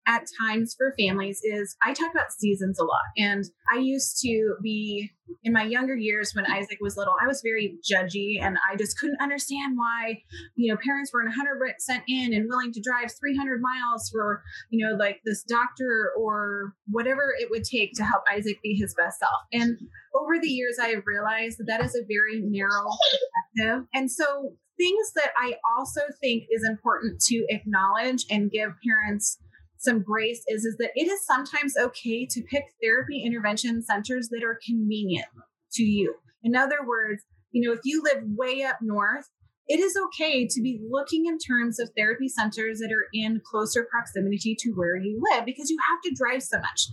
at 0.06 0.24
times 0.40 0.74
for 0.76 0.94
families 0.98 1.40
is 1.42 1.76
I 1.82 1.92
talk 1.92 2.10
about 2.12 2.32
seasons 2.32 2.78
a 2.78 2.84
lot. 2.84 3.02
And 3.16 3.44
I 3.72 3.78
used 3.78 4.20
to 4.22 4.54
be 4.62 5.10
in 5.42 5.52
my 5.52 5.64
younger 5.64 5.96
years 5.96 6.32
when 6.34 6.46
Isaac 6.46 6.78
was 6.80 6.96
little, 6.96 7.14
I 7.20 7.26
was 7.26 7.42
very 7.42 7.76
judgy 7.82 8.40
and 8.40 8.58
I 8.70 8.76
just 8.76 8.98
couldn't 8.98 9.20
understand 9.20 9.76
why, 9.76 10.22
you 10.54 10.72
know, 10.72 10.78
parents 10.84 11.12
weren't 11.12 11.34
100% 11.34 12.02
in 12.08 12.32
and 12.32 12.48
willing 12.48 12.72
to 12.72 12.80
drive 12.80 13.10
300 13.18 13.60
miles 13.60 14.08
for, 14.10 14.42
you 14.70 14.86
know, 14.86 14.94
like 14.94 15.20
this 15.24 15.42
doctor 15.42 16.12
or 16.16 16.74
whatever 16.88 17.34
it 17.38 17.50
would 17.50 17.64
take 17.64 17.92
to 17.94 18.04
help 18.04 18.22
Isaac 18.32 18.58
be 18.62 18.74
his 18.74 18.94
best 18.94 19.18
self. 19.18 19.42
And 19.52 19.78
over 20.14 20.38
the 20.40 20.48
years, 20.48 20.78
I 20.80 20.88
have 20.88 21.02
realized 21.06 21.58
that 21.58 21.66
that 21.66 21.84
is 21.84 21.96
a 21.96 22.06
very 22.06 22.40
narrow 22.40 22.88
perspective. 23.10 23.88
And 23.94 24.10
so 24.10 24.54
things 24.78 25.12
that 25.14 25.32
I 25.36 25.56
also 25.76 26.02
think 26.20 26.44
is 26.50 26.64
important 26.68 27.20
to 27.22 27.46
acknowledge 27.48 28.24
and 28.30 28.50
give 28.50 28.70
parents 28.84 29.38
some 29.78 30.02
grace 30.02 30.42
is 30.48 30.64
is 30.64 30.76
that 30.78 30.90
it 30.94 31.08
is 31.08 31.24
sometimes 31.26 31.74
okay 31.76 32.26
to 32.26 32.42
pick 32.42 32.64
therapy 32.82 33.22
intervention 33.24 33.82
centers 33.82 34.28
that 34.30 34.42
are 34.44 34.58
convenient 34.66 35.26
to 35.72 35.82
you. 35.82 36.14
In 36.42 36.56
other 36.56 36.78
words, 36.86 37.24
you 37.50 37.66
know, 37.66 37.74
if 37.74 37.80
you 37.84 38.02
live 38.02 38.22
way 38.36 38.62
up 38.62 38.78
north, 38.82 39.28
it 39.68 39.80
is 39.80 39.96
okay 40.06 40.46
to 40.46 40.62
be 40.62 40.80
looking 40.88 41.26
in 41.26 41.38
terms 41.38 41.80
of 41.80 41.90
therapy 41.96 42.28
centers 42.28 42.78
that 42.78 42.92
are 42.92 43.06
in 43.12 43.40
closer 43.44 43.86
proximity 43.90 44.56
to 44.60 44.70
where 44.72 44.96
you 44.96 45.20
live 45.32 45.44
because 45.44 45.70
you 45.70 45.78
have 45.90 46.00
to 46.02 46.14
drive 46.16 46.42
so 46.42 46.58
much. 46.58 46.88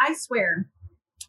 I 0.00 0.14
swear, 0.14 0.70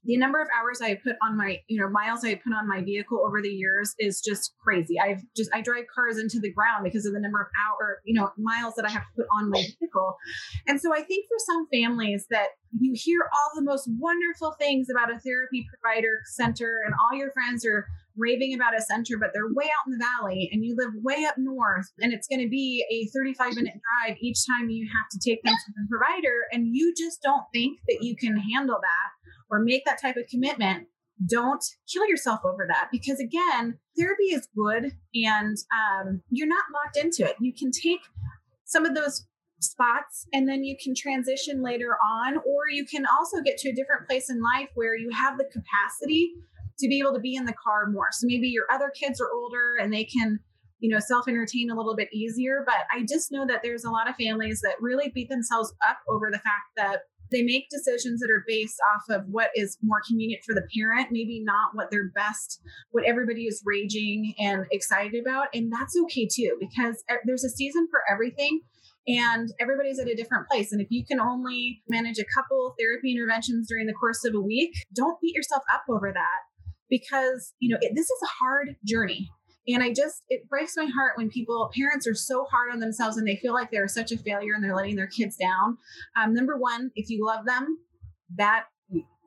the 0.06 0.18
number 0.18 0.42
of 0.42 0.48
hours 0.58 0.82
I 0.82 0.96
put 0.96 1.16
on 1.22 1.38
my, 1.38 1.60
you 1.68 1.80
know, 1.80 1.90
miles 1.90 2.24
I 2.24 2.36
put 2.36 2.54
on 2.54 2.68
my 2.68 2.82
vehicle 2.82 3.24
over 3.26 3.42
the 3.42 3.50
years 3.50 3.96
is 4.00 4.22
just 4.22 4.54
crazy. 4.64 5.00
I've 5.00 5.22
just 5.36 5.50
I 5.54 5.62
drive 5.62 5.86
cars 5.94 6.20
into 6.20 6.40
the 6.40 6.52
ground 6.52 6.84
because 6.84 7.06
of 7.06 7.14
the 7.14 7.20
number 7.20 7.42
of 7.42 7.48
hour, 7.66 8.02
you 8.06 8.14
know, 8.14 8.32
miles 8.38 8.76
that 8.76 8.86
I 8.86 8.92
have 8.92 9.04
to 9.04 9.14
put 9.16 9.26
on 9.38 9.50
my 9.50 9.64
vehicle. 9.80 10.16
And 10.68 10.80
so 10.80 10.94
I 10.94 11.02
think 11.02 11.26
for 11.28 11.38
some 11.40 11.68
families 11.74 12.28
that 12.30 12.50
you 12.80 12.94
hear 12.96 13.22
all 13.34 13.52
the 13.56 13.64
most 13.64 13.90
wonderful 14.00 14.56
things 14.60 14.88
about 14.90 15.14
a 15.14 15.20
therapy 15.20 15.66
provider 15.70 16.20
center 16.26 16.82
and 16.86 16.94
all 17.02 17.18
your 17.18 17.32
friends 17.32 17.66
are 17.66 17.88
raving 18.18 18.54
about 18.54 18.78
a 18.78 18.82
center, 18.82 19.18
but 19.18 19.32
they're 19.34 19.54
way 19.54 19.66
out 19.66 19.88
in 19.88 19.98
the 19.98 20.06
valley 20.20 20.50
and 20.52 20.64
you 20.64 20.76
live 20.78 20.92
way 21.04 21.26
up 21.26 21.36
north 21.38 21.92
and 22.00 22.14
it's 22.14 22.28
going 22.28 22.42
to 22.42 22.50
be 22.50 22.86
a 22.92 23.08
35 23.18 23.56
minute 23.56 23.74
drive 23.74 24.18
each 24.22 24.46
time 24.48 24.70
you 24.70 24.88
have 24.88 25.10
to 25.10 25.20
take 25.20 25.44
them 25.44 25.54
to 25.54 25.74
the 25.76 25.88
provider 25.90 26.48
and 26.52 26.68
you 26.76 26.94
just 26.98 27.22
don't 27.22 27.44
think 27.54 27.80
that 27.88 28.00
you 28.02 28.16
can 28.16 28.38
handle 28.38 28.80
that 28.82 29.15
or 29.50 29.60
make 29.60 29.86
that 29.86 30.02
type 30.02 30.18
of 30.18 30.28
commitment, 30.28 30.88
don't 31.30 31.64
kill 31.92 32.08
yourself 32.08 32.42
over 32.44 32.66
that. 32.68 32.90
Because 32.92 33.20
again 33.20 33.78
therapy 33.98 34.26
is 34.26 34.48
good 34.56 34.92
and 35.14 35.58
um, 35.74 36.22
you're 36.30 36.48
not 36.48 36.64
locked 36.74 36.98
into 36.98 37.24
it. 37.24 37.36
You 37.40 37.54
can 37.54 37.72
take 37.72 38.02
some 38.66 38.86
of 38.86 38.96
those 38.96 39.26
spots 39.60 40.28
and 40.34 40.48
then 40.48 40.64
you 40.64 40.76
can 40.84 40.94
transition 40.96 41.64
later 41.64 41.98
on 42.04 42.38
or 42.38 42.70
you 42.72 42.86
can 42.86 43.06
also 43.06 43.42
get 43.42 43.58
to 43.58 43.70
a 43.70 43.74
different 43.74 44.08
place 44.08 44.30
in 44.30 44.42
life 44.42 44.70
where 44.76 44.98
you 44.98 45.10
have 45.12 45.38
the 45.38 45.46
capacity 45.46 46.34
to 46.78 46.88
be 46.88 47.00
able 47.00 47.14
to 47.14 47.20
be 47.20 47.36
in 47.36 47.46
the 47.46 47.54
car 47.54 47.90
more. 47.90 48.10
So 48.12 48.28
maybe 48.28 48.50
your 48.50 48.66
other 48.72 48.92
kids 48.94 49.22
are 49.22 49.32
older 49.34 49.78
and 49.82 49.94
they 49.94 50.04
can 50.04 50.40
you 50.80 50.90
know 50.90 51.00
self 51.00 51.28
entertain 51.28 51.70
a 51.72 51.76
little 51.76 51.96
bit 51.96 52.10
easier 52.14 52.64
but 52.66 52.86
i 52.94 53.02
just 53.08 53.32
know 53.32 53.48
that 53.48 53.62
there's 53.64 53.86
a 53.86 53.90
lot 53.90 54.10
of 54.10 54.16
families 54.18 54.60
that 54.62 54.76
really 54.82 55.10
beat 55.16 55.30
themselves 55.30 55.74
up 55.88 56.00
over 56.10 56.30
the 56.30 56.38
fact 56.40 56.68
that 56.76 57.00
they 57.32 57.44
make 57.44 57.70
decisions 57.70 58.20
that 58.22 58.32
are 58.32 58.44
based 58.48 58.78
off 58.94 59.16
of 59.16 59.26
what 59.30 59.50
is 59.56 59.78
more 59.82 60.02
convenient 60.08 60.44
for 60.46 60.54
the 60.54 60.68
parent, 60.78 61.10
maybe 61.12 61.42
not 61.44 61.70
what 61.74 61.92
their 61.92 62.10
best, 62.16 62.62
what 62.92 63.04
everybody 63.06 63.46
is 63.46 63.62
raging 63.66 64.34
and 64.40 64.66
excited 64.72 65.16
about. 65.20 65.48
And 65.54 65.72
that's 65.72 65.96
okay 66.04 66.28
too, 66.32 66.58
because 66.60 67.04
there's 67.26 67.44
a 67.44 67.50
season 67.50 67.88
for 67.90 68.02
everything 68.12 68.62
and 69.08 69.50
everybody's 69.60 70.00
at 70.00 70.08
a 70.08 70.16
different 70.16 70.48
place. 70.48 70.72
And 70.72 70.82
if 70.82 70.88
you 70.90 71.06
can 71.06 71.20
only 71.20 71.82
manage 71.88 72.18
a 72.18 72.26
couple 72.36 72.74
therapy 72.80 73.12
interventions 73.12 73.68
during 73.68 73.86
the 73.86 73.94
course 73.94 74.26
of 74.26 74.34
a 74.34 74.42
week, 74.42 74.74
don't 74.96 75.20
beat 75.22 75.36
yourself 75.36 75.64
up 75.74 75.84
over 75.90 76.12
that 76.12 76.40
because, 76.90 77.54
you 77.60 77.70
know, 77.70 77.78
it, 77.82 77.94
this 77.96 78.06
is 78.06 78.22
a 78.24 78.44
hard 78.44 78.76
journey. 78.86 79.30
And 79.68 79.82
I 79.82 79.94
just, 79.94 80.24
it 80.30 80.48
breaks 80.48 80.78
my 80.78 80.86
heart 80.86 81.14
when 81.18 81.30
people, 81.30 81.72
parents 81.76 82.08
are 82.08 82.14
so 82.14 82.46
hard 82.46 82.72
on 82.72 82.80
themselves 82.80 83.18
and 83.18 83.28
they 83.28 83.38
feel 83.38 83.54
like 83.54 83.72
they're 83.72 83.88
such 83.88 84.12
a 84.12 84.18
failure 84.18 84.54
and 84.54 84.64
they're 84.64 84.76
letting 84.76 84.96
their 84.96 85.08
kids 85.08 85.38
down. 85.38 85.78
Um, 86.16 86.34
number 86.34 86.58
one, 86.58 86.92
if 86.96 87.10
you 87.10 87.26
love 87.26 87.46
them, 87.46 87.80
that 88.38 88.66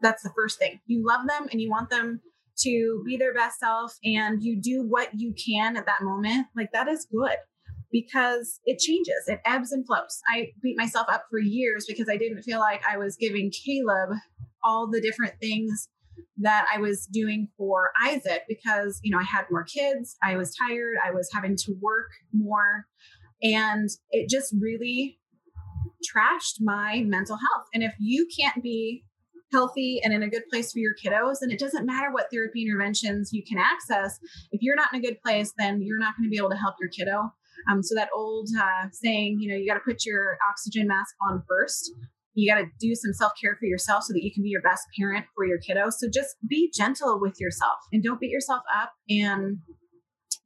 that's 0.01 0.23
the 0.23 0.31
first 0.37 0.59
thing. 0.59 0.81
You 0.87 1.05
love 1.05 1.27
them 1.27 1.49
and 1.51 1.61
you 1.61 1.71
want 1.71 1.91
them 1.91 2.21
to 2.61 3.03
be 3.07 3.17
their 3.17 3.35
best 3.35 3.61
self 3.61 3.97
and 4.05 4.43
you 4.43 4.61
do 4.61 4.83
what 4.83 5.11
you 5.15 5.35
can 5.35 5.77
at 5.77 5.87
that 5.87 6.03
moment. 6.03 6.47
Like 6.57 6.71
that 6.73 6.89
is 6.89 7.07
good 7.11 7.37
because 7.91 8.61
it 8.65 8.79
changes, 8.79 9.25
it 9.27 9.41
ebbs 9.45 9.73
and 9.73 9.87
flows. 9.87 10.21
I 10.29 10.49
beat 10.63 10.77
myself 10.77 11.07
up 11.11 11.25
for 11.31 11.39
years 11.39 11.87
because 11.89 12.09
I 12.09 12.17
didn't 12.17 12.43
feel 12.43 12.59
like 12.59 12.83
I 12.89 12.99
was 12.99 13.17
giving 13.17 13.51
Caleb 13.51 14.11
all 14.63 14.89
the 14.89 15.01
different 15.01 15.35
things 15.41 15.89
that 16.39 16.67
I 16.73 16.79
was 16.79 17.07
doing 17.07 17.49
for 17.57 17.91
Isaac 18.05 18.43
because, 18.49 19.01
you 19.03 19.11
know, 19.11 19.19
I 19.19 19.25
had 19.25 19.47
more 19.51 19.65
kids, 19.65 20.17
I 20.23 20.37
was 20.37 20.55
tired, 20.55 20.97
I 21.05 21.11
was 21.11 21.29
having 21.33 21.57
to 21.57 21.75
work 21.81 22.11
more, 22.33 22.87
and 23.43 23.89
it 24.11 24.29
just 24.29 24.55
really 24.61 25.19
trashed 26.03 26.61
my 26.61 27.03
mental 27.07 27.37
health. 27.37 27.67
And 27.75 27.83
if 27.83 27.95
you 27.99 28.27
can't 28.39 28.63
be 28.63 29.05
healthy 29.53 30.01
and 30.03 30.13
in 30.13 30.23
a 30.23 30.29
good 30.29 30.43
place 30.51 30.73
for 30.73 30.79
your 30.79 30.95
kiddos, 30.95 31.37
then 31.41 31.51
it 31.51 31.59
doesn't 31.59 31.87
matter 31.87 32.13
what 32.13 32.27
therapy 32.31 32.63
interventions 32.63 33.33
you 33.33 33.43
can 33.43 33.59
access. 33.59 34.19
If 34.53 34.63
you're 34.63 34.77
not 34.77 34.93
in 34.93 34.99
a 34.99 35.03
good 35.03 35.21
place, 35.23 35.53
then 35.57 35.81
you're 35.83 35.99
not 35.99 36.15
going 36.17 36.29
to 36.29 36.31
be 36.31 36.37
able 36.37 36.51
to 36.51 36.57
help 36.57 36.75
your 36.81 36.91
kiddo. 36.91 37.33
Um, 37.71 37.83
so 37.83 37.95
that 37.95 38.11
old 38.15 38.49
uh, 38.59 38.89
saying, 38.93 39.39
you 39.41 39.51
know, 39.51 39.57
you 39.57 39.67
got 39.67 39.75
to 39.75 39.81
put 39.81 40.05
your 40.05 40.39
oxygen 40.49 40.87
mask 40.87 41.15
on 41.29 41.43
first 41.49 41.93
you 42.39 42.49
got 42.49 42.61
to 42.61 42.67
do 42.79 42.95
some 42.95 43.13
self 43.13 43.33
care 43.41 43.57
for 43.59 43.67
yourself 43.67 44.05
so 44.05 44.13
that 44.13 44.23
you 44.23 44.33
can 44.33 44.45
be 44.45 44.49
your 44.49 44.63
best 44.63 44.85
parent 44.97 45.27
for 45.35 45.45
your 45.45 45.59
kiddo. 45.59 45.91
So 45.91 46.09
just 46.09 46.37
be 46.49 46.71
gentle 46.73 47.19
with 47.21 47.41
yourself 47.41 47.79
and 47.93 48.03
don't 48.03 48.21
beat 48.21 48.31
yourself 48.31 48.63
up 48.73 48.93
and, 49.09 49.59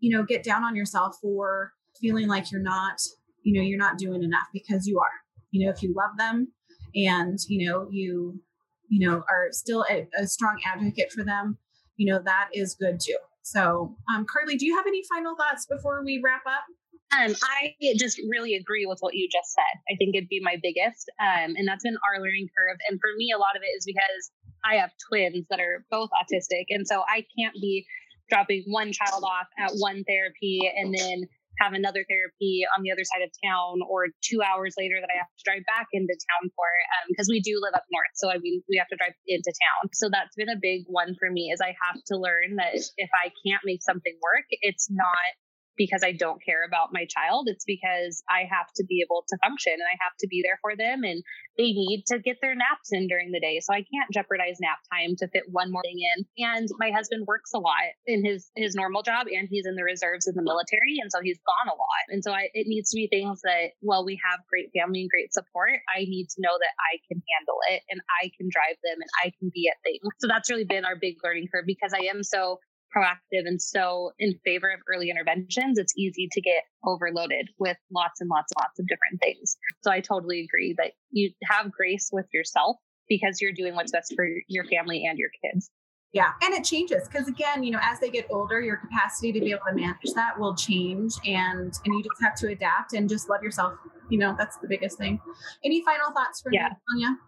you 0.00 0.16
know, 0.16 0.24
get 0.24 0.42
down 0.42 0.64
on 0.64 0.74
yourself 0.74 1.16
for 1.20 1.72
feeling 2.00 2.28
like 2.28 2.50
you're 2.50 2.62
not, 2.62 2.98
you 3.42 3.52
know, 3.54 3.62
you're 3.62 3.78
not 3.78 3.98
doing 3.98 4.22
enough 4.22 4.46
because 4.54 4.86
you 4.86 4.98
are. 5.00 5.20
You 5.50 5.66
know, 5.66 5.72
if 5.72 5.82
you 5.82 5.94
love 5.94 6.16
them 6.16 6.48
and, 6.94 7.38
you 7.48 7.68
know, 7.68 7.88
you, 7.90 8.40
you 8.88 9.06
know, 9.06 9.16
are 9.16 9.48
still 9.50 9.84
a, 9.90 10.08
a 10.18 10.26
strong 10.26 10.58
advocate 10.64 11.12
for 11.12 11.24
them, 11.24 11.58
you 11.96 12.10
know, 12.10 12.22
that 12.24 12.48
is 12.54 12.74
good 12.74 13.00
too. 13.04 13.18
So, 13.42 13.96
um, 14.14 14.24
Carly, 14.24 14.56
do 14.56 14.64
you 14.64 14.76
have 14.76 14.86
any 14.86 15.02
final 15.14 15.36
thoughts 15.36 15.66
before 15.66 16.02
we 16.02 16.22
wrap 16.24 16.42
up? 16.46 16.64
Um, 17.12 17.34
I 17.44 17.74
just 17.98 18.18
really 18.30 18.54
agree 18.54 18.86
with 18.86 18.98
what 19.00 19.14
you 19.14 19.28
just 19.30 19.52
said. 19.52 19.74
I 19.90 19.96
think 19.96 20.16
it'd 20.16 20.28
be 20.28 20.40
my 20.42 20.56
biggest. 20.62 21.10
Um, 21.20 21.54
and 21.56 21.68
that's 21.68 21.84
been 21.84 21.96
our 22.08 22.22
learning 22.22 22.48
curve. 22.56 22.78
And 22.88 22.98
for 23.00 23.10
me, 23.16 23.32
a 23.34 23.38
lot 23.38 23.56
of 23.56 23.62
it 23.62 23.72
is 23.76 23.84
because 23.84 24.32
I 24.64 24.76
have 24.76 24.90
twins 25.08 25.46
that 25.50 25.60
are 25.60 25.84
both 25.90 26.10
autistic. 26.10 26.66
And 26.70 26.86
so 26.86 27.02
I 27.06 27.26
can't 27.36 27.54
be 27.54 27.84
dropping 28.30 28.64
one 28.66 28.92
child 28.92 29.24
off 29.24 29.46
at 29.58 29.72
one 29.76 30.04
therapy 30.08 30.60
and 30.64 30.94
then 30.96 31.28
have 31.60 31.74
another 31.74 32.00
therapy 32.08 32.64
on 32.72 32.82
the 32.82 32.90
other 32.90 33.04
side 33.04 33.20
of 33.20 33.30
town 33.44 33.84
or 33.84 34.08
two 34.24 34.40
hours 34.40 34.72
later 34.80 34.96
that 34.96 35.12
I 35.12 35.20
have 35.20 35.28
to 35.28 35.44
drive 35.44 35.62
back 35.68 35.86
into 35.92 36.16
town 36.16 36.48
for 36.56 36.64
because 37.12 37.28
um, 37.28 37.34
we 37.34 37.44
do 37.44 37.60
live 37.60 37.76
up 37.76 37.84
north. 37.92 38.14
So 38.16 38.32
I 38.32 38.38
mean, 38.40 38.64
we 38.72 38.80
have 38.80 38.88
to 38.88 38.96
drive 38.96 39.12
into 39.28 39.52
town. 39.52 39.92
So 39.92 40.08
that's 40.08 40.34
been 40.34 40.48
a 40.48 40.56
big 40.56 40.88
one 40.88 41.14
for 41.20 41.28
me 41.28 41.52
is 41.52 41.60
I 41.60 41.76
have 41.76 42.00
to 42.08 42.16
learn 42.16 42.56
that 42.56 42.72
if 42.96 43.10
I 43.12 43.28
can't 43.44 43.62
make 43.68 43.82
something 43.84 44.16
work, 44.24 44.48
it's 44.64 44.88
not 44.88 45.36
because 45.76 46.02
I 46.04 46.12
don't 46.12 46.42
care 46.44 46.64
about 46.66 46.92
my 46.92 47.06
child. 47.08 47.48
It's 47.48 47.64
because 47.64 48.22
I 48.28 48.44
have 48.50 48.68
to 48.76 48.84
be 48.84 49.02
able 49.04 49.24
to 49.28 49.38
function 49.42 49.72
and 49.72 49.88
I 49.88 49.96
have 50.02 50.12
to 50.20 50.26
be 50.28 50.42
there 50.44 50.58
for 50.60 50.76
them 50.76 51.04
and 51.04 51.22
they 51.56 51.72
need 51.72 52.04
to 52.08 52.18
get 52.18 52.38
their 52.40 52.54
naps 52.54 52.92
in 52.92 53.08
during 53.08 53.32
the 53.32 53.40
day. 53.40 53.60
So 53.60 53.72
I 53.72 53.84
can't 53.84 54.10
jeopardize 54.12 54.58
nap 54.60 54.78
time 54.92 55.16
to 55.18 55.28
fit 55.28 55.44
one 55.48 55.70
more 55.72 55.82
thing 55.82 56.00
in. 56.00 56.44
And 56.44 56.68
my 56.78 56.90
husband 56.90 57.26
works 57.26 57.52
a 57.54 57.58
lot 57.58 57.92
in 58.06 58.24
his 58.24 58.50
his 58.56 58.74
normal 58.74 59.02
job 59.02 59.26
and 59.28 59.48
he's 59.48 59.66
in 59.66 59.76
the 59.76 59.84
reserves 59.84 60.26
in 60.26 60.34
the 60.34 60.42
military 60.42 60.96
and 61.00 61.10
so 61.10 61.20
he's 61.22 61.40
gone 61.44 61.68
a 61.68 61.76
lot. 61.76 62.04
And 62.08 62.24
so 62.24 62.32
I, 62.32 62.48
it 62.54 62.66
needs 62.66 62.90
to 62.90 62.96
be 62.96 63.08
things 63.08 63.40
that 63.42 63.76
while 63.80 64.04
we 64.04 64.20
have 64.24 64.40
great 64.48 64.70
family 64.76 65.02
and 65.02 65.10
great 65.10 65.32
support, 65.32 65.80
I 65.88 66.04
need 66.04 66.28
to 66.36 66.40
know 66.40 66.56
that 66.58 66.74
I 66.80 67.00
can 67.08 67.22
handle 67.36 67.58
it 67.70 67.82
and 67.90 68.00
I 68.22 68.30
can 68.36 68.48
drive 68.50 68.76
them 68.84 69.00
and 69.00 69.10
I 69.24 69.32
can 69.38 69.50
be 69.52 69.68
at 69.68 69.80
things. 69.84 70.04
So 70.20 70.28
that's 70.28 70.50
really 70.50 70.64
been 70.64 70.84
our 70.84 70.96
big 70.96 71.16
learning 71.24 71.48
curve 71.52 71.64
because 71.66 71.92
I 71.92 72.06
am 72.12 72.22
so 72.22 72.60
proactive 72.94 73.46
and 73.46 73.60
so 73.60 74.12
in 74.18 74.38
favor 74.44 74.70
of 74.70 74.80
early 74.92 75.10
interventions, 75.10 75.78
it's 75.78 75.92
easy 75.96 76.28
to 76.32 76.40
get 76.40 76.64
overloaded 76.84 77.48
with 77.58 77.76
lots 77.92 78.20
and 78.20 78.28
lots 78.28 78.52
and 78.52 78.62
lots 78.62 78.78
of 78.78 78.86
different 78.86 79.20
things. 79.22 79.56
So 79.82 79.90
I 79.90 80.00
totally 80.00 80.40
agree 80.40 80.74
that 80.78 80.92
you 81.10 81.30
have 81.44 81.72
grace 81.72 82.10
with 82.12 82.26
yourself 82.32 82.76
because 83.08 83.40
you're 83.40 83.52
doing 83.52 83.74
what's 83.74 83.92
best 83.92 84.12
for 84.14 84.26
your 84.48 84.64
family 84.64 85.04
and 85.06 85.18
your 85.18 85.30
kids. 85.44 85.70
Yeah, 86.12 86.32
and 86.42 86.52
it 86.52 86.62
changes 86.64 87.08
because 87.08 87.26
again, 87.26 87.62
you 87.62 87.70
know, 87.70 87.78
as 87.82 87.98
they 87.98 88.10
get 88.10 88.26
older, 88.30 88.60
your 88.60 88.76
capacity 88.76 89.32
to 89.32 89.40
be 89.40 89.50
able 89.50 89.62
to 89.68 89.74
manage 89.74 90.12
that 90.14 90.38
will 90.38 90.54
change, 90.54 91.14
and 91.24 91.72
and 91.84 91.94
you 91.94 92.02
just 92.02 92.22
have 92.22 92.34
to 92.36 92.48
adapt 92.48 92.92
and 92.92 93.08
just 93.08 93.30
love 93.30 93.42
yourself. 93.42 93.78
You 94.10 94.18
know, 94.18 94.34
that's 94.36 94.58
the 94.58 94.68
biggest 94.68 94.98
thing. 94.98 95.18
Any 95.64 95.82
final 95.82 96.12
thoughts 96.12 96.42
for 96.42 96.52
yeah. 96.52 96.68
you, 96.90 97.02
Tanya? 97.02 97.18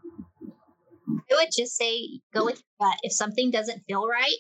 I 1.33 1.35
would 1.35 1.49
just 1.57 1.77
say 1.77 2.21
go 2.35 2.45
with 2.45 2.63
that. 2.79 2.99
If 3.03 3.15
something 3.15 3.51
doesn't 3.51 3.85
feel 3.89 4.07
right, 4.07 4.37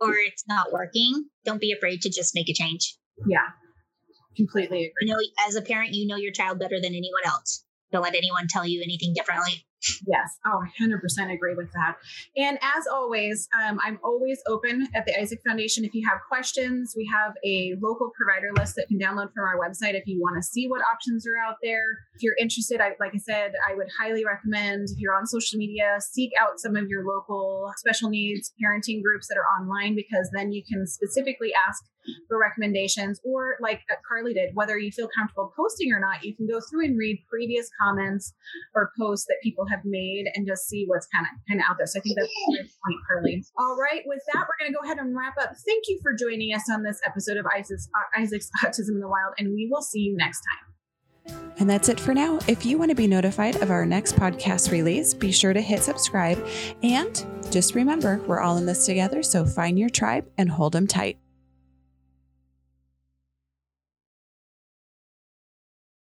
or 0.00 0.14
it's 0.14 0.44
not 0.48 0.72
working, 0.72 1.26
don't 1.44 1.60
be 1.60 1.72
afraid 1.72 2.02
to 2.02 2.10
just 2.10 2.34
make 2.34 2.48
a 2.48 2.54
change. 2.54 2.96
Yeah, 3.26 3.46
completely 4.36 4.78
agree. 4.78 4.92
You 5.02 5.14
know, 5.14 5.20
as 5.48 5.56
a 5.56 5.62
parent, 5.62 5.94
you 5.94 6.06
know 6.06 6.16
your 6.16 6.32
child 6.32 6.58
better 6.58 6.80
than 6.80 6.94
anyone 6.94 7.26
else. 7.26 7.64
Don't 7.92 8.02
let 8.02 8.14
anyone 8.14 8.46
tell 8.48 8.66
you 8.66 8.82
anything 8.82 9.14
differently. 9.14 9.66
Yes. 10.06 10.38
Oh, 10.46 10.62
I 10.62 10.82
100% 10.82 11.32
agree 11.32 11.54
with 11.54 11.70
that. 11.72 11.96
And 12.36 12.58
as 12.62 12.86
always, 12.86 13.48
um, 13.60 13.78
I'm 13.82 13.98
always 14.02 14.40
open 14.48 14.88
at 14.94 15.06
the 15.06 15.18
Isaac 15.18 15.40
Foundation. 15.46 15.84
If 15.84 15.94
you 15.94 16.06
have 16.08 16.18
questions, 16.28 16.94
we 16.96 17.08
have 17.12 17.34
a 17.44 17.74
local 17.80 18.10
provider 18.16 18.52
list 18.56 18.76
that 18.76 18.88
can 18.88 18.98
download 18.98 19.32
from 19.32 19.44
our 19.44 19.58
website 19.58 19.94
if 19.94 20.06
you 20.06 20.20
want 20.20 20.36
to 20.36 20.42
see 20.42 20.68
what 20.68 20.82
options 20.82 21.26
are 21.26 21.36
out 21.36 21.56
there. 21.62 21.84
If 22.14 22.22
you're 22.22 22.36
interested, 22.40 22.80
I, 22.80 22.92
like 23.00 23.12
I 23.14 23.18
said, 23.18 23.52
I 23.68 23.74
would 23.74 23.88
highly 23.98 24.24
recommend 24.24 24.88
if 24.90 24.98
you're 24.98 25.14
on 25.14 25.26
social 25.26 25.58
media, 25.58 25.98
seek 26.00 26.30
out 26.40 26.58
some 26.58 26.76
of 26.76 26.88
your 26.88 27.04
local 27.04 27.72
special 27.76 28.10
needs 28.10 28.52
parenting 28.62 29.02
groups 29.02 29.28
that 29.28 29.36
are 29.36 29.60
online 29.60 29.94
because 29.94 30.30
then 30.32 30.52
you 30.52 30.62
can 30.68 30.86
specifically 30.86 31.52
ask 31.68 31.84
for 32.28 32.38
recommendations 32.38 33.20
or 33.24 33.56
like 33.60 33.80
Carly 34.08 34.34
did, 34.34 34.50
whether 34.54 34.78
you 34.78 34.90
feel 34.90 35.08
comfortable 35.16 35.52
posting 35.56 35.92
or 35.92 36.00
not, 36.00 36.24
you 36.24 36.34
can 36.34 36.46
go 36.46 36.60
through 36.60 36.84
and 36.84 36.98
read 36.98 37.22
previous 37.28 37.68
comments 37.80 38.34
or 38.74 38.92
posts 38.98 39.26
that 39.26 39.36
people 39.42 39.66
have 39.66 39.75
made 39.84 40.26
and 40.34 40.46
just 40.46 40.68
see 40.68 40.84
what's 40.86 41.06
kind 41.14 41.26
of 41.26 41.32
kind 41.48 41.60
of 41.60 41.66
out 41.68 41.76
there. 41.78 41.86
So 41.86 41.98
I 41.98 42.02
think 42.02 42.16
that's 42.16 42.28
a 42.28 42.52
great 42.52 42.70
point, 42.84 43.00
Carly. 43.08 43.44
All 43.58 43.76
right, 43.76 44.02
with 44.06 44.22
that, 44.32 44.46
we're 44.46 44.58
going 44.60 44.72
to 44.72 44.76
go 44.76 44.84
ahead 44.84 44.98
and 44.98 45.16
wrap 45.16 45.34
up. 45.40 45.52
Thank 45.66 45.84
you 45.88 45.98
for 46.02 46.14
joining 46.14 46.54
us 46.54 46.64
on 46.70 46.82
this 46.82 47.00
episode 47.04 47.36
of 47.36 47.46
Isaac's, 47.46 47.88
uh, 47.94 48.20
Isaac's 48.20 48.50
Autism 48.64 48.96
in 48.96 49.00
the 49.00 49.08
Wild, 49.08 49.34
and 49.38 49.52
we 49.52 49.68
will 49.70 49.82
see 49.82 50.00
you 50.00 50.16
next 50.16 50.40
time. 50.40 50.72
And 51.58 51.68
that's 51.68 51.88
it 51.88 51.98
for 51.98 52.14
now. 52.14 52.38
If 52.46 52.64
you 52.64 52.78
want 52.78 52.90
to 52.90 52.94
be 52.94 53.08
notified 53.08 53.56
of 53.56 53.70
our 53.70 53.84
next 53.84 54.14
podcast 54.14 54.70
release, 54.70 55.12
be 55.12 55.32
sure 55.32 55.52
to 55.52 55.60
hit 55.60 55.82
subscribe. 55.82 56.46
And 56.82 57.26
just 57.50 57.74
remember, 57.74 58.20
we're 58.26 58.40
all 58.40 58.58
in 58.58 58.66
this 58.66 58.86
together, 58.86 59.22
so 59.22 59.44
find 59.44 59.78
your 59.78 59.90
tribe 59.90 60.28
and 60.38 60.50
hold 60.50 60.72
them 60.72 60.86
tight. 60.86 61.18